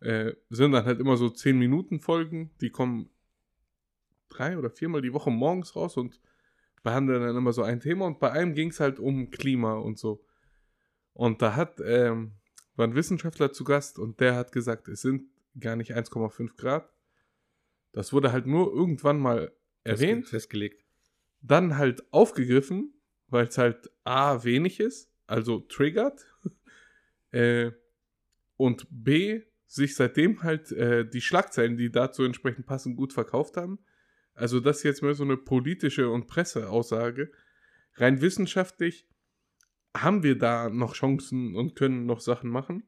Äh, 0.00 0.34
sind 0.50 0.72
dann 0.72 0.84
halt 0.84 1.00
immer 1.00 1.16
so 1.16 1.30
10 1.30 1.58
Minuten 1.58 2.00
Folgen, 2.00 2.50
die 2.60 2.70
kommen 2.70 3.08
drei 4.28 4.58
oder 4.58 4.68
viermal 4.68 5.00
die 5.00 5.14
Woche 5.14 5.30
morgens 5.30 5.74
raus 5.74 5.96
und 5.96 6.20
behandeln 6.82 7.22
dann 7.22 7.36
immer 7.36 7.54
so 7.54 7.62
ein 7.62 7.80
Thema. 7.80 8.04
Und 8.04 8.18
bei 8.20 8.30
einem 8.30 8.54
ging 8.54 8.68
es 8.68 8.78
halt 8.78 9.00
um 9.00 9.30
Klima 9.30 9.72
und 9.72 9.98
so. 9.98 10.22
Und 11.18 11.42
da 11.42 11.56
hat, 11.56 11.80
ähm, 11.84 12.36
war 12.76 12.86
ein 12.86 12.94
Wissenschaftler 12.94 13.52
zu 13.52 13.64
Gast 13.64 13.98
und 13.98 14.20
der 14.20 14.36
hat 14.36 14.52
gesagt, 14.52 14.86
es 14.86 15.02
sind 15.02 15.24
gar 15.58 15.74
nicht 15.74 15.96
1,5 15.96 16.56
Grad. 16.56 16.88
Das 17.90 18.12
wurde 18.12 18.30
halt 18.30 18.46
nur 18.46 18.72
irgendwann 18.72 19.18
mal 19.18 19.50
erwähnt 19.82 20.26
Festge- 20.26 20.30
Festgelegt. 20.30 20.84
dann 21.40 21.76
halt 21.76 22.04
aufgegriffen, 22.12 22.94
weil 23.26 23.48
es 23.48 23.58
halt 23.58 23.90
A 24.04 24.44
wenig 24.44 24.78
ist, 24.78 25.10
also 25.26 25.58
triggert, 25.58 26.24
äh, 27.32 27.72
und 28.56 28.86
B 28.88 29.42
sich 29.66 29.96
seitdem 29.96 30.44
halt 30.44 30.70
äh, 30.70 31.04
die 31.04 31.20
Schlagzeilen, 31.20 31.76
die 31.76 31.90
dazu 31.90 32.22
entsprechend 32.22 32.66
passen, 32.66 32.94
gut 32.94 33.12
verkauft 33.12 33.56
haben. 33.56 33.80
Also 34.34 34.60
das 34.60 34.78
ist 34.78 34.82
jetzt 34.84 35.02
mehr 35.02 35.14
so 35.14 35.24
eine 35.24 35.36
politische 35.36 36.10
und 36.10 36.28
Presseaussage. 36.28 37.32
Rein 37.94 38.20
wissenschaftlich 38.20 39.08
haben 40.02 40.22
wir 40.22 40.38
da 40.38 40.68
noch 40.68 40.94
Chancen 40.94 41.54
und 41.54 41.74
können 41.76 42.06
noch 42.06 42.20
Sachen 42.20 42.50
machen. 42.50 42.84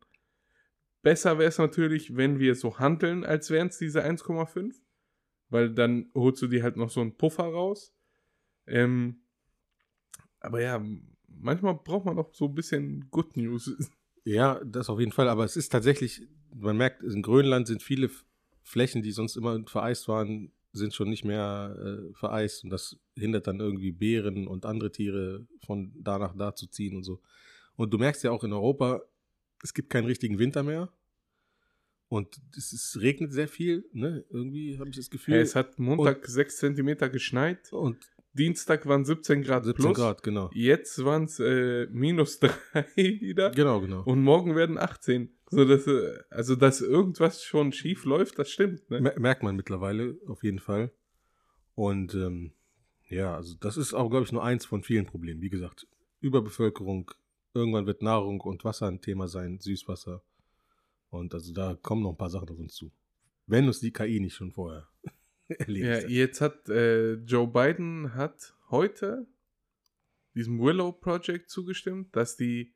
Besser 1.02 1.38
wäre 1.38 1.48
es 1.48 1.58
natürlich, 1.58 2.16
wenn 2.16 2.38
wir 2.38 2.54
so 2.54 2.78
handeln, 2.78 3.24
als 3.24 3.50
wären 3.50 3.68
es 3.68 3.78
diese 3.78 4.04
1,5 4.04 4.74
weil 5.50 5.74
dann 5.74 6.10
holst 6.14 6.40
du 6.42 6.46
dir 6.46 6.62
halt 6.62 6.76
noch 6.76 6.90
so 6.90 7.00
einen 7.00 7.16
Puffer 7.16 7.44
raus. 7.44 7.92
Ähm, 8.66 9.22
aber 10.38 10.62
ja, 10.62 10.82
manchmal 11.26 11.74
braucht 11.74 12.06
man 12.06 12.18
auch 12.18 12.32
so 12.32 12.46
ein 12.46 12.54
bisschen 12.54 13.10
Good 13.10 13.36
News. 13.36 13.70
Ja, 14.22 14.62
das 14.62 14.90
auf 14.90 15.00
jeden 15.00 15.12
Fall. 15.12 15.30
Aber 15.30 15.46
es 15.46 15.56
ist 15.56 15.70
tatsächlich, 15.70 16.28
man 16.54 16.76
merkt, 16.76 17.02
in 17.02 17.22
Grönland 17.22 17.66
sind 17.66 17.82
viele 17.82 18.10
Flächen, 18.62 19.00
die 19.00 19.12
sonst 19.12 19.34
immer 19.34 19.58
vereist 19.66 20.08
waren, 20.08 20.52
sind 20.72 20.94
schon 20.94 21.08
nicht 21.08 21.24
mehr 21.24 21.76
äh, 21.78 22.14
vereist. 22.14 22.64
Und 22.64 22.70
das 22.70 22.96
hindert 23.16 23.46
dann 23.46 23.60
irgendwie 23.60 23.92
Bären 23.92 24.46
und 24.46 24.64
andere 24.66 24.92
Tiere 24.92 25.46
von 25.64 25.92
da 25.98 26.18
nach 26.18 26.36
da 26.36 26.54
zu 26.54 26.66
ziehen 26.66 26.96
und 26.96 27.04
so. 27.04 27.20
Und 27.76 27.92
du 27.92 27.98
merkst 27.98 28.22
ja 28.24 28.30
auch 28.30 28.44
in 28.44 28.52
Europa, 28.52 29.02
es 29.62 29.74
gibt 29.74 29.90
keinen 29.90 30.06
richtigen 30.06 30.38
Winter 30.38 30.62
mehr. 30.62 30.92
Und 32.08 32.40
es, 32.56 32.72
ist, 32.72 32.98
regnet 33.00 33.32
sehr 33.32 33.46
viel, 33.46 33.88
ne? 33.92 34.24
Irgendwie 34.30 34.78
habe 34.80 34.90
ich 34.90 34.96
das 34.96 35.10
Gefühl. 35.10 35.34
Ja, 35.34 35.40
es 35.40 35.54
hat 35.54 35.78
Montag 35.78 36.26
6 36.26 36.56
cm 36.58 36.98
geschneit, 37.12 37.72
und 37.72 37.98
Dienstag 38.32 38.86
waren 38.86 39.04
17 39.04 39.42
Grad 39.42 39.64
17 39.64 39.84
plus. 39.84 39.96
Grad, 39.96 40.22
genau. 40.22 40.50
Jetzt 40.52 41.04
waren 41.04 41.24
es 41.24 41.40
äh, 41.40 41.86
minus 41.90 42.38
3 42.40 42.54
wieder. 42.96 43.50
Genau, 43.50 43.80
genau. 43.80 44.02
Und 44.02 44.22
morgen 44.22 44.54
werden 44.54 44.78
18. 44.78 45.36
So, 45.52 45.64
dass, 45.64 45.86
äh, 45.86 46.18
also, 46.30 46.54
dass 46.56 46.80
irgendwas 46.80 47.42
schon 47.44 47.72
schief 47.72 48.04
läuft, 48.04 48.38
das 48.38 48.50
stimmt. 48.50 48.88
Ne? 48.90 49.00
Mer- 49.00 49.18
Merkt 49.18 49.42
man 49.42 49.56
mittlerweile 49.56 50.16
auf 50.26 50.42
jeden 50.44 50.60
Fall. 50.60 50.92
Und 51.74 52.14
ähm, 52.14 52.52
ja, 53.08 53.34
also 53.34 53.56
das 53.58 53.76
ist 53.76 53.92
auch, 53.94 54.08
glaube 54.10 54.24
ich, 54.26 54.32
nur 54.32 54.44
eins 54.44 54.64
von 54.64 54.82
vielen 54.84 55.06
Problemen. 55.06 55.40
Wie 55.40 55.50
gesagt, 55.50 55.86
Überbevölkerung, 56.20 57.10
irgendwann 57.54 57.86
wird 57.86 58.02
Nahrung 58.02 58.40
und 58.40 58.64
Wasser 58.64 58.86
ein 58.86 59.00
Thema 59.00 59.26
sein, 59.26 59.58
Süßwasser. 59.58 60.22
Und 61.08 61.34
also 61.34 61.52
da 61.52 61.74
kommen 61.74 62.02
noch 62.02 62.10
ein 62.12 62.16
paar 62.18 62.30
Sachen 62.30 62.48
auf 62.50 62.58
uns 62.58 62.74
zu. 62.74 62.92
Wenn 63.46 63.66
uns 63.66 63.80
die 63.80 63.92
KI 63.92 64.20
nicht 64.20 64.34
schon 64.36 64.52
vorher 64.52 64.88
erledigt 65.48 65.88
Ja, 65.88 65.96
hat. 66.04 66.10
jetzt 66.10 66.40
hat 66.40 66.68
äh, 66.68 67.14
Joe 67.14 67.48
Biden 67.48 68.14
hat 68.14 68.54
heute 68.70 69.26
diesem 70.36 70.60
Willow 70.60 70.92
Project 70.92 71.50
zugestimmt, 71.50 72.14
dass 72.14 72.36
die 72.36 72.72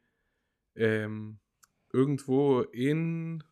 ähm, 0.75 1.39
irgendwo 1.95 2.61
in 2.61 3.45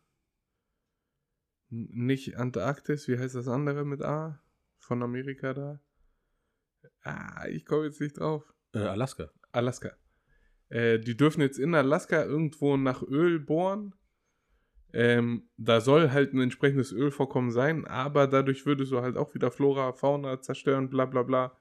nicht 1.71 2.37
Antarktis, 2.37 3.09
wie 3.09 3.19
heißt 3.19 3.35
das 3.35 3.49
andere 3.49 3.85
mit 3.85 4.03
A? 4.03 4.43
Von 4.79 5.03
Amerika 5.03 5.55
da? 5.55 5.81
Ah, 7.03 7.47
ich 7.49 7.65
komme 7.65 7.87
jetzt 7.87 8.01
nicht 8.01 8.19
drauf. 8.19 8.53
Äh, 8.75 8.81
Alaska. 8.81 9.31
Alaska. 9.53 9.93
Äh, 10.69 10.99
die 10.99 11.17
dürfen 11.17 11.41
jetzt 11.41 11.59
in 11.59 11.75
Alaska 11.75 12.25
irgendwo 12.25 12.77
nach 12.77 13.03
Öl 13.03 13.39
bohren. 13.39 13.95
Ähm, 14.93 15.49
da 15.57 15.81
soll 15.81 16.11
halt 16.11 16.35
ein 16.35 16.41
entsprechendes 16.41 16.93
Ölvorkommen 16.93 17.51
sein, 17.51 17.87
aber 17.87 18.27
dadurch 18.27 18.67
würdest 18.67 18.93
du 18.93 19.01
halt 19.01 19.17
auch 19.17 19.35
wieder 19.35 19.51
Flora, 19.51 19.93
Fauna 19.95 20.43
zerstören, 20.43 20.91
bla 20.91 21.07
bla 21.07 21.23
bla. 21.23 21.57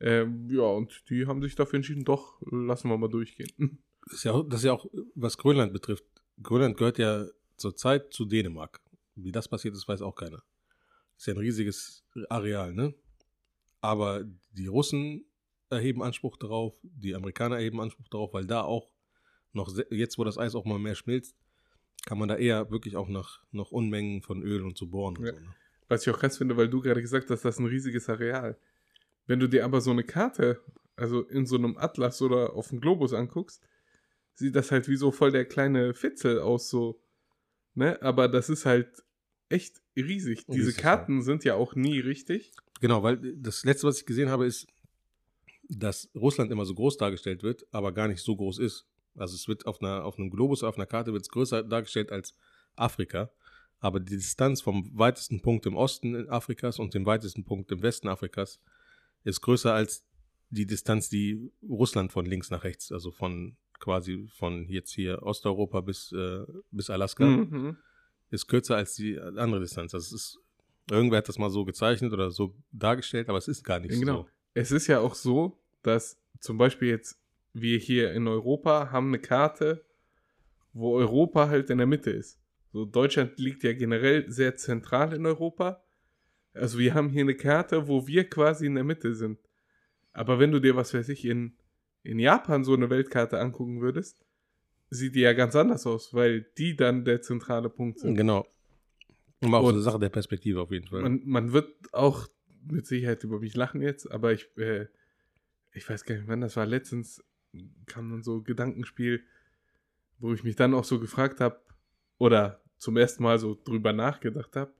Ähm, 0.00 0.48
ja, 0.50 0.62
und 0.62 1.10
die 1.10 1.26
haben 1.26 1.42
sich 1.42 1.54
dafür 1.54 1.78
entschieden, 1.78 2.04
doch, 2.04 2.40
lassen 2.50 2.88
wir 2.88 2.96
mal 2.96 3.08
durchgehen. 3.08 3.50
Das 4.06 4.14
ist, 4.18 4.24
ja 4.24 4.32
auch, 4.32 4.48
das 4.48 4.60
ist 4.60 4.64
ja 4.64 4.72
auch, 4.72 4.86
was 5.14 5.36
Grönland 5.36 5.72
betrifft. 5.72 6.04
Grönland 6.42 6.76
gehört 6.76 6.98
ja 6.98 7.26
zurzeit 7.56 8.12
zu 8.12 8.24
Dänemark. 8.24 8.80
Wie 9.16 9.32
das 9.32 9.48
passiert 9.48 9.74
ist, 9.74 9.88
weiß 9.88 10.02
auch 10.02 10.14
keiner. 10.14 10.42
Ist 11.16 11.26
ja 11.26 11.34
ein 11.34 11.38
riesiges 11.38 12.04
Areal, 12.28 12.72
ne? 12.72 12.94
Aber 13.80 14.24
die 14.52 14.66
Russen 14.66 15.24
erheben 15.70 16.02
Anspruch 16.02 16.36
darauf, 16.36 16.74
die 16.82 17.14
Amerikaner 17.14 17.56
erheben 17.56 17.80
Anspruch 17.80 18.08
darauf, 18.08 18.32
weil 18.32 18.46
da 18.46 18.62
auch 18.62 18.90
noch, 19.52 19.74
jetzt 19.90 20.18
wo 20.18 20.24
das 20.24 20.38
Eis 20.38 20.54
auch 20.54 20.64
mal 20.64 20.78
mehr 20.78 20.94
schmilzt, 20.94 21.36
kann 22.04 22.18
man 22.18 22.28
da 22.28 22.36
eher 22.36 22.70
wirklich 22.70 22.96
auch 22.96 23.08
nach, 23.08 23.42
nach 23.50 23.70
Unmengen 23.72 24.22
von 24.22 24.42
Öl 24.42 24.62
und 24.62 24.76
so 24.76 24.86
bohren. 24.86 25.16
Und 25.16 25.26
Ja. 25.26 25.32
so, 25.32 25.40
ne? 25.40 25.54
Was 25.88 26.06
ich 26.06 26.12
auch 26.12 26.18
krass 26.18 26.38
finde, 26.38 26.56
weil 26.56 26.68
du 26.68 26.80
gerade 26.80 27.00
gesagt 27.00 27.30
hast, 27.30 27.44
das 27.44 27.56
ist 27.56 27.60
ein 27.60 27.66
riesiges 27.66 28.08
Areal. 28.08 28.58
Wenn 29.26 29.40
du 29.40 29.48
dir 29.48 29.64
aber 29.64 29.80
so 29.80 29.90
eine 29.90 30.04
Karte, 30.04 30.60
also 30.96 31.22
in 31.22 31.46
so 31.46 31.56
einem 31.56 31.76
Atlas 31.76 32.20
oder 32.22 32.54
auf 32.54 32.68
dem 32.68 32.80
Globus 32.80 33.12
anguckst, 33.12 33.62
sieht 34.36 34.54
das 34.54 34.70
halt 34.70 34.88
wie 34.88 34.96
so 34.96 35.10
voll 35.10 35.32
der 35.32 35.44
kleine 35.44 35.94
Fitzel 35.94 36.40
aus, 36.40 36.70
so. 36.70 37.00
Ne? 37.74 38.00
Aber 38.02 38.28
das 38.28 38.48
ist 38.48 38.66
halt 38.66 39.02
echt 39.48 39.82
riesig. 39.96 40.46
Diese 40.46 40.68
Riesig, 40.68 40.76
Karten 40.76 41.22
sind 41.22 41.44
ja 41.44 41.54
auch 41.54 41.74
nie 41.74 41.98
richtig. 42.00 42.52
Genau, 42.80 43.02
weil 43.02 43.16
das 43.36 43.64
letzte, 43.64 43.86
was 43.86 43.98
ich 43.98 44.06
gesehen 44.06 44.30
habe, 44.30 44.46
ist, 44.46 44.66
dass 45.68 46.10
Russland 46.14 46.50
immer 46.52 46.64
so 46.64 46.74
groß 46.74 46.96
dargestellt 46.96 47.42
wird, 47.42 47.66
aber 47.72 47.92
gar 47.92 48.08
nicht 48.08 48.22
so 48.22 48.36
groß 48.36 48.58
ist. 48.58 48.86
Also 49.14 49.34
es 49.34 49.48
wird 49.48 49.66
auf 49.66 49.80
einer, 49.80 50.04
auf 50.04 50.18
einem 50.18 50.30
Globus, 50.30 50.62
auf 50.62 50.76
einer 50.76 50.86
Karte 50.86 51.12
wird 51.12 51.22
es 51.22 51.28
größer 51.30 51.62
dargestellt 51.62 52.12
als 52.12 52.34
Afrika. 52.76 53.30
Aber 53.78 54.00
die 54.00 54.16
Distanz 54.16 54.60
vom 54.60 54.90
weitesten 54.96 55.40
Punkt 55.40 55.66
im 55.66 55.76
Osten 55.76 56.28
Afrikas 56.28 56.78
und 56.78 56.94
dem 56.94 57.06
weitesten 57.06 57.44
Punkt 57.44 57.70
im 57.72 57.82
Westen 57.82 58.08
Afrikas 58.08 58.60
ist 59.24 59.40
größer 59.40 59.72
als 59.72 60.04
die 60.50 60.66
Distanz, 60.66 61.08
die 61.08 61.50
Russland 61.62 62.12
von 62.12 62.24
links 62.24 62.50
nach 62.50 62.64
rechts, 62.64 62.92
also 62.92 63.10
von 63.10 63.56
quasi 63.78 64.26
von 64.36 64.68
jetzt 64.68 64.92
hier 64.92 65.22
Osteuropa 65.22 65.80
bis, 65.80 66.12
äh, 66.12 66.44
bis 66.70 66.90
Alaska, 66.90 67.26
Mhm. 67.26 67.76
ist 68.30 68.46
kürzer 68.48 68.76
als 68.76 68.94
die 68.94 69.18
andere 69.18 69.60
Distanz. 69.60 69.94
Also 69.94 70.14
es 70.14 70.22
ist, 70.22 70.38
irgendwer 70.90 71.18
hat 71.18 71.28
das 71.28 71.38
mal 71.38 71.50
so 71.50 71.64
gezeichnet 71.64 72.12
oder 72.12 72.30
so 72.30 72.54
dargestellt, 72.72 73.28
aber 73.28 73.38
es 73.38 73.48
ist 73.48 73.62
gar 73.64 73.80
nicht 73.80 73.98
genau. 73.98 74.22
so. 74.22 74.28
Es 74.54 74.72
ist 74.72 74.86
ja 74.86 75.00
auch 75.00 75.14
so, 75.14 75.58
dass 75.82 76.18
zum 76.40 76.58
Beispiel 76.58 76.88
jetzt 76.88 77.20
wir 77.52 77.78
hier 77.78 78.12
in 78.12 78.26
Europa 78.28 78.90
haben 78.90 79.08
eine 79.08 79.18
Karte, 79.18 79.84
wo 80.72 80.94
Europa 80.96 81.48
halt 81.48 81.70
in 81.70 81.78
der 81.78 81.86
Mitte 81.86 82.10
ist. 82.10 82.38
So 82.72 82.84
Deutschland 82.84 83.38
liegt 83.38 83.62
ja 83.62 83.72
generell 83.72 84.30
sehr 84.30 84.56
zentral 84.56 85.14
in 85.14 85.24
Europa. 85.24 85.82
Also 86.52 86.78
wir 86.78 86.92
haben 86.94 87.08
hier 87.08 87.22
eine 87.22 87.34
Karte, 87.34 87.88
wo 87.88 88.06
wir 88.06 88.28
quasi 88.28 88.66
in 88.66 88.74
der 88.74 88.84
Mitte 88.84 89.14
sind. 89.14 89.38
Aber 90.12 90.38
wenn 90.38 90.50
du 90.50 90.60
dir, 90.60 90.76
was 90.76 90.92
weiß 90.92 91.08
ich, 91.10 91.24
in, 91.24 91.56
in 92.06 92.18
Japan 92.18 92.64
so 92.64 92.74
eine 92.74 92.88
Weltkarte 92.88 93.38
angucken 93.38 93.80
würdest, 93.80 94.24
sieht 94.90 95.14
die 95.14 95.20
ja 95.20 95.32
ganz 95.32 95.56
anders 95.56 95.86
aus, 95.86 96.14
weil 96.14 96.42
die 96.56 96.76
dann 96.76 97.04
der 97.04 97.20
zentrale 97.22 97.68
Punkt 97.68 97.98
sind. 97.98 98.14
Genau. 98.14 98.46
Und 99.40 99.54
auch 99.54 99.62
so 99.62 99.68
eine 99.68 99.80
Sache 99.80 99.98
der 99.98 100.08
Perspektive 100.08 100.60
auf 100.62 100.70
jeden 100.70 100.86
Fall. 100.86 101.02
Man, 101.02 101.22
man 101.24 101.52
wird 101.52 101.68
auch 101.92 102.26
mit 102.64 102.86
Sicherheit 102.86 103.22
über 103.24 103.40
mich 103.40 103.54
lachen 103.54 103.82
jetzt, 103.82 104.10
aber 104.10 104.32
ich, 104.32 104.48
äh, 104.56 104.86
ich 105.72 105.88
weiß 105.88 106.04
gar 106.04 106.14
nicht, 106.14 106.28
wann 106.28 106.40
das 106.40 106.56
war. 106.56 106.66
Letztens 106.66 107.22
kam 107.86 108.10
dann 108.10 108.22
so 108.22 108.42
Gedankenspiel, 108.42 109.22
wo 110.18 110.32
ich 110.32 110.44
mich 110.44 110.56
dann 110.56 110.74
auch 110.74 110.84
so 110.84 110.98
gefragt 110.98 111.40
habe, 111.40 111.60
oder 112.18 112.62
zum 112.78 112.96
ersten 112.96 113.22
Mal 113.22 113.38
so 113.38 113.58
drüber 113.62 113.92
nachgedacht 113.92 114.56
habe, 114.56 114.72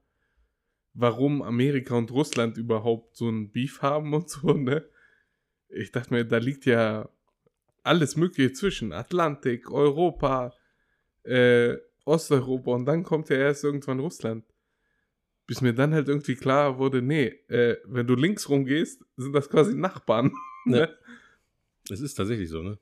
warum 0.93 1.41
Amerika 1.43 1.95
und 1.95 2.11
Russland 2.11 2.57
überhaupt 2.57 3.15
so 3.15 3.29
ein 3.29 3.51
Beef 3.51 3.81
haben 3.81 4.13
und 4.13 4.29
so, 4.29 4.53
ne? 4.53 4.87
Ich 5.69 5.91
dachte 5.91 6.13
mir, 6.13 6.25
da 6.25 6.37
liegt 6.37 6.65
ja 6.65 7.09
alles 7.87 8.15
Mögliche 8.15 8.53
zwischen. 8.53 8.93
Atlantik, 8.93 9.71
Europa, 9.71 10.53
äh, 11.23 11.75
Osteuropa 12.05 12.71
und 12.71 12.85
dann 12.85 13.03
kommt 13.03 13.29
ja 13.29 13.37
erst 13.37 13.63
irgendwann 13.63 13.99
Russland. 13.99 14.45
Bis 15.45 15.61
mir 15.61 15.73
dann 15.73 15.93
halt 15.93 16.07
irgendwie 16.07 16.35
klar 16.35 16.77
wurde, 16.77 17.01
nee, 17.01 17.27
äh, 17.47 17.77
wenn 17.85 18.07
du 18.07 18.15
links 18.15 18.49
rumgehst, 18.49 19.03
sind 19.15 19.33
das 19.33 19.49
quasi 19.49 19.75
Nachbarn. 19.75 20.31
Ja. 20.69 20.79
Ne? 20.79 20.97
Es 21.89 22.01
ist 22.01 22.15
tatsächlich 22.15 22.49
so, 22.49 22.61
ne? 22.61 22.77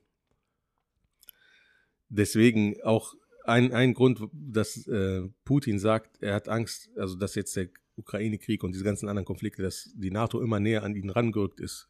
Deswegen 2.08 2.82
auch 2.82 3.14
ein, 3.44 3.72
ein 3.72 3.94
Grund, 3.94 4.20
dass 4.32 4.88
äh, 4.88 5.22
Putin 5.44 5.78
sagt, 5.78 6.20
er 6.20 6.34
hat 6.34 6.48
Angst, 6.48 6.90
also 6.96 7.14
dass 7.14 7.36
jetzt 7.36 7.54
der 7.54 7.68
Ukraine-Krieg 7.96 8.64
und 8.64 8.72
diese 8.72 8.82
ganzen 8.82 9.08
anderen 9.08 9.24
Konflikte, 9.24 9.62
dass 9.62 9.92
die 9.94 10.10
NATO 10.10 10.40
immer 10.40 10.58
näher 10.58 10.82
an 10.82 10.96
ihn 10.96 11.10
rangerückt 11.10 11.60
ist. 11.60 11.88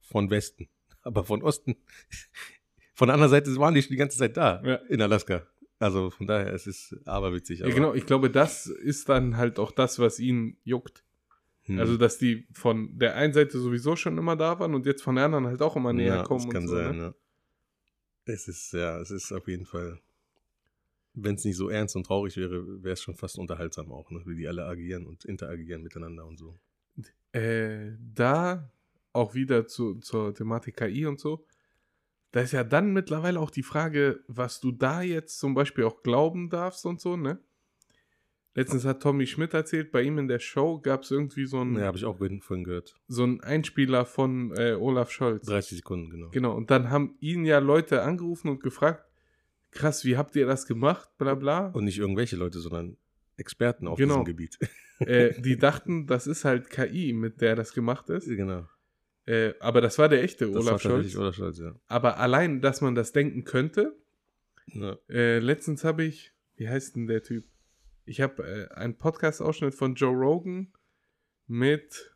Von 0.00 0.30
Westen. 0.30 0.68
Aber 1.04 1.24
von 1.24 1.42
Osten, 1.42 1.76
von 2.94 3.08
der 3.08 3.14
anderen 3.14 3.30
Seite 3.30 3.54
waren 3.56 3.74
die 3.74 3.82
schon 3.82 3.90
die 3.90 3.96
ganze 3.96 4.18
Zeit 4.18 4.36
da, 4.36 4.62
Ja. 4.64 4.74
in 4.88 5.00
Alaska. 5.00 5.46
Also 5.78 6.10
von 6.10 6.26
daher, 6.26 6.52
es 6.52 6.66
ist 6.66 6.96
aberwitzig. 7.04 7.60
Ja, 7.60 7.66
Aber, 7.66 7.74
genau, 7.74 7.94
ich 7.94 8.06
glaube, 8.06 8.30
das 8.30 8.66
ist 8.66 9.08
dann 9.08 9.36
halt 9.36 9.58
auch 9.58 9.72
das, 9.72 9.98
was 9.98 10.18
ihn 10.18 10.56
juckt. 10.64 11.04
Hm. 11.64 11.78
Also, 11.78 11.96
dass 11.96 12.18
die 12.18 12.46
von 12.52 12.98
der 12.98 13.16
einen 13.16 13.32
Seite 13.32 13.58
sowieso 13.58 13.96
schon 13.96 14.18
immer 14.18 14.36
da 14.36 14.58
waren 14.58 14.74
und 14.74 14.86
jetzt 14.86 15.02
von 15.02 15.16
der 15.16 15.24
anderen 15.24 15.46
halt 15.46 15.62
auch 15.62 15.76
immer 15.76 15.92
näher 15.92 16.16
ja, 16.16 16.22
kommen. 16.22 16.44
das 16.44 16.52
kann 16.52 16.68
so, 16.68 16.76
sein, 16.76 16.96
ne? 16.96 17.02
ja. 17.04 17.14
Es 18.26 18.48
ist, 18.48 18.72
ja, 18.72 18.98
es 19.00 19.10
ist 19.10 19.32
auf 19.32 19.46
jeden 19.48 19.66
Fall, 19.66 19.98
wenn 21.14 21.34
es 21.34 21.44
nicht 21.44 21.56
so 21.56 21.68
ernst 21.68 21.96
und 21.96 22.04
traurig 22.06 22.36
wäre, 22.36 22.82
wäre 22.82 22.94
es 22.94 23.02
schon 23.02 23.14
fast 23.14 23.38
unterhaltsam 23.38 23.92
auch, 23.92 24.10
ne? 24.10 24.22
wie 24.26 24.36
die 24.36 24.48
alle 24.48 24.64
agieren 24.64 25.06
und 25.06 25.24
interagieren 25.24 25.82
miteinander 25.82 26.24
und 26.26 26.38
so. 26.38 26.58
Äh, 27.32 27.92
da 28.14 28.70
auch 29.14 29.34
wieder 29.34 29.66
zu, 29.66 29.94
zur 30.00 30.34
Thematik 30.34 30.76
KI 30.76 31.06
und 31.06 31.18
so. 31.20 31.46
Da 32.32 32.40
ist 32.40 32.52
ja 32.52 32.64
dann 32.64 32.92
mittlerweile 32.92 33.38
auch 33.40 33.50
die 33.50 33.62
Frage, 33.62 34.20
was 34.26 34.60
du 34.60 34.72
da 34.72 35.02
jetzt 35.02 35.38
zum 35.38 35.54
Beispiel 35.54 35.84
auch 35.84 36.02
glauben 36.02 36.50
darfst 36.50 36.84
und 36.84 37.00
so, 37.00 37.16
ne? 37.16 37.38
Letztens 38.56 38.84
hat 38.84 39.02
Tommy 39.02 39.26
Schmidt 39.26 39.52
erzählt, 39.52 39.90
bei 39.90 40.02
ihm 40.02 40.16
in 40.18 40.28
der 40.28 40.38
Show 40.38 40.78
gab 40.80 41.02
es 41.02 41.10
irgendwie 41.10 41.44
so 41.44 41.60
einen, 41.60 41.76
Ja, 41.76 41.86
habe 41.86 41.96
ich 41.96 42.04
auch 42.04 42.16
vorhin 42.18 42.62
gehört. 42.64 42.94
so 43.08 43.24
einen 43.24 43.40
Einspieler 43.40 44.04
von 44.04 44.52
äh, 44.56 44.74
Olaf 44.74 45.10
Scholz. 45.10 45.44
30 45.46 45.78
Sekunden, 45.78 46.10
genau. 46.10 46.28
Genau, 46.30 46.54
und 46.54 46.70
dann 46.70 46.88
haben 46.90 47.16
ihn 47.18 47.44
ja 47.44 47.58
Leute 47.58 48.02
angerufen 48.02 48.48
und 48.48 48.62
gefragt, 48.62 49.04
krass, 49.72 50.04
wie 50.04 50.16
habt 50.16 50.36
ihr 50.36 50.46
das 50.46 50.66
gemacht, 50.68 51.08
bla 51.18 51.34
bla. 51.34 51.68
Und 51.70 51.84
nicht 51.84 51.98
irgendwelche 51.98 52.36
Leute, 52.36 52.60
sondern 52.60 52.96
Experten 53.36 53.88
auf 53.88 53.98
Genau. 53.98 54.14
diesem 54.14 54.24
Gebiet. 54.26 54.56
äh, 55.00 55.40
die 55.40 55.56
dachten, 55.58 56.06
das 56.06 56.28
ist 56.28 56.44
halt 56.44 56.70
KI, 56.70 57.12
mit 57.12 57.40
der 57.40 57.56
das 57.56 57.72
gemacht 57.74 58.08
ist. 58.10 58.28
genau. 58.28 58.68
Äh, 59.26 59.54
aber 59.60 59.80
das 59.80 59.98
war 59.98 60.08
der 60.08 60.22
echte 60.22 60.46
Das 60.46 60.56
Olaf 60.56 60.82
Scholz. 60.82 61.16
Olaf 61.16 61.34
Scholz, 61.34 61.58
ja. 61.58 61.74
Aber 61.86 62.18
allein, 62.18 62.60
dass 62.60 62.80
man 62.80 62.94
das 62.94 63.12
denken 63.12 63.44
könnte, 63.44 63.96
ja. 64.66 64.98
äh, 65.08 65.38
letztens 65.38 65.84
habe 65.84 66.04
ich, 66.04 66.32
wie 66.56 66.68
heißt 66.68 66.96
denn 66.96 67.06
der 67.06 67.22
Typ? 67.22 67.44
Ich 68.04 68.20
habe 68.20 68.42
äh, 68.42 68.74
einen 68.74 68.98
Podcast-Ausschnitt 68.98 69.74
von 69.74 69.94
Joe 69.94 70.14
Rogan 70.14 70.72
mit, 71.46 72.14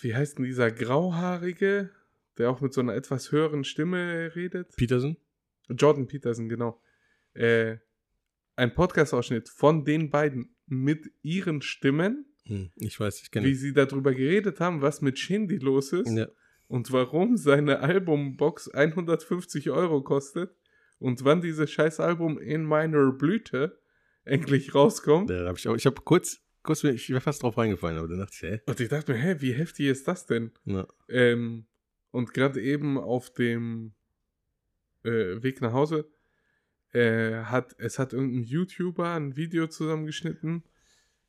wie 0.00 0.14
heißt 0.14 0.38
denn 0.38 0.44
dieser 0.46 0.70
Grauhaarige, 0.70 1.90
der 2.38 2.50
auch 2.50 2.60
mit 2.62 2.72
so 2.72 2.80
einer 2.80 2.94
etwas 2.94 3.32
höheren 3.32 3.64
Stimme 3.64 4.34
redet? 4.34 4.74
Peterson? 4.76 5.18
Jordan 5.68 6.06
Peterson, 6.06 6.48
genau. 6.48 6.80
Äh, 7.34 7.78
ein 8.54 8.74
Podcast-Ausschnitt 8.74 9.50
von 9.50 9.84
den 9.84 10.08
beiden 10.08 10.56
mit 10.66 11.10
ihren 11.22 11.60
Stimmen, 11.60 12.24
ich 12.76 12.98
weiß, 12.98 13.22
ich 13.22 13.30
kenne 13.30 13.46
wie 13.46 13.54
sie 13.54 13.72
darüber 13.72 14.14
geredet 14.14 14.60
haben, 14.60 14.82
was 14.82 15.00
mit 15.00 15.18
Shindy 15.18 15.58
los 15.58 15.92
ist 15.92 16.10
ja. 16.10 16.28
und 16.68 16.92
warum 16.92 17.36
seine 17.36 17.80
Albumbox 17.80 18.68
150 18.68 19.70
Euro 19.70 20.02
kostet 20.02 20.54
und 20.98 21.24
wann 21.24 21.40
dieses 21.40 21.70
scheiß 21.70 22.00
Album 22.00 22.38
In 22.38 22.66
Minor 22.66 23.16
Blüte 23.16 23.78
endlich 24.24 24.74
rauskommt. 24.74 25.30
Da 25.30 25.46
hab 25.46 25.58
ich 25.58 25.66
ich 25.66 25.86
habe 25.86 26.00
kurz, 26.02 26.40
kurz, 26.62 26.84
ich 26.84 27.10
wäre 27.10 27.20
fast 27.20 27.42
drauf 27.42 27.56
reingefallen, 27.58 27.98
aber 27.98 28.08
dann 28.08 28.18
dachte 28.18 28.34
ich, 28.34 28.42
hä? 28.42 28.60
Und 28.66 28.80
ich 28.80 28.88
dachte 28.88 29.12
mir, 29.12 29.18
hä, 29.18 29.36
wie 29.40 29.52
heftig 29.52 29.86
ist 29.86 30.08
das 30.08 30.26
denn? 30.26 30.52
Na, 30.64 30.86
Ähm, 31.08 31.66
und 32.10 32.32
gerade 32.32 32.60
eben 32.62 32.98
auf 32.98 33.32
dem 33.32 33.92
äh, 35.04 35.42
Weg 35.42 35.60
nach 35.60 35.72
Hause 35.72 36.08
äh, 36.92 37.42
hat 37.44 37.74
es 37.78 37.98
hat 37.98 38.12
irgendein 38.12 38.44
YouTuber 38.44 39.14
ein 39.14 39.36
Video 39.36 39.66
zusammengeschnitten, 39.66 40.64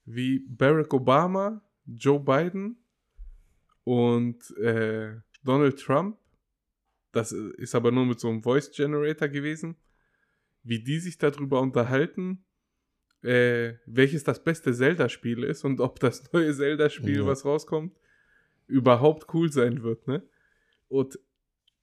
wie 0.07 0.39
Barack 0.47 0.93
Obama, 0.93 1.61
Joe 1.85 2.19
Biden 2.19 2.77
und 3.83 4.55
äh, 4.57 5.17
Donald 5.43 5.79
Trump, 5.79 6.17
das 7.11 7.31
ist 7.31 7.75
aber 7.75 7.91
nur 7.91 8.05
mit 8.05 8.19
so 8.19 8.29
einem 8.29 8.41
Voice 8.41 8.71
Generator 8.71 9.27
gewesen, 9.27 9.75
wie 10.63 10.83
die 10.83 10.99
sich 10.99 11.17
darüber 11.17 11.61
unterhalten, 11.61 12.45
äh, 13.21 13.73
welches 13.85 14.23
das 14.23 14.43
beste 14.43 14.73
Zelda-Spiel 14.73 15.43
ist 15.43 15.63
und 15.65 15.81
ob 15.81 15.99
das 15.99 16.23
neue 16.33 16.53
Zelda-Spiel, 16.53 17.19
Ja. 17.19 17.25
was 17.25 17.43
rauskommt, 17.45 17.97
überhaupt 18.67 19.33
cool 19.33 19.51
sein 19.51 19.83
wird, 19.83 20.07
ne? 20.07 20.23
Und 20.87 21.19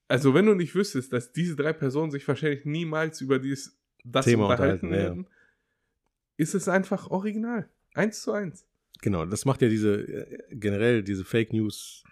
also 0.08 0.32
wenn 0.34 0.46
du 0.46 0.54
nicht 0.54 0.74
wüsstest, 0.74 1.12
dass 1.12 1.32
diese 1.32 1.56
drei 1.56 1.72
Personen 1.72 2.10
sich 2.10 2.26
wahrscheinlich 2.26 2.64
niemals 2.64 3.20
über 3.20 3.38
dieses 3.38 3.78
das 4.04 4.24
Thema 4.26 4.44
unterhalten 4.44 4.86
unterhalten, 4.86 4.94
ja. 4.94 5.10
werden, 5.10 5.28
ist 6.36 6.54
es 6.54 6.68
einfach 6.68 7.10
original. 7.10 7.68
Eins 7.94 8.22
zu 8.22 8.32
eins. 8.32 8.66
Genau, 9.00 9.24
das 9.24 9.44
macht 9.44 9.62
ja 9.62 9.68
diese, 9.68 10.02
äh, 10.02 10.38
generell 10.50 11.02
diese 11.02 11.24
Fake 11.24 11.52
News 11.52 12.04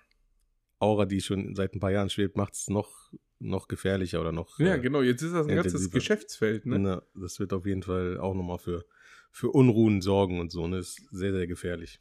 Aura, 0.79 1.07
die 1.07 1.21
schon 1.21 1.55
seit 1.55 1.75
ein 1.75 1.81
paar 1.81 1.93
Jahren 1.93 2.11
schwebt, 2.11 2.37
macht 2.37 2.55
es 2.55 2.69
noch, 2.69 3.13
noch 3.39 3.69
gefährlicher 3.69 4.21
oder 4.21 4.33
noch. 4.33 4.59
Ja, 4.59 4.75
äh, 4.75 4.81
genau. 4.81 5.01
Jetzt 5.03 5.23
ist 5.23 5.33
das 5.33 5.47
ein 5.47 5.55
ganzes. 5.55 5.91
Geschäftsfeld, 5.91 6.67
ne? 6.67 6.79
Na, 6.79 7.03
das 7.15 7.39
wird 7.39 7.53
auf 7.53 7.67
jeden 7.67 7.83
Fall 7.83 8.19
auch 8.19 8.35
nochmal 8.35 8.59
für, 8.59 8.85
für 9.31 9.51
Unruhen 9.51 10.01
sorgen 10.01 10.41
und 10.41 10.51
so. 10.51 10.67
Ne? 10.67 10.79
Ist 10.79 11.01
sehr, 11.13 11.33
sehr 11.33 11.47
gefährlich. 11.47 12.01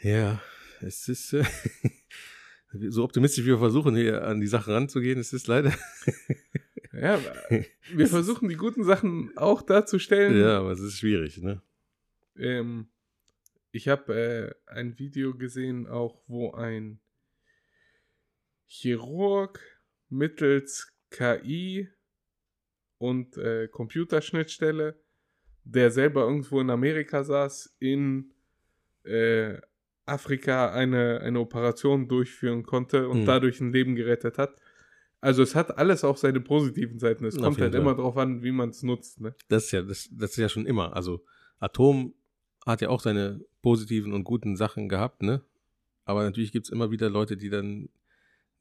Ja, 0.00 0.42
es 0.80 1.08
ist 1.08 1.32
äh, 1.32 1.44
so 2.88 3.04
optimistisch, 3.04 3.44
wie 3.44 3.50
wir 3.50 3.58
versuchen, 3.58 3.96
hier 3.96 4.24
an 4.24 4.40
die 4.40 4.46
Sache 4.46 4.74
ranzugehen. 4.74 5.18
Es 5.18 5.32
ist 5.32 5.46
leider. 5.46 5.72
Ja, 6.92 7.18
wir 7.94 8.06
versuchen 8.08 8.48
die 8.48 8.56
guten 8.56 8.84
Sachen 8.84 9.36
auch 9.36 9.62
darzustellen. 9.62 10.38
ja, 10.38 10.58
aber 10.58 10.72
es 10.72 10.80
ist 10.80 10.98
schwierig, 10.98 11.38
ne? 11.38 11.62
Ähm, 12.36 12.88
ich 13.70 13.88
habe 13.88 14.14
äh, 14.66 14.70
ein 14.72 14.98
Video 14.98 15.34
gesehen, 15.36 15.86
auch 15.86 16.22
wo 16.26 16.52
ein 16.52 17.00
Chirurg 18.66 19.60
mittels 20.08 20.92
KI 21.10 21.88
und 22.98 23.36
äh, 23.36 23.68
Computerschnittstelle, 23.68 24.98
der 25.64 25.90
selber 25.90 26.22
irgendwo 26.22 26.60
in 26.60 26.70
Amerika 26.70 27.24
saß, 27.24 27.76
in 27.78 28.32
äh, 29.04 29.58
Afrika 30.06 30.72
eine, 30.72 31.20
eine 31.20 31.40
Operation 31.40 32.08
durchführen 32.08 32.62
konnte 32.64 33.08
und 33.08 33.20
Mhm. 33.22 33.26
dadurch 33.26 33.60
ein 33.60 33.72
Leben 33.72 33.94
gerettet 33.94 34.38
hat. 34.38 34.56
Also 35.20 35.42
es 35.42 35.54
hat 35.54 35.78
alles 35.78 36.02
auch 36.02 36.16
seine 36.16 36.40
positiven 36.40 36.98
Seiten. 36.98 37.24
Es 37.24 37.38
kommt 37.38 37.60
halt 37.60 37.74
immer 37.76 37.94
darauf 37.94 38.16
an, 38.16 38.42
wie 38.42 38.50
man 38.50 38.70
es 38.70 38.82
nutzt. 38.82 39.20
Ne? 39.20 39.34
Das 39.48 39.66
ist 39.66 39.70
ja, 39.72 39.82
das, 39.82 40.08
das 40.10 40.32
ist 40.32 40.36
ja 40.38 40.48
schon 40.48 40.66
immer. 40.66 40.96
Also 40.96 41.24
Atom 41.58 42.14
hat 42.66 42.80
ja 42.80 42.88
auch 42.88 43.00
seine 43.00 43.44
positiven 43.62 44.12
und 44.12 44.24
guten 44.24 44.56
Sachen 44.56 44.88
gehabt, 44.88 45.22
ne? 45.22 45.42
Aber 46.04 46.22
natürlich 46.24 46.52
gibt 46.52 46.66
es 46.66 46.72
immer 46.72 46.90
wieder 46.90 47.08
Leute, 47.10 47.36
die 47.36 47.48
dann 47.50 47.88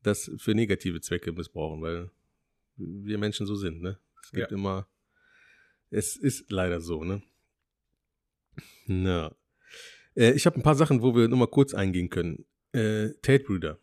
das 0.04 0.32
für 0.38 0.54
negative 0.56 1.02
Zwecke 1.02 1.32
missbrauchen, 1.32 1.82
weil 1.82 2.10
wir 2.78 3.18
Menschen 3.18 3.46
so 3.46 3.56
sind, 3.56 3.82
ne? 3.82 4.00
Es 4.24 4.32
gibt 4.32 4.52
Ja. 4.52 4.58
immer, 4.58 4.88
es 5.90 6.16
ist 6.16 6.52
leider 6.52 6.82
so, 6.82 7.04
ne? 7.04 7.22
Na. 8.88 9.36
Äh, 10.16 10.32
ich 10.34 10.46
habe 10.46 10.58
ein 10.60 10.64
paar 10.64 10.76
Sachen, 10.76 11.02
wo 11.02 11.16
wir 11.16 11.28
nur 11.28 11.38
mal 11.38 11.48
kurz 11.48 11.74
eingehen 11.74 12.10
können. 12.10 12.46
Äh, 12.74 13.10
Tate-Brüder. 13.22 13.80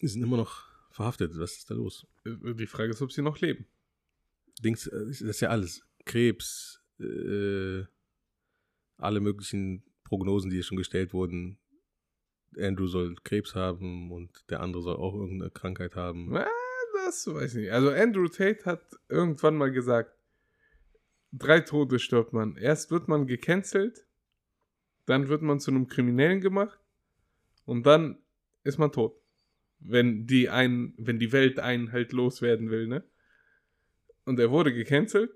Die 0.00 0.08
sind 0.08 0.22
immer 0.22 0.36
noch 0.36 0.64
verhaftet. 0.90 1.38
Was 1.38 1.56
ist 1.58 1.70
da 1.70 1.74
los? 1.74 2.06
Äh, 2.24 2.54
Die 2.54 2.66
Frage 2.66 2.90
ist, 2.92 3.02
ob 3.02 3.12
sie 3.12 3.22
noch 3.22 3.40
leben. 3.40 3.66
Dings, 4.60 4.86
äh, 4.86 5.06
das 5.06 5.20
ist 5.20 5.40
ja 5.40 5.50
alles. 5.50 5.84
Krebs, 6.04 6.82
äh, 7.00 7.84
alle 9.02 9.20
möglichen 9.20 9.84
Prognosen, 10.04 10.50
die 10.50 10.62
schon 10.62 10.76
gestellt 10.76 11.12
wurden. 11.12 11.58
Andrew 12.58 12.86
soll 12.86 13.14
Krebs 13.24 13.54
haben 13.54 14.12
und 14.12 14.30
der 14.50 14.60
andere 14.60 14.82
soll 14.82 14.96
auch 14.96 15.14
irgendeine 15.14 15.50
Krankheit 15.50 15.96
haben. 15.96 16.34
Das 17.04 17.26
weiß 17.26 17.54
ich 17.54 17.62
nicht. 17.62 17.72
Also 17.72 17.90
Andrew 17.90 18.28
Tate 18.28 18.64
hat 18.64 18.82
irgendwann 19.08 19.56
mal 19.56 19.72
gesagt, 19.72 20.14
drei 21.32 21.60
Tode 21.60 21.98
stirbt 21.98 22.32
man. 22.32 22.56
Erst 22.56 22.90
wird 22.90 23.08
man 23.08 23.26
gecancelt, 23.26 24.06
dann 25.06 25.28
wird 25.28 25.42
man 25.42 25.60
zu 25.60 25.70
einem 25.70 25.88
Kriminellen 25.88 26.40
gemacht 26.40 26.78
und 27.64 27.86
dann 27.86 28.22
ist 28.64 28.78
man 28.78 28.92
tot. 28.92 29.18
Wenn 29.78 30.26
die 30.26 30.48
einen, 30.48 30.94
wenn 30.96 31.18
die 31.18 31.32
Welt 31.32 31.58
einen 31.58 31.90
halt 31.90 32.12
loswerden 32.12 32.70
will, 32.70 32.86
ne? 32.86 33.04
Und 34.24 34.38
er 34.38 34.50
wurde 34.50 34.72
gecancelt 34.72 35.32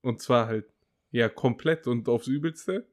und 0.00 0.22
zwar 0.22 0.46
halt 0.46 0.64
ja 1.10 1.28
komplett 1.28 1.86
und 1.86 2.08
aufs 2.08 2.26
Übelste 2.26 2.88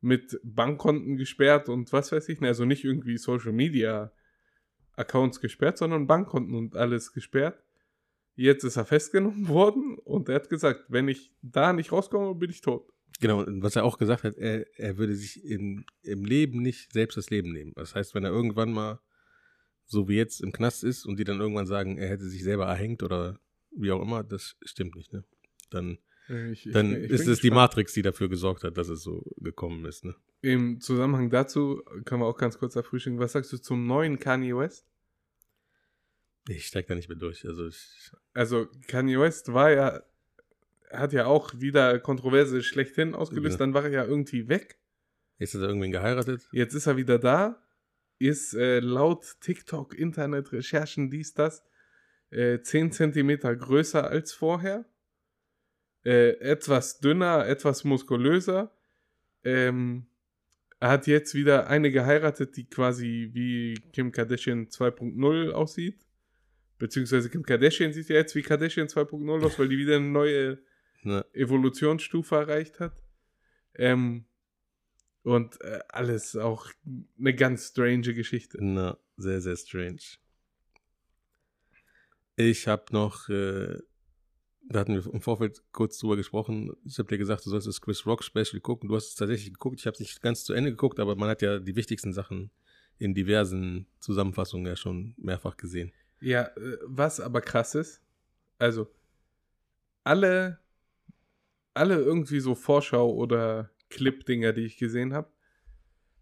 mit 0.00 0.38
Bankkonten 0.44 1.16
gesperrt 1.16 1.68
und 1.68 1.92
was 1.92 2.12
weiß 2.12 2.28
ich, 2.28 2.40
ne? 2.40 2.48
also 2.48 2.64
nicht 2.64 2.84
irgendwie 2.84 3.18
Social 3.18 3.52
Media 3.52 4.12
Accounts 4.96 5.40
gesperrt, 5.40 5.78
sondern 5.78 6.06
Bankkonten 6.06 6.54
und 6.54 6.76
alles 6.76 7.12
gesperrt. 7.12 7.62
Jetzt 8.34 8.64
ist 8.64 8.76
er 8.76 8.84
festgenommen 8.84 9.48
worden 9.48 9.98
und 9.98 10.28
er 10.28 10.36
hat 10.36 10.48
gesagt, 10.48 10.84
wenn 10.88 11.08
ich 11.08 11.32
da 11.42 11.72
nicht 11.72 11.92
rauskomme, 11.92 12.34
bin 12.34 12.50
ich 12.50 12.60
tot. 12.60 12.88
Genau, 13.20 13.42
und 13.42 13.62
was 13.62 13.74
er 13.74 13.84
auch 13.84 13.98
gesagt 13.98 14.22
hat, 14.22 14.36
er, 14.36 14.66
er 14.78 14.96
würde 14.96 15.14
sich 15.14 15.44
im, 15.44 15.84
im 16.02 16.24
Leben 16.24 16.62
nicht 16.62 16.92
selbst 16.92 17.16
das 17.16 17.30
Leben 17.30 17.52
nehmen. 17.52 17.72
Das 17.74 17.94
heißt, 17.94 18.14
wenn 18.14 18.24
er 18.24 18.30
irgendwann 18.30 18.72
mal 18.72 19.00
so 19.86 20.08
wie 20.08 20.16
jetzt 20.16 20.40
im 20.40 20.52
Knast 20.52 20.84
ist 20.84 21.06
und 21.06 21.18
die 21.18 21.24
dann 21.24 21.40
irgendwann 21.40 21.66
sagen, 21.66 21.98
er 21.98 22.10
hätte 22.10 22.28
sich 22.28 22.44
selber 22.44 22.66
erhängt 22.66 23.02
oder 23.02 23.40
wie 23.70 23.90
auch 23.90 24.02
immer, 24.02 24.22
das 24.22 24.56
stimmt 24.62 24.94
nicht, 24.94 25.12
ne? 25.12 25.24
Dann, 25.70 25.98
Ich, 26.28 26.66
ich- 26.66 26.72
dann 26.72 26.94
ich 26.94 27.10
ist 27.10 27.24
bin 27.24 27.32
es 27.32 27.40
die 27.40 27.48
gespannt. 27.48 27.54
Matrix, 27.54 27.92
die 27.94 28.02
dafür 28.02 28.28
gesorgt 28.28 28.64
hat, 28.64 28.76
dass 28.76 28.88
es 28.88 29.02
so 29.02 29.24
gekommen 29.38 29.84
ist, 29.86 30.04
ne? 30.04 30.14
Im 30.42 30.80
Zusammenhang 30.80 31.30
dazu 31.30 31.82
können 32.04 32.20
wir 32.22 32.26
auch 32.26 32.36
ganz 32.38 32.58
kurz 32.58 32.76
erfrühstücken. 32.76 33.18
Was 33.18 33.32
sagst 33.32 33.52
du 33.52 33.58
zum 33.58 33.86
neuen 33.86 34.18
Kanye 34.18 34.56
West? 34.56 34.86
Ich 36.48 36.66
steig 36.66 36.86
da 36.86 36.94
nicht 36.94 37.08
mehr 37.08 37.18
durch. 37.18 37.44
Also 37.46 37.66
ich, 37.66 38.10
Also 38.34 38.68
Kanye 38.86 39.18
West 39.20 39.52
war 39.52 39.70
ja, 39.70 40.02
hat 40.90 41.12
ja 41.12 41.26
auch 41.26 41.52
wieder 41.60 41.98
Kontroverse 41.98 42.62
schlechthin 42.62 43.14
ausgelöst, 43.14 43.54
Ja. 43.54 43.58
dann 43.58 43.74
war 43.74 43.84
er 43.84 43.90
ja 43.90 44.04
irgendwie 44.04 44.48
weg. 44.48 44.78
jetzt 45.38 45.54
hat 45.54 45.60
er 45.62 45.68
irgendwen 45.68 45.92
geheiratet. 45.92 46.48
Jetzt 46.52 46.74
ist 46.74 46.86
er 46.86 46.96
wieder 46.96 47.18
da, 47.18 47.62
ist 48.18 48.54
äh, 48.54 48.80
laut 48.80 49.36
TikTok, 49.40 49.94
Internet, 49.94 50.52
Recherchen, 50.52 51.10
dies, 51.10 51.34
das, 51.34 51.62
äh, 52.30 52.60
10 52.60 52.92
Zentimeter 52.92 53.54
größer 53.54 54.08
als 54.08 54.32
vorher. 54.32 54.84
Äh, 56.08 56.38
etwas 56.40 57.00
dünner, 57.00 57.46
etwas 57.46 57.84
muskulöser. 57.84 58.74
Ähm, 59.44 60.06
er 60.80 60.90
hat 60.90 61.06
jetzt 61.06 61.34
wieder 61.34 61.68
eine 61.68 61.90
geheiratet, 61.90 62.56
die 62.56 62.68
quasi 62.68 63.30
wie 63.32 63.74
Kim 63.92 64.12
Kardashian 64.12 64.68
2.0 64.68 65.50
aussieht. 65.50 66.06
Beziehungsweise 66.78 67.28
Kim 67.28 67.42
Kardashian 67.42 67.92
sieht 67.92 68.08
ja 68.08 68.16
jetzt 68.16 68.34
wie 68.34 68.42
Kardashian 68.42 68.86
2.0 68.86 69.44
aus, 69.44 69.58
weil 69.58 69.68
die 69.68 69.78
wieder 69.78 69.96
eine 69.96 70.06
neue 70.08 70.58
Ne? 71.02 71.24
Evolutionsstufe 71.32 72.34
erreicht 72.34 72.80
hat. 72.80 73.02
Ähm, 73.74 74.26
und 75.22 75.60
äh, 75.60 75.80
alles 75.88 76.36
auch 76.36 76.70
eine 77.18 77.34
ganz 77.34 77.68
strange 77.68 78.14
Geschichte. 78.14 78.58
Na, 78.60 78.98
sehr, 79.16 79.40
sehr 79.40 79.56
strange. 79.56 80.00
Ich 82.36 82.66
habe 82.66 82.84
noch, 82.92 83.28
äh, 83.28 83.78
da 84.70 84.80
hatten 84.80 84.94
wir 84.94 85.12
im 85.12 85.20
Vorfeld 85.20 85.62
kurz 85.72 85.98
drüber 85.98 86.16
gesprochen. 86.16 86.72
Ich 86.84 86.98
habe 86.98 87.08
dir 87.08 87.18
gesagt, 87.18 87.46
du 87.46 87.50
sollst 87.50 87.66
das 87.66 87.80
Chris 87.80 88.04
Rock 88.06 88.22
Special 88.22 88.60
gucken. 88.60 88.88
Du 88.88 88.96
hast 88.96 89.08
es 89.08 89.14
tatsächlich 89.14 89.52
geguckt. 89.52 89.80
Ich 89.80 89.86
habe 89.86 89.94
es 89.94 90.00
nicht 90.00 90.20
ganz 90.20 90.44
zu 90.44 90.52
Ende 90.52 90.70
geguckt, 90.70 91.00
aber 91.00 91.16
man 91.16 91.30
hat 91.30 91.42
ja 91.42 91.58
die 91.58 91.76
wichtigsten 91.76 92.12
Sachen 92.12 92.50
in 92.98 93.14
diversen 93.14 93.86
Zusammenfassungen 94.00 94.66
ja 94.66 94.76
schon 94.76 95.14
mehrfach 95.16 95.56
gesehen. 95.56 95.92
Ja, 96.20 96.42
äh, 96.42 96.78
was 96.84 97.20
aber 97.20 97.40
krass 97.40 97.74
ist, 97.74 98.02
also 98.58 98.88
alle, 100.04 100.58
alle 101.74 101.96
irgendwie 101.96 102.40
so 102.40 102.54
Vorschau- 102.54 103.14
oder 103.14 103.70
Clip-Dinger, 103.88 104.52
die 104.52 104.62
ich 104.62 104.78
gesehen 104.78 105.14
habe, 105.14 105.30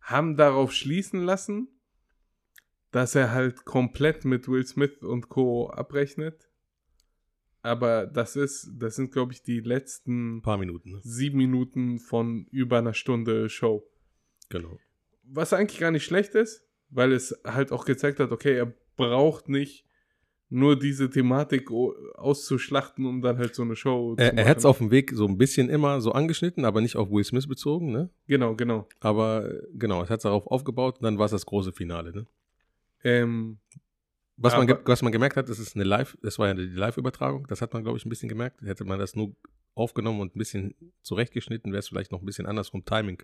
haben 0.00 0.36
darauf 0.36 0.72
schließen 0.72 1.24
lassen, 1.24 1.68
dass 2.92 3.14
er 3.14 3.32
halt 3.32 3.64
komplett 3.64 4.24
mit 4.24 4.48
Will 4.48 4.66
Smith 4.66 5.02
und 5.02 5.28
Co. 5.28 5.70
abrechnet. 5.70 6.45
Aber 7.66 8.06
das 8.06 8.36
ist, 8.36 8.70
das 8.78 8.94
sind, 8.96 9.12
glaube 9.12 9.32
ich, 9.32 9.42
die 9.42 9.60
letzten 9.60 10.40
paar 10.42 10.56
Minuten, 10.56 10.92
ne? 10.92 11.00
sieben 11.02 11.38
Minuten 11.38 11.98
von 11.98 12.46
über 12.52 12.78
einer 12.78 12.94
Stunde 12.94 13.48
Show. 13.48 13.84
Genau. 14.48 14.78
Was 15.24 15.52
eigentlich 15.52 15.80
gar 15.80 15.90
nicht 15.90 16.04
schlecht 16.04 16.34
ist, 16.36 16.64
weil 16.90 17.12
es 17.12 17.36
halt 17.44 17.72
auch 17.72 17.84
gezeigt 17.84 18.20
hat, 18.20 18.30
okay, 18.30 18.56
er 18.56 18.72
braucht 18.96 19.48
nicht 19.48 19.84
nur 20.48 20.78
diese 20.78 21.10
Thematik 21.10 21.72
auszuschlachten, 22.14 23.04
um 23.04 23.20
dann 23.20 23.36
halt 23.38 23.56
so 23.56 23.62
eine 23.62 23.74
Show 23.74 24.14
Er, 24.16 24.30
zu 24.30 24.36
er 24.36 24.48
hat 24.48 24.58
es 24.58 24.62
machen. 24.62 24.70
auf 24.70 24.78
dem 24.78 24.90
Weg 24.92 25.10
so 25.12 25.26
ein 25.26 25.36
bisschen 25.36 25.68
immer 25.68 26.00
so 26.00 26.12
angeschnitten, 26.12 26.64
aber 26.64 26.80
nicht 26.80 26.94
auf 26.94 27.10
Will 27.10 27.24
Smith 27.24 27.48
bezogen, 27.48 27.90
ne? 27.90 28.10
Genau, 28.28 28.54
genau. 28.54 28.86
Aber 29.00 29.50
äh, 29.50 29.62
genau, 29.74 30.04
es 30.04 30.10
hat 30.10 30.24
darauf 30.24 30.46
aufgebaut 30.46 30.98
und 30.98 31.02
dann 31.02 31.18
war 31.18 31.24
es 31.24 31.32
das 31.32 31.46
große 31.46 31.72
Finale, 31.72 32.12
ne? 32.12 32.26
Ähm, 33.02 33.58
Was 34.36 34.54
man, 34.54 34.66
ge- 34.66 34.76
Aber- 34.76 34.86
was 34.88 35.02
man 35.02 35.12
gemerkt 35.12 35.36
hat, 35.36 35.48
das 35.48 35.58
ist 35.58 35.74
eine 35.76 35.84
Live, 35.84 36.16
das 36.22 36.38
war 36.38 36.48
ja 36.48 36.54
die 36.54 36.64
Live-Übertragung, 36.66 37.46
das 37.46 37.62
hat 37.62 37.72
man, 37.72 37.82
glaube 37.82 37.96
ich, 37.98 38.04
ein 38.04 38.10
bisschen 38.10 38.28
gemerkt. 38.28 38.60
Hätte 38.62 38.84
man 38.84 38.98
das 38.98 39.16
nur 39.16 39.34
aufgenommen 39.74 40.20
und 40.20 40.34
ein 40.36 40.38
bisschen 40.38 40.74
zurechtgeschnitten, 41.02 41.72
wäre 41.72 41.80
es 41.80 41.88
vielleicht 41.88 42.12
noch 42.12 42.20
ein 42.20 42.26
bisschen 42.26 42.46
anders 42.46 42.68
vom 42.70 42.84
Timing. 42.84 43.22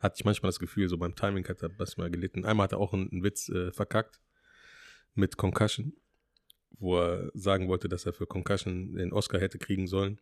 Hatte 0.00 0.16
ich 0.18 0.24
manchmal 0.24 0.48
das 0.48 0.58
Gefühl, 0.60 0.88
so 0.88 0.96
beim 0.98 1.14
Timing 1.16 1.46
hat 1.48 1.62
er 1.62 1.70
was 1.78 1.96
mal 1.96 2.10
gelitten. 2.10 2.44
Einmal 2.44 2.64
hat 2.64 2.72
er 2.72 2.78
auch 2.78 2.92
einen, 2.92 3.10
einen 3.10 3.22
Witz 3.24 3.48
äh, 3.48 3.72
verkackt 3.72 4.20
mit 5.14 5.36
Concussion, 5.36 5.92
wo 6.78 6.98
er 7.00 7.30
sagen 7.34 7.68
wollte, 7.68 7.88
dass 7.88 8.06
er 8.06 8.12
für 8.12 8.26
Concussion 8.26 8.94
den 8.94 9.12
Oscar 9.12 9.40
hätte 9.40 9.58
kriegen 9.58 9.86
sollen 9.88 10.18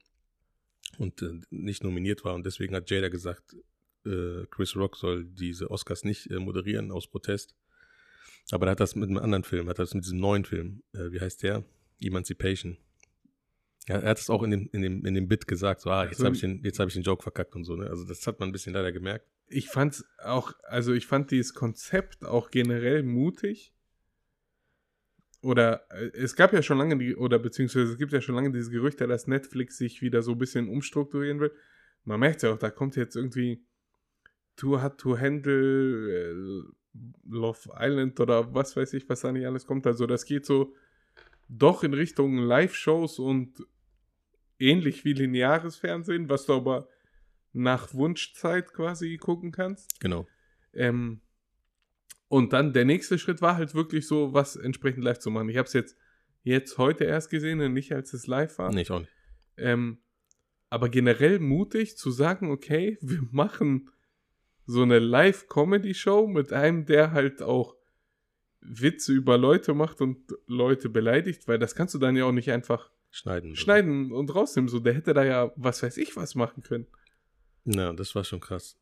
und 0.99 1.21
äh, 1.23 1.41
nicht 1.51 1.83
nominiert 1.85 2.25
war. 2.25 2.35
Und 2.35 2.47
deswegen 2.47 2.75
hat 2.75 2.91
Jada 2.91 3.09
gesagt, 3.09 3.55
äh, 4.07 4.47
Chris 4.51 4.77
Rock 4.77 4.97
soll 4.97 5.25
diese 5.25 5.71
Oscars 5.71 6.05
nicht 6.05 6.31
äh, 6.31 6.39
moderieren 6.39 6.91
aus 6.91 7.07
Protest. 7.07 7.55
Aber 8.53 8.67
er 8.67 8.73
hat 8.73 8.81
das 8.81 8.95
mit 8.95 9.09
einem 9.09 9.19
anderen 9.19 9.45
Film, 9.45 9.69
hat 9.69 9.79
das 9.79 9.95
mit 9.95 10.05
diesem 10.05 10.19
neuen 10.21 10.45
Film, 10.45 10.83
äh, 10.95 11.11
wie 11.11 11.21
heißt 11.21 11.43
der? 11.43 11.65
Emancipation. 12.01 12.77
Ja, 13.89 13.97
er 13.99 14.11
hat 14.11 14.19
es 14.19 14.31
auch 14.31 14.43
in 14.43 14.51
dem, 14.51 14.69
in 14.73 14.83
dem, 14.83 15.05
in 15.05 15.15
dem 15.15 15.29
Bit 15.29 15.47
gesagt, 15.47 15.81
so, 15.81 15.91
ah, 15.91 16.05
jetzt 16.05 16.15
Also- 16.15 16.25
habe 16.27 16.35
ich, 16.35 16.41
den- 16.41 16.63
jetzt 16.65 16.79
hab 16.79 16.89
ich 16.89 16.95
den 16.95 17.03
Joke 17.03 17.23
verkackt 17.23 17.55
und 17.57 17.65
so, 17.65 17.77
ne? 17.77 17.89
Also 17.89 18.05
das 18.05 18.27
hat 18.27 18.39
man 18.41 18.49
ein 18.49 18.53
bisschen 18.53 18.73
leider 18.75 18.93
gemerkt. 18.93 19.27
ich 19.49 19.69
fand's 19.69 20.05
auch, 20.19 20.53
also 20.65 20.93
ich 20.93 21.07
fand 21.07 21.31
dieses 21.31 21.55
Konzept 21.55 22.25
auch 22.25 22.51
generell 22.51 23.05
mutig. 23.05 23.73
Oder 25.41 25.87
äh, 25.93 26.11
es 26.15 26.35
gab 26.35 26.53
ja 26.53 26.63
schon 26.63 26.79
lange 26.79 26.99
die, 26.99 27.15
oder 27.15 27.39
beziehungsweise 27.39 27.93
es 27.93 27.99
gibt 27.99 28.13
ja 28.13 28.21
schon 28.21 28.35
lange 28.35 28.51
dieses 28.51 28.71
Gerüchte, 28.71 29.07
dass 29.07 29.27
Netflix 29.29 29.77
sich 29.79 30.03
wieder 30.03 30.23
so 30.23 30.33
ein 30.33 30.39
bisschen 30.39 30.69
umstrukturieren 30.69 31.39
will. 31.41 31.53
Man 32.05 32.19
merkt 32.21 32.43
ja 32.43 32.53
auch, 32.53 32.59
da 32.59 32.71
kommt 32.71 32.97
jetzt 32.97 33.15
irgendwie 33.17 33.65
Too 34.57 34.81
Hard 34.81 34.99
to 35.01 35.17
Handle, 35.19 36.11
äh, 36.11 36.73
Love 37.29 37.71
Island 37.79 38.19
oder 38.21 38.55
was 38.55 38.77
weiß 38.77 38.93
ich, 38.95 39.09
was 39.09 39.21
da 39.21 39.33
nicht 39.33 39.47
alles 39.47 39.67
kommt. 39.67 39.87
Also 39.87 40.07
das 40.07 40.25
geht 40.25 40.47
so 40.47 40.75
doch 41.49 41.85
in 41.85 41.95
Richtung 41.95 42.39
Live-Shows 42.39 43.19
und 43.19 43.67
ähnlich 44.59 45.05
wie 45.05 45.13
lineares 45.13 45.77
Fernsehen, 45.77 46.29
was 46.29 46.47
du 46.47 46.55
aber 46.55 46.89
nach 47.53 47.95
Wunschzeit 47.95 48.73
quasi 48.73 49.17
gucken 49.17 49.53
kannst. 49.53 50.01
Genau. 50.01 50.27
Ähm, 50.73 51.21
und 52.29 52.53
dann 52.53 52.73
der 52.73 52.85
nächste 52.85 53.19
Schritt 53.19 53.41
war 53.41 53.57
halt 53.57 53.75
wirklich 53.75 54.07
so, 54.07 54.35
was 54.35 54.57
entsprechend 54.57 55.05
live 55.05 55.19
zu 55.19 55.31
machen. 55.31 55.49
Ich 55.49 55.57
habe 55.57 55.67
es 55.67 55.73
jetzt, 55.73 55.97
jetzt 56.43 56.77
heute 56.79 57.05
erst 57.05 57.31
gesehen 57.31 57.61
und 57.61 57.73
nicht 57.73 57.93
als 57.93 58.13
es 58.13 58.27
live 58.27 58.59
war. 58.59 58.73
Nee, 58.73 58.83
ich 58.83 58.91
auch 58.91 59.01
nicht. 59.01 59.13
Ähm, 59.57 59.99
aber 60.69 60.89
generell 60.89 61.39
mutig 61.39 61.97
zu 61.97 62.11
sagen, 62.11 62.51
okay, 62.51 62.99
wir 63.03 63.23
machen 63.31 63.91
so 64.67 64.83
eine 64.83 64.99
Live-Comedy-Show 64.99 66.27
mit 66.27 66.53
einem, 66.53 66.87
der 66.87 67.13
halt 67.13 67.43
auch 67.43 67.77
Witze 68.61 69.13
über 69.13 69.39
Leute 69.39 69.75
macht 69.75 70.01
und 70.01 70.35
Leute 70.47 70.89
beleidigt, 70.89 71.47
weil 71.47 71.59
das 71.59 71.75
kannst 71.75 71.95
du 71.95 71.99
dann 71.99 72.17
ja 72.17 72.25
auch 72.25 72.33
nicht 72.33 72.51
einfach 72.51 72.91
Schneiden. 73.11 73.55
schneiden 73.55 74.13
und 74.13 74.35
rausnehmen. 74.35 74.69
So, 74.69 74.81
der 74.81 74.95
hätte 74.95 75.15
da 75.15 75.25
ja, 75.25 75.53
was 75.57 75.83
weiß 75.83 75.97
ich, 75.99 76.17
was 76.17 76.35
machen 76.35 76.63
können. 76.63 76.87
Ja, 77.65 77.93
das 77.93 78.15
war 78.15 78.25
schon 78.25 78.41
krass. 78.41 78.77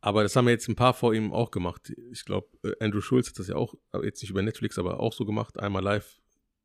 Aber 0.00 0.22
das 0.22 0.36
haben 0.36 0.46
ja 0.46 0.52
jetzt 0.52 0.68
ein 0.68 0.76
paar 0.76 0.92
vor 0.92 1.14
ihm 1.14 1.32
auch 1.32 1.50
gemacht. 1.50 1.92
Ich 2.12 2.24
glaube, 2.24 2.48
Andrew 2.78 3.00
Schulz 3.00 3.28
hat 3.28 3.38
das 3.38 3.48
ja 3.48 3.56
auch, 3.56 3.74
aber 3.90 4.04
jetzt 4.04 4.20
nicht 4.20 4.30
über 4.30 4.42
Netflix, 4.42 4.78
aber 4.78 5.00
auch 5.00 5.14
so 5.14 5.24
gemacht. 5.24 5.58
Einmal 5.58 5.82
live 5.82 6.20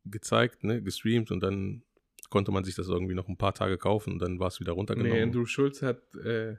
gezeigt, 0.06 0.64
ne, 0.64 0.82
gestreamt 0.82 1.32
und 1.32 1.42
dann 1.42 1.84
konnte 2.30 2.52
man 2.52 2.64
sich 2.64 2.76
das 2.76 2.88
irgendwie 2.90 3.16
noch 3.16 3.28
ein 3.28 3.38
paar 3.38 3.54
Tage 3.54 3.78
kaufen 3.78 4.14
und 4.14 4.20
dann 4.20 4.40
war 4.40 4.48
es 4.48 4.60
wieder 4.60 4.74
runtergenommen. 4.74 5.16
Nee, 5.16 5.24
Andrew 5.24 5.46
Schulz 5.46 5.82
hat, 5.82 6.02
äh, 6.16 6.58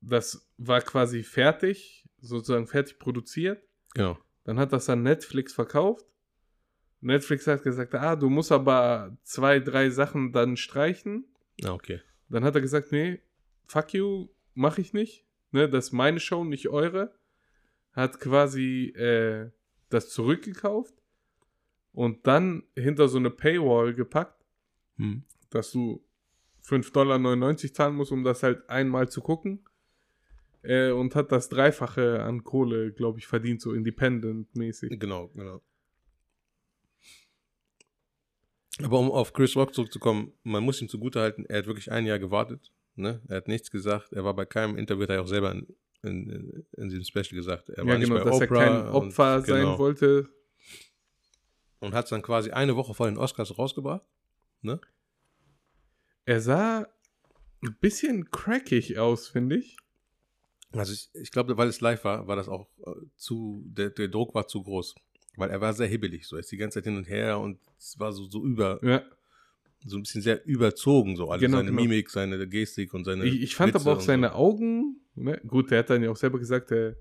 das 0.00 0.48
war 0.56 0.80
quasi 0.80 1.22
fertig, 1.22 2.08
sozusagen 2.20 2.66
fertig 2.66 2.98
produziert. 2.98 3.62
Genau. 3.94 4.18
Dann 4.44 4.58
hat 4.58 4.72
das 4.72 4.88
an 4.88 5.02
Netflix 5.02 5.52
verkauft. 5.52 6.06
Netflix 7.00 7.46
hat 7.46 7.62
gesagt, 7.62 7.94
ah, 7.94 8.16
du 8.16 8.28
musst 8.28 8.52
aber 8.52 9.16
zwei, 9.22 9.58
drei 9.60 9.90
Sachen 9.90 10.32
dann 10.32 10.56
streichen. 10.56 11.26
Ah, 11.64 11.72
okay. 11.72 12.00
Dann 12.28 12.44
hat 12.44 12.54
er 12.54 12.60
gesagt, 12.60 12.92
nee, 12.92 13.20
fuck 13.66 13.94
you, 13.94 14.28
mach 14.54 14.78
ich 14.78 14.92
nicht. 14.92 15.24
Ne, 15.52 15.68
das 15.68 15.86
ist 15.86 15.92
meine 15.92 16.20
Show, 16.20 16.44
nicht 16.44 16.68
eure. 16.68 17.14
Hat 17.92 18.20
quasi 18.20 18.92
äh, 18.96 19.50
das 19.88 20.10
zurückgekauft 20.10 20.94
und 21.92 22.26
dann 22.26 22.62
hinter 22.76 23.08
so 23.08 23.18
eine 23.18 23.30
Paywall 23.30 23.94
gepackt, 23.94 24.44
Hm. 24.96 25.24
dass 25.48 25.72
du 25.72 26.04
5,99 26.64 26.92
Dollar 26.92 27.56
zahlen 27.56 27.94
musst, 27.94 28.12
um 28.12 28.22
das 28.22 28.42
halt 28.42 28.68
einmal 28.68 29.08
zu 29.08 29.22
gucken. 29.22 29.64
Äh, 30.62 30.90
und 30.90 31.14
hat 31.14 31.32
das 31.32 31.48
Dreifache 31.48 32.22
an 32.22 32.44
Kohle, 32.44 32.92
glaube 32.92 33.18
ich, 33.18 33.26
verdient, 33.26 33.62
so 33.62 33.72
independent-mäßig. 33.72 34.98
Genau, 34.98 35.28
genau. 35.28 35.62
Aber 38.82 38.98
um 38.98 39.10
auf 39.10 39.32
Chris 39.32 39.56
Rock 39.56 39.74
zurückzukommen, 39.74 40.32
man 40.42 40.62
muss 40.62 40.80
ihm 40.80 40.88
zugutehalten, 40.88 41.44
er 41.46 41.58
hat 41.58 41.66
wirklich 41.66 41.90
ein 41.90 42.06
Jahr 42.06 42.18
gewartet. 42.18 42.72
Ne? 42.94 43.22
Er 43.28 43.38
hat 43.38 43.48
nichts 43.48 43.70
gesagt. 43.70 44.12
Er 44.12 44.24
war 44.24 44.34
bei 44.34 44.44
keinem 44.44 44.76
Interview, 44.76 45.02
hat 45.02 45.10
er 45.10 45.22
auch 45.22 45.26
selber 45.26 45.52
in, 45.52 45.66
in, 46.02 46.66
in 46.76 46.88
diesem 46.88 47.04
Special 47.04 47.36
gesagt. 47.36 47.68
Er 47.70 47.84
war 47.84 47.94
ja, 47.94 47.98
nicht 47.98 48.08
genau, 48.08 48.24
bei 48.24 48.30
dass 48.30 48.40
Oprah 48.40 48.62
er 48.62 48.68
kein 48.68 48.88
Opfer 48.88 49.36
und, 49.36 49.46
sein 49.46 49.60
genau. 49.62 49.78
wollte. 49.78 50.28
Und 51.80 51.94
hat 51.94 52.04
es 52.04 52.10
dann 52.10 52.22
quasi 52.22 52.50
eine 52.50 52.76
Woche 52.76 52.94
vor 52.94 53.06
den 53.06 53.16
Oscars 53.16 53.56
rausgebracht. 53.56 54.04
ne? 54.60 54.80
Er 56.26 56.40
sah 56.40 56.86
ein 57.62 57.76
bisschen 57.80 58.30
crackig 58.30 58.98
aus, 58.98 59.28
finde 59.28 59.56
ich. 59.56 59.76
Also 60.72 60.92
ich, 60.92 61.08
ich 61.14 61.30
glaube, 61.32 61.56
weil 61.56 61.68
es 61.68 61.80
live 61.80 62.04
war, 62.04 62.26
war 62.28 62.36
das 62.36 62.48
auch 62.48 62.68
äh, 62.86 62.90
zu, 63.16 63.62
der, 63.66 63.90
der 63.90 64.08
Druck 64.08 64.34
war 64.34 64.46
zu 64.46 64.62
groß. 64.62 64.94
Weil 65.36 65.50
er 65.50 65.60
war 65.60 65.72
sehr 65.72 65.86
hibbelig, 65.86 66.26
so 66.26 66.36
er 66.36 66.40
ist 66.40 66.52
die 66.52 66.56
ganze 66.56 66.78
Zeit 66.78 66.84
hin 66.84 66.96
und 66.96 67.08
her 67.08 67.38
und 67.38 67.58
es 67.78 67.98
war 67.98 68.12
so, 68.12 68.24
so 68.28 68.44
über, 68.44 68.78
Ja. 68.82 69.02
so 69.86 69.96
ein 69.96 70.02
bisschen 70.02 70.22
sehr 70.22 70.44
überzogen, 70.46 71.16
so 71.16 71.30
alles 71.30 71.40
Genau, 71.40 71.58
seine 71.58 71.70
genau. 71.70 71.82
Mimik, 71.82 72.10
seine 72.10 72.46
Gestik 72.48 72.92
und 72.94 73.04
seine. 73.04 73.24
Ich, 73.24 73.40
ich 73.42 73.56
fand 73.56 73.72
Witze 73.74 73.84
aber 73.88 73.96
auch 73.96 74.00
seine 74.02 74.28
so. 74.28 74.34
Augen, 74.34 75.00
ne? 75.14 75.40
gut, 75.46 75.70
der 75.70 75.80
hat 75.80 75.90
dann 75.90 76.02
ja 76.02 76.10
auch 76.10 76.16
selber 76.16 76.38
gesagt, 76.38 76.70
er, 76.72 76.96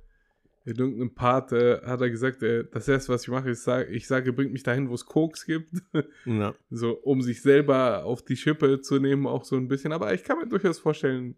in 0.65 0.75
irgendeinem 0.75 1.13
Part 1.15 1.51
äh, 1.53 1.81
hat 1.81 2.01
er 2.01 2.09
gesagt, 2.09 2.43
äh, 2.43 2.65
das 2.71 2.87
erste, 2.87 3.11
was 3.11 3.23
ich 3.23 3.29
mache, 3.29 3.49
ist, 3.49 3.63
sag, 3.63 3.89
ich 3.89 4.07
sage, 4.07 4.31
bringt 4.31 4.53
mich 4.53 4.63
dahin, 4.63 4.89
wo 4.89 4.93
es 4.93 5.05
Koks 5.05 5.45
gibt. 5.45 5.71
Ja. 6.25 6.53
so, 6.69 6.91
um 6.91 7.21
sich 7.21 7.41
selber 7.41 8.03
auf 8.05 8.23
die 8.23 8.37
Schippe 8.37 8.79
zu 8.81 8.99
nehmen, 8.99 9.25
auch 9.25 9.43
so 9.43 9.55
ein 9.57 9.67
bisschen. 9.67 9.91
Aber 9.91 10.13
ich 10.13 10.23
kann 10.23 10.37
mir 10.37 10.47
durchaus 10.47 10.77
vorstellen, 10.79 11.35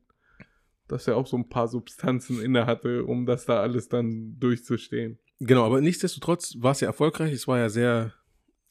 dass 0.91 1.07
er 1.07 1.17
auch 1.17 1.27
so 1.27 1.37
ein 1.37 1.49
paar 1.49 1.67
Substanzen 1.67 2.41
inne 2.41 2.65
hatte, 2.65 3.05
um 3.05 3.25
das 3.25 3.45
da 3.45 3.61
alles 3.61 3.89
dann 3.89 4.37
durchzustehen. 4.39 5.19
Genau, 5.39 5.65
aber 5.65 5.81
nichtsdestotrotz 5.81 6.55
war 6.59 6.71
es 6.73 6.81
ja 6.81 6.87
erfolgreich. 6.87 7.33
Es 7.33 7.47
war 7.47 7.57
ja 7.57 7.69
sehr, 7.69 8.13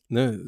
ne, 0.09 0.41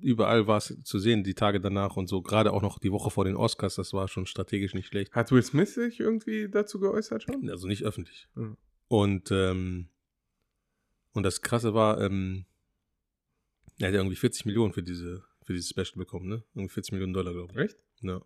überall 0.00 0.46
war 0.46 0.58
es 0.58 0.76
zu 0.82 0.98
sehen, 0.98 1.24
die 1.24 1.34
Tage 1.34 1.60
danach 1.60 1.96
und 1.96 2.08
so. 2.08 2.20
Gerade 2.20 2.52
auch 2.52 2.62
noch 2.62 2.78
die 2.78 2.92
Woche 2.92 3.10
vor 3.10 3.24
den 3.24 3.36
Oscars, 3.36 3.76
das 3.76 3.92
war 3.92 4.08
schon 4.08 4.26
strategisch 4.26 4.74
nicht 4.74 4.88
schlecht. 4.88 5.14
Hat 5.14 5.30
Will 5.32 5.42
Smith 5.42 5.74
sich 5.74 6.00
irgendwie 6.00 6.48
dazu 6.50 6.80
geäußert 6.80 7.22
schon? 7.22 7.48
Also 7.48 7.66
nicht 7.66 7.84
öffentlich. 7.84 8.28
Mhm. 8.34 8.56
Und, 8.88 9.30
ähm, 9.30 9.88
und 11.12 11.22
das 11.22 11.42
Krasse 11.42 11.72
war, 11.74 12.00
ähm, 12.00 12.44
er 13.78 13.88
hat 13.88 13.94
ja 13.94 14.00
irgendwie 14.00 14.16
40 14.16 14.44
Millionen 14.46 14.72
für 14.72 14.82
diese, 14.82 15.24
für 15.44 15.54
dieses 15.54 15.70
Special 15.70 15.96
bekommen, 15.96 16.28
ne? 16.28 16.44
Irgendwie 16.54 16.74
40 16.74 16.92
Millionen 16.92 17.14
Dollar, 17.14 17.32
glaube 17.32 17.52
ich. 17.52 17.58
Recht? 17.58 17.78
Ja. 18.02 18.20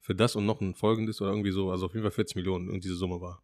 Für 0.00 0.14
das 0.14 0.34
und 0.36 0.46
noch 0.46 0.60
ein 0.60 0.74
folgendes 0.74 1.20
oder 1.20 1.30
irgendwie 1.30 1.52
so, 1.52 1.70
also 1.70 1.86
auf 1.86 1.92
jeden 1.92 2.02
Fall 2.02 2.10
40 2.10 2.36
Millionen 2.36 2.70
und 2.70 2.84
diese 2.84 2.94
Summe 2.96 3.20
war, 3.20 3.42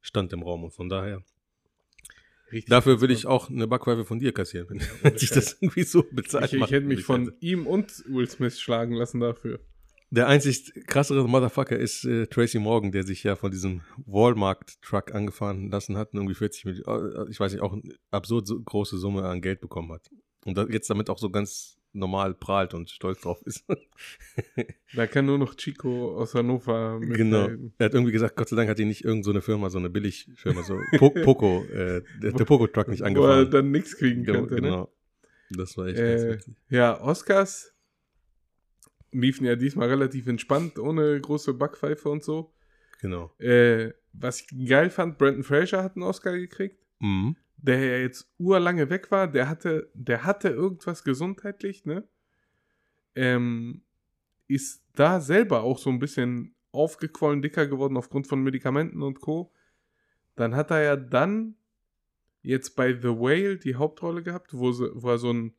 stand 0.00 0.32
im 0.32 0.42
Raum 0.42 0.64
und 0.64 0.72
von 0.72 0.88
daher. 0.88 1.22
Richtig. 2.52 2.68
Dafür 2.68 3.00
würde 3.00 3.14
ich 3.14 3.26
auch 3.26 3.48
eine 3.48 3.68
Backpfeife 3.68 4.04
von 4.04 4.18
dir 4.18 4.32
kassieren, 4.32 4.68
wenn, 4.70 4.80
wenn 5.02 5.18
sich 5.18 5.30
das 5.30 5.56
irgendwie 5.60 5.84
so 5.84 6.04
bezahlt 6.10 6.46
Ich, 6.46 6.54
ich 6.54 6.58
macht. 6.58 6.72
hätte 6.72 6.86
mich 6.86 7.04
von 7.04 7.32
ihm 7.40 7.66
und 7.66 8.04
Will 8.08 8.28
Smith 8.28 8.58
schlagen 8.60 8.94
lassen 8.94 9.20
dafür. 9.20 9.60
Der 10.12 10.26
einzig 10.26 10.72
krassere 10.88 11.28
Motherfucker 11.28 11.78
ist 11.78 12.04
äh, 12.04 12.26
Tracy 12.26 12.58
Morgan, 12.58 12.90
der 12.90 13.04
sich 13.04 13.22
ja 13.22 13.36
von 13.36 13.52
diesem 13.52 13.82
Walmart-Truck 14.06 15.14
angefahren 15.14 15.70
lassen 15.70 15.96
hat 15.96 16.12
und 16.12 16.18
irgendwie 16.18 16.34
40 16.34 16.64
Millionen, 16.64 17.30
ich 17.30 17.38
weiß 17.38 17.52
nicht, 17.52 17.62
auch 17.62 17.72
eine 17.72 17.94
absurd 18.10 18.50
große 18.64 18.98
Summe 18.98 19.22
an 19.22 19.40
Geld 19.40 19.60
bekommen 19.60 19.92
hat. 19.92 20.10
Und 20.44 20.58
jetzt 20.72 20.90
damit 20.90 21.10
auch 21.10 21.18
so 21.18 21.30
ganz 21.30 21.78
normal 21.92 22.34
prahlt 22.34 22.72
und 22.74 22.88
stolz 22.90 23.20
drauf 23.22 23.40
ist. 23.44 23.64
Da 24.94 25.06
kann 25.06 25.26
nur 25.26 25.38
noch 25.38 25.54
Chico 25.54 26.16
aus 26.16 26.34
Hannover 26.34 26.98
genau. 27.00 27.42
mithelfen. 27.42 27.74
Er 27.78 27.86
hat 27.86 27.94
irgendwie 27.94 28.12
gesagt, 28.12 28.34
Gott 28.36 28.48
sei 28.48 28.56
Dank 28.56 28.68
hat 28.68 28.78
ihn 28.80 28.88
nicht 28.88 29.04
irgend 29.04 29.24
so 29.24 29.30
eine 29.30 29.40
Firma, 29.40 29.70
so 29.70 29.78
eine 29.78 29.88
Billigfirma, 29.90 30.62
so 30.62 30.76
po 30.98 31.10
Poco, 31.24 31.62
äh, 31.64 32.02
der, 32.22 32.32
der 32.32 32.44
Poco-Truck 32.44 32.88
nicht 32.88 33.00
Wo 33.00 33.04
er 33.04 33.08
angefahren. 33.08 33.50
dann 33.50 33.70
nichts 33.70 33.96
kriegen 33.96 34.24
Genau, 34.24 34.40
könnte. 34.40 34.54
Ne? 34.56 34.60
genau. 34.62 34.92
Das 35.50 35.76
war 35.76 35.86
echt 35.86 35.96
ganz 35.98 36.22
Äh, 36.22 36.32
witzig. 36.34 36.54
ja, 36.70 37.00
Oscars 37.00 37.72
liefen 39.12 39.44
ja 39.46 39.56
diesmal 39.56 39.88
relativ 39.88 40.26
entspannt, 40.28 40.78
ohne 40.78 41.20
große 41.20 41.54
Backpfeife 41.54 42.08
und 42.08 42.22
so. 42.24 42.52
Genau. 43.00 43.32
Äh, 43.38 43.92
was 44.12 44.40
ich 44.42 44.68
geil 44.68 44.90
fand, 44.90 45.18
Brandon 45.18 45.42
Fraser 45.44 45.82
hat 45.82 45.96
einen 45.96 46.02
Oscar 46.04 46.36
gekriegt, 46.36 46.78
Mhm. 47.00 47.36
Der 47.62 47.78
ja 47.78 47.96
jetzt 47.98 48.28
urlange 48.38 48.90
weg 48.90 49.10
war. 49.10 49.28
Der 49.28 49.48
hatte, 49.48 49.90
der 49.94 50.24
hatte 50.24 50.48
irgendwas 50.48 51.04
gesundheitlich, 51.04 51.84
ne? 51.84 52.04
Ähm, 53.14 53.82
ist 54.48 54.82
da 54.94 55.20
selber 55.20 55.62
auch 55.62 55.78
so 55.78 55.90
ein 55.90 55.98
bisschen 55.98 56.54
aufgequollen, 56.72 57.42
dicker 57.42 57.66
geworden 57.66 57.96
aufgrund 57.96 58.26
von 58.26 58.42
Medikamenten 58.42 59.02
und 59.02 59.20
Co. 59.20 59.52
Dann 60.36 60.54
hat 60.54 60.70
er 60.70 60.82
ja 60.82 60.96
dann 60.96 61.56
jetzt 62.42 62.76
bei 62.76 62.94
The 62.94 63.08
Whale 63.08 63.58
die 63.58 63.74
Hauptrolle 63.74 64.22
gehabt, 64.22 64.54
wo, 64.54 64.72
sie, 64.72 64.90
wo 64.94 65.10
er 65.10 65.18
so 65.18 65.30
einen 65.30 65.54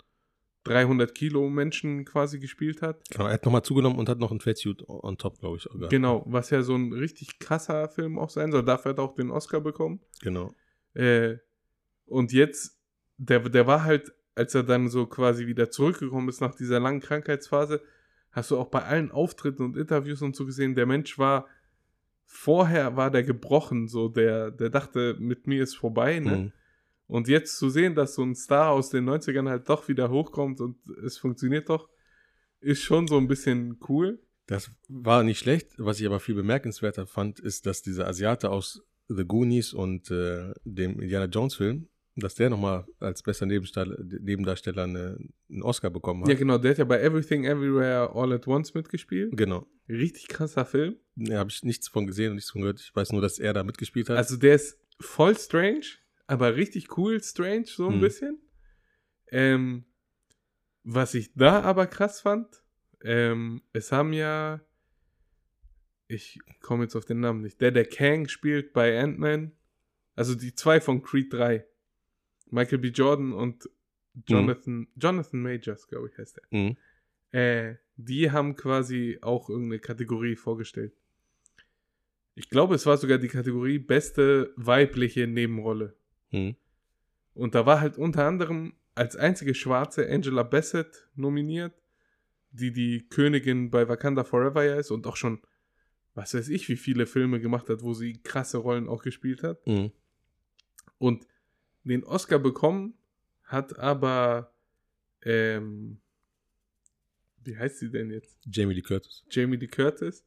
300 0.63 1.13
Kilo 1.13 1.49
Menschen 1.49 2.05
quasi 2.05 2.39
gespielt 2.39 2.81
hat. 2.81 3.03
Genau, 3.09 3.27
er 3.27 3.33
hat 3.33 3.45
nochmal 3.45 3.63
zugenommen 3.63 3.97
und 3.97 4.09
hat 4.09 4.19
noch 4.19 4.31
ein 4.31 4.39
Fatsuit 4.39 4.87
on 4.87 5.17
top, 5.17 5.39
glaube 5.39 5.57
ich. 5.57 5.63
Sogar. 5.63 5.89
Genau, 5.89 6.23
was 6.27 6.49
ja 6.49 6.61
so 6.61 6.75
ein 6.75 6.93
richtig 6.93 7.39
krasser 7.39 7.89
Film 7.89 8.17
auch 8.19 8.29
sein 8.29 8.51
soll. 8.51 8.63
Dafür 8.63 8.91
hat 8.91 8.99
er 8.99 9.03
auch 9.03 9.15
den 9.15 9.31
Oscar 9.31 9.61
bekommen. 9.61 10.01
Genau. 10.21 10.53
Äh, 10.93 11.37
und 12.11 12.33
jetzt, 12.33 12.77
der, 13.17 13.39
der 13.39 13.67
war 13.67 13.83
halt, 13.83 14.13
als 14.35 14.53
er 14.53 14.63
dann 14.63 14.89
so 14.89 15.05
quasi 15.05 15.47
wieder 15.47 15.71
zurückgekommen 15.71 16.27
ist 16.27 16.41
nach 16.41 16.53
dieser 16.53 16.79
langen 16.79 16.99
Krankheitsphase, 16.99 17.81
hast 18.31 18.51
du 18.51 18.57
auch 18.57 18.67
bei 18.67 18.83
allen 18.83 19.11
Auftritten 19.11 19.63
und 19.63 19.77
Interviews 19.77 20.21
und 20.21 20.35
so 20.35 20.45
gesehen, 20.45 20.75
der 20.75 20.85
Mensch 20.85 21.17
war, 21.17 21.47
vorher 22.25 22.97
war 22.97 23.11
der 23.11 23.23
gebrochen, 23.23 23.87
so 23.87 24.09
der, 24.09 24.51
der 24.51 24.69
dachte, 24.69 25.15
mit 25.19 25.47
mir 25.47 25.63
ist 25.63 25.75
vorbei, 25.75 26.19
ne? 26.19 26.37
Mhm. 26.37 26.51
Und 27.07 27.27
jetzt 27.27 27.57
zu 27.57 27.69
sehen, 27.69 27.93
dass 27.93 28.15
so 28.15 28.23
ein 28.23 28.35
Star 28.35 28.71
aus 28.71 28.89
den 28.89 29.09
90ern 29.09 29.49
halt 29.49 29.67
doch 29.67 29.89
wieder 29.89 30.09
hochkommt 30.09 30.61
und 30.61 30.77
es 31.05 31.17
funktioniert 31.17 31.67
doch, 31.67 31.89
ist 32.61 32.83
schon 32.83 33.07
so 33.07 33.17
ein 33.17 33.27
bisschen 33.27 33.79
cool. 33.89 34.19
Das 34.47 34.71
war 34.87 35.23
nicht 35.23 35.39
schlecht. 35.39 35.73
Was 35.77 35.99
ich 35.99 36.05
aber 36.05 36.21
viel 36.21 36.35
bemerkenswerter 36.35 37.07
fand, 37.07 37.41
ist, 37.41 37.65
dass 37.65 37.81
dieser 37.81 38.07
Asiate 38.07 38.49
aus 38.49 38.85
The 39.09 39.25
Goonies 39.25 39.73
und 39.73 40.09
äh, 40.09 40.53
dem 40.63 41.01
Indiana 41.01 41.25
Jones 41.25 41.55
Film, 41.55 41.89
dass 42.15 42.35
der 42.35 42.49
nochmal 42.49 42.85
als 42.99 43.23
bester 43.23 43.45
Nebendarsteller, 43.45 44.83
eine, 44.83 45.17
einen 45.49 45.63
Oscar 45.63 45.89
bekommen 45.89 46.23
hat. 46.23 46.29
Ja, 46.29 46.35
genau, 46.35 46.57
der 46.57 46.71
hat 46.71 46.77
ja 46.77 46.83
bei 46.83 47.01
Everything 47.01 47.45
Everywhere 47.45 48.11
All 48.13 48.33
at 48.33 48.47
Once 48.47 48.73
mitgespielt. 48.73 49.35
Genau. 49.37 49.65
Richtig 49.87 50.27
krasser 50.27 50.65
Film. 50.65 50.97
Da 51.15 51.37
habe 51.39 51.49
ich 51.49 51.63
nichts 51.63 51.87
von 51.87 52.07
gesehen 52.07 52.29
und 52.31 52.35
nichts 52.35 52.51
von 52.51 52.61
gehört. 52.61 52.81
Ich 52.81 52.95
weiß 52.95 53.11
nur, 53.11 53.21
dass 53.21 53.39
er 53.39 53.53
da 53.53 53.63
mitgespielt 53.63 54.09
hat. 54.09 54.17
Also 54.17 54.37
der 54.37 54.55
ist 54.55 54.77
voll 54.99 55.37
strange, 55.37 55.85
aber 56.27 56.55
richtig 56.55 56.97
cool 56.97 57.21
strange, 57.23 57.65
so 57.65 57.87
ein 57.87 57.93
Hm. 57.95 58.01
bisschen. 58.01 58.41
Ähm, 59.31 59.85
was 60.83 61.13
ich 61.13 61.33
da 61.33 61.61
aber 61.61 61.87
krass 61.87 62.21
fand, 62.21 62.63
ähm, 63.03 63.61
es 63.73 63.91
haben 63.91 64.13
ja, 64.13 64.61
ich 66.07 66.39
komme 66.61 66.83
jetzt 66.83 66.95
auf 66.95 67.05
den 67.05 67.19
Namen 67.21 67.41
nicht, 67.41 67.61
der, 67.61 67.71
der 67.71 67.85
Kang 67.85 68.27
spielt 68.27 68.73
bei 68.73 68.99
Ant-Man, 68.99 69.53
also 70.15 70.35
die 70.35 70.53
zwei 70.55 70.81
von 70.81 71.01
Creed 71.01 71.31
3, 71.33 71.65
Michael 72.51 72.79
B. 72.79 72.89
Jordan 72.89 73.33
und 73.33 73.69
Jonathan, 74.27 74.87
Jonathan 74.95 75.41
Majors, 75.41 75.87
glaube 75.87 76.09
ich, 76.09 76.17
heißt 76.17 76.39
er. 76.39 76.57
Mhm. 76.57 76.77
Äh, 77.31 77.75
die 77.95 78.31
haben 78.31 78.55
quasi 78.55 79.17
auch 79.21 79.49
irgendeine 79.49 79.79
Kategorie 79.79 80.35
vorgestellt. 80.35 80.93
Ich 82.35 82.49
glaube, 82.49 82.75
es 82.75 82.85
war 82.85 82.97
sogar 82.97 83.17
die 83.17 83.27
Kategorie 83.27 83.79
beste 83.79 84.53
weibliche 84.55 85.27
Nebenrolle. 85.27 85.95
Mhm. 86.31 86.55
Und 87.33 87.55
da 87.55 87.65
war 87.65 87.79
halt 87.79 87.97
unter 87.97 88.25
anderem 88.25 88.73
als 88.95 89.15
einzige 89.15 89.55
Schwarze 89.55 90.09
Angela 90.09 90.43
Bassett 90.43 91.09
nominiert, 91.15 91.73
die 92.51 92.71
die 92.71 93.07
Königin 93.07 93.71
bei 93.71 93.87
Wakanda 93.87 94.23
Forever 94.23 94.63
ja 94.63 94.75
ist 94.75 94.91
und 94.91 95.07
auch 95.07 95.15
schon, 95.15 95.41
was 96.13 96.33
weiß 96.33 96.49
ich, 96.49 96.67
wie 96.67 96.75
viele 96.75 97.05
Filme 97.05 97.39
gemacht 97.39 97.69
hat, 97.69 97.83
wo 97.83 97.93
sie 97.93 98.21
krasse 98.21 98.57
Rollen 98.57 98.89
auch 98.89 99.03
gespielt 99.03 99.43
hat. 99.43 99.65
Mhm. 99.65 99.91
Und 100.97 101.25
den 101.83 102.03
Oscar 102.03 102.39
bekommen 102.39 102.97
hat 103.43 103.77
aber, 103.77 104.53
ähm, 105.23 105.99
wie 107.43 107.57
heißt 107.57 107.79
sie 107.79 107.91
denn 107.91 108.09
jetzt? 108.11 108.39
Jamie 108.45 108.75
Lee 108.75 108.81
Curtis. 108.81 109.25
Jamie 109.29 109.57
Lee 109.57 109.67
Curtis 109.67 110.25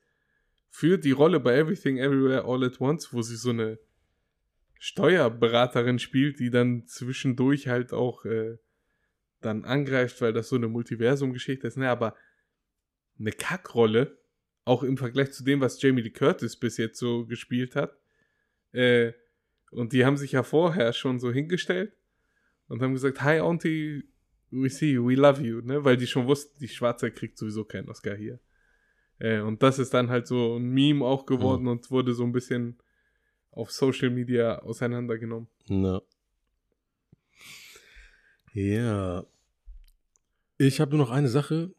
für 0.69 0.99
die 0.99 1.13
Rolle 1.13 1.39
bei 1.39 1.57
Everything 1.57 1.99
Everywhere 1.99 2.45
All 2.45 2.65
at 2.65 2.81
Once, 2.81 3.13
wo 3.13 3.23
sie 3.23 3.37
so 3.37 3.51
eine 3.51 3.79
Steuerberaterin 4.81 6.01
spielt, 6.01 6.41
die 6.41 6.51
dann 6.51 6.87
zwischendurch 6.87 7.69
halt 7.69 7.93
auch 7.93 8.25
äh, 8.25 8.59
dann 9.41 9.65
angreift, 9.65 10.21
weil 10.21 10.33
das 10.33 10.49
so 10.49 10.57
eine 10.57 10.67
Multiversum-Geschichte 10.69 11.69
ist. 11.69 11.77
Ne, 11.77 11.89
aber 11.89 12.17
eine 13.19 13.31
Kackrolle, 13.31 14.19
auch 14.65 14.83
im 14.83 14.97
Vergleich 14.97 15.31
zu 15.31 15.45
dem, 15.45 15.61
was 15.61 15.81
Jamie 15.81 16.03
Lee 16.03 16.11
Curtis 16.11 16.57
bis 16.57 16.77
jetzt 16.77 16.99
so 16.99 17.25
gespielt 17.25 17.77
hat. 17.77 17.97
Äh, 18.73 19.13
und 19.75 19.93
die 19.93 20.05
haben 20.05 20.17
sich 20.17 20.33
ja 20.33 20.43
vorher 20.43 20.93
schon 20.93 21.19
so 21.19 21.33
hingestellt 21.33 21.93
und 22.69 22.83
haben 22.83 22.93
gesagt, 22.93 23.21
hi 23.23 23.41
Auntie, 23.41 24.05
we 24.51 24.71
see 24.71 24.93
you, 24.93 25.09
we 25.09 25.15
love 25.15 25.43
you, 25.43 25.61
ne? 25.61 25.85
Weil 25.85 25.97
die 25.97 26.07
schon 26.07 26.27
wussten, 26.27 26.59
die 26.61 26.69
Schwarze 26.69 27.11
kriegt 27.11 27.39
sowieso 27.39 27.65
keinen 27.65 27.89
Oscar 27.89 28.15
hier. 28.15 28.39
Äh, 29.19 29.41
und 29.41 29.63
das 29.63 29.79
ist 29.79 29.93
dann 29.93 30.11
halt 30.11 30.27
so 30.27 30.57
ein 30.57 30.71
Meme 30.71 31.05
auch 31.05 31.27
geworden 31.27 31.67
und 31.67 31.91
wurde 31.91 32.15
so 32.15 32.25
ein 32.25 32.33
bisschen 32.33 32.79
auf 33.51 33.71
Social 33.71 34.11
Media 34.11 34.59
auseinandergenommen. 34.61 35.49
Na. 35.69 36.03
Ja. 38.53 39.25
Ich 40.59 40.81
habe 40.81 40.97
nur 40.97 41.07
noch 41.07 41.13
eine 41.13 41.29
Sache, 41.29 41.75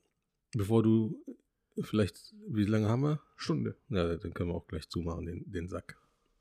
bevor 0.53 0.83
du 0.83 1.23
vielleicht, 1.81 2.33
wie 2.47 2.65
lange 2.65 2.89
haben 2.89 3.03
wir? 3.03 3.21
Stunde. 3.37 3.77
Ja, 3.89 4.15
dann 4.15 4.33
können 4.33 4.49
wir 4.49 4.55
auch 4.55 4.67
gleich 4.67 4.89
zumachen, 4.89 5.25
den, 5.25 5.49
den 5.49 5.69
Sack. 5.69 5.97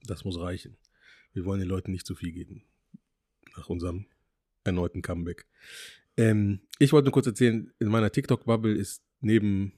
Das 0.06 0.24
muss 0.24 0.38
reichen. 0.38 0.76
Wir 1.34 1.44
wollen 1.44 1.60
den 1.60 1.68
Leuten 1.68 1.90
nicht 1.90 2.06
zu 2.06 2.14
viel 2.14 2.32
geben. 2.32 2.64
Nach 3.56 3.68
unserem 3.68 4.06
erneuten 4.64 5.02
Comeback. 5.02 5.46
Ähm, 6.16 6.60
ich 6.78 6.92
wollte 6.92 7.06
nur 7.06 7.12
kurz 7.12 7.26
erzählen, 7.26 7.72
in 7.78 7.88
meiner 7.88 8.10
TikTok-Bubble 8.10 8.74
ist 8.74 9.02
neben 9.20 9.72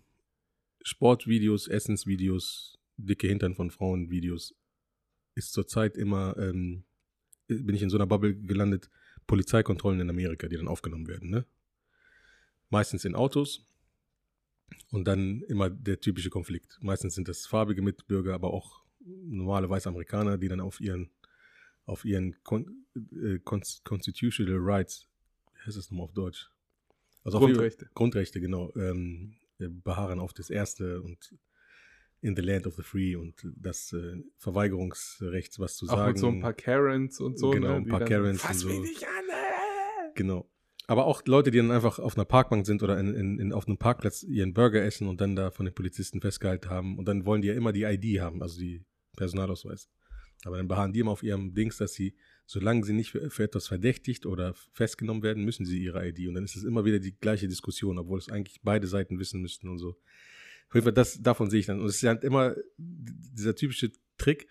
Sportvideos, 0.83 1.67
Essensvideos, 1.67 2.79
dicke 2.97 3.27
Hintern 3.27 3.55
von 3.55 3.71
Frauen-Videos, 3.71 4.55
ist 5.35 5.53
zurzeit 5.53 5.97
immer, 5.97 6.37
ähm, 6.39 6.85
bin 7.49 7.75
ich 7.75 7.83
in 7.83 7.91
so 7.91 7.97
einer 7.97 8.07
Bubble 8.07 8.35
gelandet, 8.35 8.91
Polizeikontrollen 9.27 10.01
in 10.01 10.11
Amerika, 10.11 10.49
die 10.49 10.57
dann 10.57 10.69
aufgenommen 10.69 11.09
werden, 11.09 11.31
ne? 11.31 11.47
Meistens 12.71 13.05
in 13.05 13.15
Autos 13.15 13.67
und 14.91 15.07
dann 15.07 15.43
immer 15.43 15.71
der 15.71 16.01
typische 16.01 16.31
Konflikt. 16.31 16.79
Meistens 16.81 17.15
sind 17.15 17.29
das 17.29 17.47
farbige 17.47 17.83
Mitbürger, 17.83 18.35
aber 18.35 18.53
auch 18.53 18.85
normale 19.07 19.69
weiße 19.69 19.89
Amerikaner, 19.89 20.39
die 20.39 20.49
dann 20.49 20.61
auf 20.61 20.81
ihren, 20.81 21.11
auf 21.87 22.05
ihren 22.05 22.37
Con 22.45 22.85
äh, 22.95 23.39
Cons- 23.45 23.83
Constitutional 23.85 24.59
Rights, 24.61 25.09
wie 25.55 25.61
heißt 25.67 25.77
das 25.77 25.91
nochmal 25.91 26.05
auf 26.05 26.13
Deutsch? 26.13 26.51
Also 27.25 27.39
auf 27.39 27.45
ihre- 27.45 27.53
Grundrechte. 27.55 27.91
Grundrechte, 27.95 28.41
genau. 28.41 28.73
Ähm, 28.77 29.35
äh, 29.59 29.69
beharren 29.69 30.21
auf 30.21 30.33
das 30.35 30.51
Erste 30.51 31.01
und 31.03 31.35
in 32.21 32.35
the 32.37 32.43
land 32.43 32.67
of 32.67 32.75
the 32.77 32.83
free 32.83 33.15
und 33.17 33.35
das 33.57 33.93
äh, 33.93 34.17
Verweigerungsrechts, 34.39 35.59
was 35.61 35.77
zu 35.77 35.87
Auch 35.87 35.97
sagen. 35.97 36.13
mit 36.13 36.19
so 36.19 36.29
ein 36.29 36.41
paar 36.41 36.55
Karens 36.55 37.21
und 37.21 37.39
so. 37.39 37.51
Genau, 37.51 37.69
ne, 37.69 37.75
ein 37.77 37.87
paar 37.89 38.01
dann, 38.01 38.09
Karens 38.09 38.41
Fass 38.43 38.65
und 38.65 38.71
so. 38.73 38.81
mich 38.81 38.91
nicht 38.91 39.05
an, 39.05 39.25
äh! 39.29 40.13
Genau. 40.15 40.49
Aber 40.89 41.07
auch 41.07 41.23
Leute, 41.27 41.51
die 41.51 41.59
dann 41.59 41.73
einfach 41.73 41.99
auf 41.99 42.17
einer 42.17 42.25
Parkbank 42.25 42.65
sind 42.65 42.83
oder 42.83 42.99
in, 43.01 43.13
in, 43.15 43.39
in, 43.41 43.53
auf 43.53 43.67
einem 43.67 43.77
Parkplatz 43.77 44.23
ihren 44.23 44.55
Burger 44.55 44.83
essen 44.85 45.09
und 45.09 45.21
dann 45.21 45.35
da 45.35 45.51
von 45.51 45.67
den 45.67 45.75
Polizisten 45.75 46.21
festgehalten 46.21 46.71
haben. 46.71 46.97
Und 46.97 47.07
dann 47.07 47.27
wollen 47.27 47.43
die 47.43 47.49
ja 47.49 47.55
immer 47.55 47.73
die 47.73 47.83
ID 47.83 48.21
haben, 48.21 48.41
also 48.41 48.59
die 48.61 48.85
Personalausweis. 49.17 49.89
Aber 50.45 50.57
dann 50.59 50.69
beharren 50.69 50.93
die 50.93 51.01
immer 51.01 51.11
auf 51.13 51.23
ihrem 51.23 51.55
Dings, 51.55 51.77
dass 51.79 51.95
sie, 51.95 52.15
solange 52.45 52.85
sie 52.85 52.93
nicht 52.93 53.11
für, 53.11 53.43
etwas 53.43 53.67
verdächtigt 53.67 54.27
oder 54.27 54.55
festgenommen 54.73 55.23
werden, 55.23 55.45
müssen 55.45 55.65
sie 55.67 55.83
ihre 55.83 56.07
ID. 56.07 56.29
Und 56.29 56.35
dann 56.35 56.45
ist 56.45 56.57
es 56.57 56.65
immer 56.65 56.85
wieder 56.85 56.99
die 56.99 57.17
gleiche 57.19 57.49
Diskussion, 57.49 57.99
obwohl 57.99 58.19
es 58.19 58.29
eigentlich 58.29 58.61
beide 58.63 58.87
Seiten 58.87 59.19
wissen 59.19 59.41
müssten 59.41 59.69
und 59.69 59.79
so. 59.79 59.97
Auf 60.69 60.75
jeden 60.75 60.85
Fall, 60.85 60.93
das, 60.93 61.21
davon 61.23 61.51
sehe 61.51 61.61
ich 61.61 61.67
dann. 61.67 61.81
Und 61.81 61.87
es 61.87 61.97
ist 61.97 62.05
halt 62.05 62.23
immer 62.25 62.55
dieser 62.79 63.55
typische 63.55 63.91
Trick. 64.19 64.49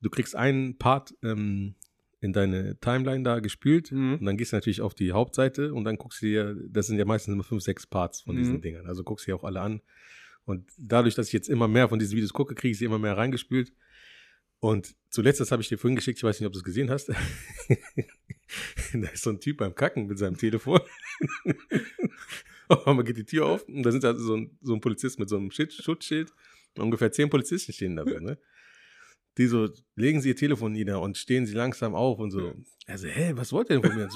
Du 0.00 0.10
kriegst 0.10 0.34
einen 0.34 0.76
Part 0.78 1.14
ähm, 1.22 1.74
in 2.20 2.32
deine 2.32 2.78
Timeline 2.80 3.22
da 3.24 3.40
gespült 3.40 3.90
Mhm. 3.92 4.14
und 4.14 4.24
dann 4.24 4.36
gehst 4.36 4.52
du 4.52 4.56
natürlich 4.56 4.80
auf 4.80 4.94
die 4.94 5.12
Hauptseite 5.12 5.72
und 5.74 5.84
dann 5.84 5.96
guckst 5.96 6.22
du 6.22 6.26
dir, 6.26 6.56
das 6.68 6.86
sind 6.86 6.98
ja 6.98 7.04
meistens 7.04 7.34
immer 7.34 7.42
fünf, 7.44 7.62
sechs 7.62 7.86
Parts 7.86 8.20
von 8.22 8.36
diesen 8.36 8.56
Mhm. 8.56 8.62
Dingern. 8.62 8.86
Also 8.86 9.02
guckst 9.04 9.26
du 9.26 9.30
dir 9.30 9.36
auch 9.36 9.44
alle 9.44 9.60
an. 9.60 9.80
Und 10.44 10.70
dadurch, 10.78 11.14
dass 11.14 11.28
ich 11.28 11.32
jetzt 11.32 11.48
immer 11.48 11.68
mehr 11.68 11.88
von 11.88 11.98
diesen 11.98 12.16
Videos 12.16 12.32
gucke, 12.32 12.54
kriege 12.54 12.72
ich 12.72 12.78
sie 12.78 12.84
immer 12.84 12.98
mehr 12.98 13.16
reingespült. 13.16 13.72
Und 14.62 14.94
zuletzt, 15.10 15.40
das 15.40 15.50
habe 15.50 15.60
ich 15.60 15.68
dir 15.68 15.76
vorhin 15.76 15.96
geschickt, 15.96 16.20
ich 16.20 16.22
weiß 16.22 16.38
nicht, 16.38 16.46
ob 16.46 16.52
du 16.52 16.60
es 16.60 16.64
gesehen 16.64 16.88
hast. 16.88 17.08
da 18.92 19.08
ist 19.12 19.24
so 19.24 19.30
ein 19.30 19.40
Typ 19.40 19.56
beim 19.56 19.74
Kacken 19.74 20.06
mit 20.06 20.18
seinem 20.18 20.36
Telefon. 20.36 20.78
Auf 22.68 22.86
einmal 22.86 23.04
geht 23.04 23.16
die 23.16 23.24
Tür 23.24 23.46
auf 23.46 23.68
und 23.68 23.82
da 23.82 23.90
sind 23.90 24.04
also 24.04 24.24
so 24.24 24.36
ein, 24.36 24.56
so 24.62 24.72
ein 24.72 24.80
Polizist 24.80 25.18
mit 25.18 25.28
so 25.28 25.36
einem 25.36 25.50
Schild, 25.50 25.72
Schutzschild. 25.72 26.32
Ungefähr 26.78 27.10
zehn 27.10 27.28
Polizisten 27.28 27.72
stehen 27.72 27.96
da 27.96 28.04
so, 28.04 28.18
ne? 28.20 28.38
Die 29.36 29.46
so, 29.46 29.68
legen 29.96 30.20
sie 30.20 30.28
ihr 30.28 30.36
Telefon 30.36 30.72
nieder 30.72 31.00
und 31.00 31.18
stehen 31.18 31.44
sie 31.44 31.54
langsam 31.54 31.96
auf 31.96 32.20
und 32.20 32.30
so. 32.30 32.54
Also, 32.86 33.08
hä, 33.08 33.32
was 33.34 33.52
wollt 33.52 33.68
ihr 33.68 33.80
denn 33.80 33.90
von 33.90 33.98
mir? 33.98 34.08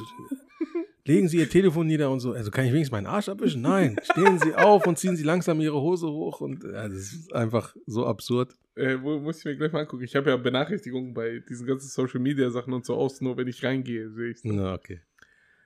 Legen 1.05 1.29
sie 1.29 1.39
ihr 1.39 1.51
Telefon 1.51 1.89
nieder 1.89 2.11
und 2.11 2.21
so. 2.21 2.33
Also, 2.33 2.51
kann 2.51 2.65
ich 2.65 2.73
wenigstens 2.73 2.93
meinen 2.93 3.07
Arsch 3.07 3.29
abwischen? 3.29 3.63
Nein. 3.63 3.97
Stehen 4.03 4.39
sie 4.39 4.55
auf 4.55 4.87
und 4.87 4.97
ziehen 4.97 5.17
sie 5.17 5.25
langsam 5.25 5.61
ihre 5.61 5.81
Hose 5.81 6.07
hoch 6.07 6.41
und 6.41 6.65
äh, 6.65 6.89
das 6.89 6.93
ist 6.93 7.35
einfach 7.35 7.75
so 7.87 8.07
absurd. 8.07 8.55
Äh, 8.77 8.97
muss 8.97 9.39
ich 9.39 9.45
mir 9.47 9.57
gleich 9.57 9.73
mal 9.73 9.81
angucken. 9.81 10.05
Ich 10.05 10.15
habe 10.17 10.31
ja 10.31 10.37
Benachrichtigungen 10.37 11.15
bei 11.15 11.39
diesen 11.39 11.67
ganzen 11.67 11.89
Social 11.89 12.21
Media 12.21 12.51
Sachen 12.51 12.75
und 12.75 12.85
so 12.85 12.95
aus, 12.95 13.21
nur 13.23 13.37
wenn 13.39 13.49
ich 13.49 13.65
reingehe, 13.65 14.11
sehe 14.11 14.31
ich 14.31 14.41
Na, 14.45 14.75
okay. 14.75 15.01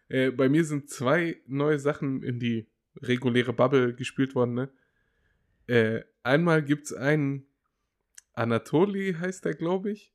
Äh, 0.09 0.31
bei 0.31 0.49
mir 0.49 0.65
sind 0.65 0.89
zwei 0.89 1.41
neue 1.47 1.79
Sachen 1.79 2.23
in 2.23 2.39
die 2.39 2.69
reguläre 3.03 3.53
Bubble 3.53 3.95
gespielt 3.95 4.35
worden, 4.35 4.55
ne? 4.55 4.71
Äh, 5.67 6.03
einmal 6.23 6.63
gibt's 6.63 6.93
einen 6.93 7.47
Anatoli, 8.33 9.15
heißt 9.15 9.45
der, 9.45 9.55
glaube 9.55 9.91
ich. 9.91 10.13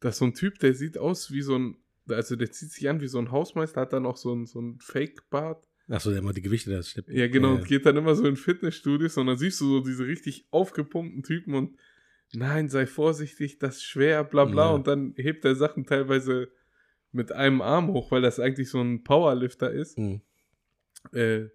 Das 0.00 0.14
ist 0.14 0.18
so 0.18 0.26
ein 0.26 0.34
Typ, 0.34 0.58
der 0.58 0.74
sieht 0.74 0.98
aus 0.98 1.30
wie 1.30 1.42
so 1.42 1.58
ein, 1.58 1.76
also 2.08 2.36
der 2.36 2.50
zieht 2.52 2.72
sich 2.72 2.88
an 2.88 3.00
wie 3.00 3.08
so 3.08 3.18
ein 3.18 3.30
Hausmeister, 3.30 3.80
hat 3.80 3.92
dann 3.92 4.06
auch 4.06 4.16
so 4.16 4.34
ein, 4.34 4.46
so 4.46 4.60
ein 4.60 4.78
Fake-Bart. 4.80 5.68
Achso, 5.88 6.10
der 6.10 6.18
immer 6.18 6.32
die 6.32 6.42
Gewichte 6.42 6.70
da 6.70 6.82
schleppt. 6.82 7.10
Ja, 7.10 7.28
genau, 7.28 7.54
und 7.54 7.66
geht 7.66 7.86
dann 7.86 7.96
immer 7.96 8.14
so 8.16 8.26
in 8.26 8.36
Fitnessstudios 8.36 9.16
und 9.18 9.28
dann 9.28 9.38
siehst 9.38 9.60
du 9.60 9.66
so 9.66 9.80
diese 9.80 10.06
richtig 10.06 10.46
aufgepumpten 10.50 11.22
Typen 11.22 11.54
und 11.54 11.76
nein, 12.32 12.68
sei 12.68 12.86
vorsichtig, 12.86 13.58
das 13.58 13.76
ist 13.76 13.84
schwer, 13.84 14.24
bla 14.24 14.46
bla. 14.46 14.66
Ja. 14.66 14.74
Und 14.74 14.88
dann 14.88 15.14
hebt 15.16 15.44
er 15.44 15.54
Sachen 15.54 15.86
teilweise 15.86 16.50
mit 17.12 17.30
einem 17.30 17.62
Arm 17.62 17.88
hoch, 17.88 18.10
weil 18.10 18.20
das 18.20 18.40
eigentlich 18.40 18.68
so 18.68 18.80
ein 18.80 19.04
Powerlifter 19.04 19.70
ist. 19.70 19.96
Hm. 19.96 20.22
Äh, 21.12 21.46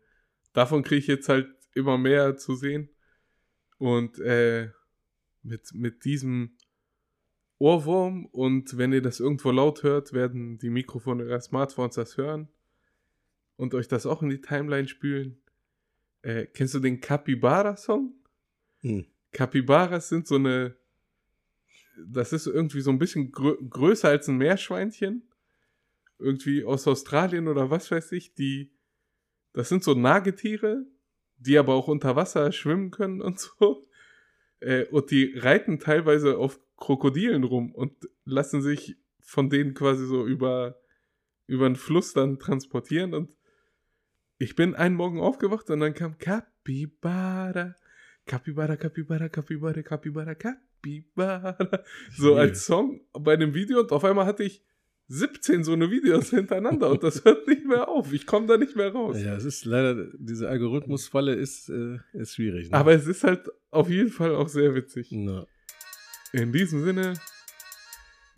davon 0.54 0.84
kriege 0.84 1.00
ich 1.00 1.08
jetzt 1.08 1.28
halt 1.28 1.50
immer 1.76 1.98
mehr 1.98 2.38
zu 2.38 2.56
sehen. 2.56 2.90
Und 3.78 4.18
äh, 4.20 4.70
mit, 5.44 5.74
mit 5.74 6.06
diesem 6.06 6.56
Ohrwurm 7.58 8.28
und 8.28 8.78
wenn 8.78 8.94
ihr 8.94 9.02
das 9.02 9.20
irgendwo 9.20 9.52
laut 9.52 9.84
hört, 9.84 10.14
werden 10.14 10.58
die 10.58 10.70
Mikrofone 10.70 11.24
eurer 11.24 11.42
Smartphones 11.42 11.96
das 11.96 12.16
hören 12.16 12.48
und 13.56 13.74
euch 13.74 13.88
das 13.88 14.06
auch 14.06 14.22
in 14.22 14.30
die 14.30 14.42
Timeline 14.42 14.88
spülen. 14.88 15.42
Äh, 16.22 16.46
kennst 16.48 16.74
du 16.74 16.80
den 16.80 17.02
Capybara-Song? 17.02 18.14
Hm. 18.82 19.06
Capybaras 19.32 20.10
sind 20.10 20.28
so 20.28 20.36
eine. 20.36 20.76
Das 22.08 22.34
ist 22.34 22.48
irgendwie 22.48 22.82
so 22.82 22.90
ein 22.90 23.00
bisschen 23.00 23.32
grö 23.32 23.56
größer 23.70 24.10
als 24.10 24.28
ein 24.28 24.38
Meerschweinchen. 24.38 25.28
Irgendwie 26.20 26.64
aus 26.64 26.88
Australien 26.88 27.48
oder 27.48 27.70
was 27.70 27.90
weiß 27.92 28.12
ich. 28.14 28.34
Die. 28.36 28.72
Das 29.54 29.70
sind 29.70 29.84
so 29.84 29.94
Nagetiere, 29.94 30.86
die 31.38 31.58
aber 31.58 31.74
auch 31.74 31.88
unter 31.88 32.16
Wasser 32.16 32.52
schwimmen 32.52 32.92
können 32.92 33.22
und 33.22 33.40
so. 33.40 33.88
Äh, 34.60 34.86
und 34.86 35.12
die 35.12 35.34
reiten 35.38 35.80
teilweise 35.80 36.38
auf 36.38 36.60
Krokodilen 36.78 37.44
rum 37.44 37.74
und 37.74 38.10
lassen 38.26 38.62
sich 38.62 38.98
von 39.20 39.50
denen 39.50 39.74
quasi 39.74 40.06
so 40.06 40.26
über, 40.26 40.80
über 41.48 41.68
den 41.68 41.76
Fluss 41.76 42.14
dann 42.14 42.40
transportieren. 42.40 43.14
Und 43.14 43.36
ich 44.42 44.56
bin 44.56 44.76
einen 44.76 44.96
Morgen 44.96 45.20
aufgewacht 45.20 45.70
und 45.70 45.80
dann 45.82 45.94
kam 45.94 46.18
Capybara. 46.18 47.76
Capybara, 48.26 48.76
Capybara, 48.78 49.30
Capybara, 49.30 49.84
Capybara, 49.84 50.36
Capybara. 50.36 51.58
So 52.18 52.36
als 52.36 52.66
Song 52.66 53.02
bei 53.14 53.34
einem 53.34 53.54
Video 53.54 53.80
und 53.82 53.92
auf 53.92 54.04
einmal 54.04 54.26
hatte 54.26 54.44
ich 54.44 54.64
17 55.10 55.64
so 55.64 55.74
eine 55.74 55.92
Videos 55.92 56.30
hintereinander 56.30 56.90
und 56.90 57.04
das 57.04 57.24
hört 57.26 57.48
nicht 57.48 57.66
mehr 57.66 57.88
auf. 57.88 58.14
Ich 58.14 58.26
komme 58.26 58.48
da 58.48 58.58
nicht 58.58 58.76
mehr 58.76 58.92
raus. 58.92 59.22
Ja, 59.22 59.36
es 59.36 59.44
ist 59.46 59.66
leider, 59.66 60.08
diese 60.18 60.48
Algorithmusfalle 60.50 61.34
ist, 61.34 61.70
äh, 61.70 61.98
ist 62.14 62.36
schwierig. 62.36 62.72
Ne? 62.72 62.78
Aber 62.78 62.94
es 62.94 63.06
ist 63.08 63.24
halt 63.24 63.50
auf 63.72 63.90
jeden 63.90 64.10
Fall 64.10 64.34
auch 64.34 64.48
sehr 64.48 64.74
witzig. 64.74 65.10
Na, 65.12 65.46
In 66.32 66.52
diesem 66.54 66.84
Sinne, 66.84 67.14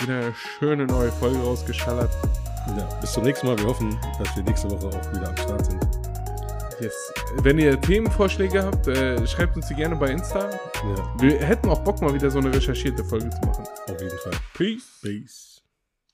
wieder 0.01 0.19
eine 0.19 0.33
schöne 0.33 0.85
neue 0.85 1.11
Folge 1.11 1.37
rausgeschallert. 1.37 2.11
ja, 2.75 2.89
bis 2.99 3.13
zum 3.13 3.23
nächsten 3.23 3.47
Mal. 3.47 3.57
Wir 3.59 3.65
hoffen, 3.67 3.95
dass 4.17 4.35
wir 4.35 4.43
nächste 4.43 4.69
Woche 4.71 4.87
auch 4.87 5.13
wieder 5.13 5.29
am 5.29 5.37
Start 5.37 5.65
sind. 5.65 5.92
Yes. 6.79 6.93
Wenn 7.41 7.59
ihr 7.59 7.79
Themenvorschläge 7.79 8.63
habt, 8.63 8.87
äh, 8.87 9.25
schreibt 9.27 9.55
uns 9.55 9.67
die 9.67 9.75
gerne 9.75 9.95
bei 9.95 10.09
Insta. 10.11 10.49
Ja, 10.49 11.13
Wir 11.19 11.37
hätten 11.39 11.69
auch 11.69 11.79
Bock, 11.79 12.01
mal 12.01 12.13
wieder 12.13 12.29
so 12.31 12.39
eine 12.39 12.53
recherchierte 12.53 13.03
Folge 13.03 13.29
zu 13.29 13.39
machen. 13.47 13.65
auf 13.89 14.01
jeden 14.01 14.17
Fall. 14.19 14.33
Peace. 14.53 14.99
Peace. 15.01 15.52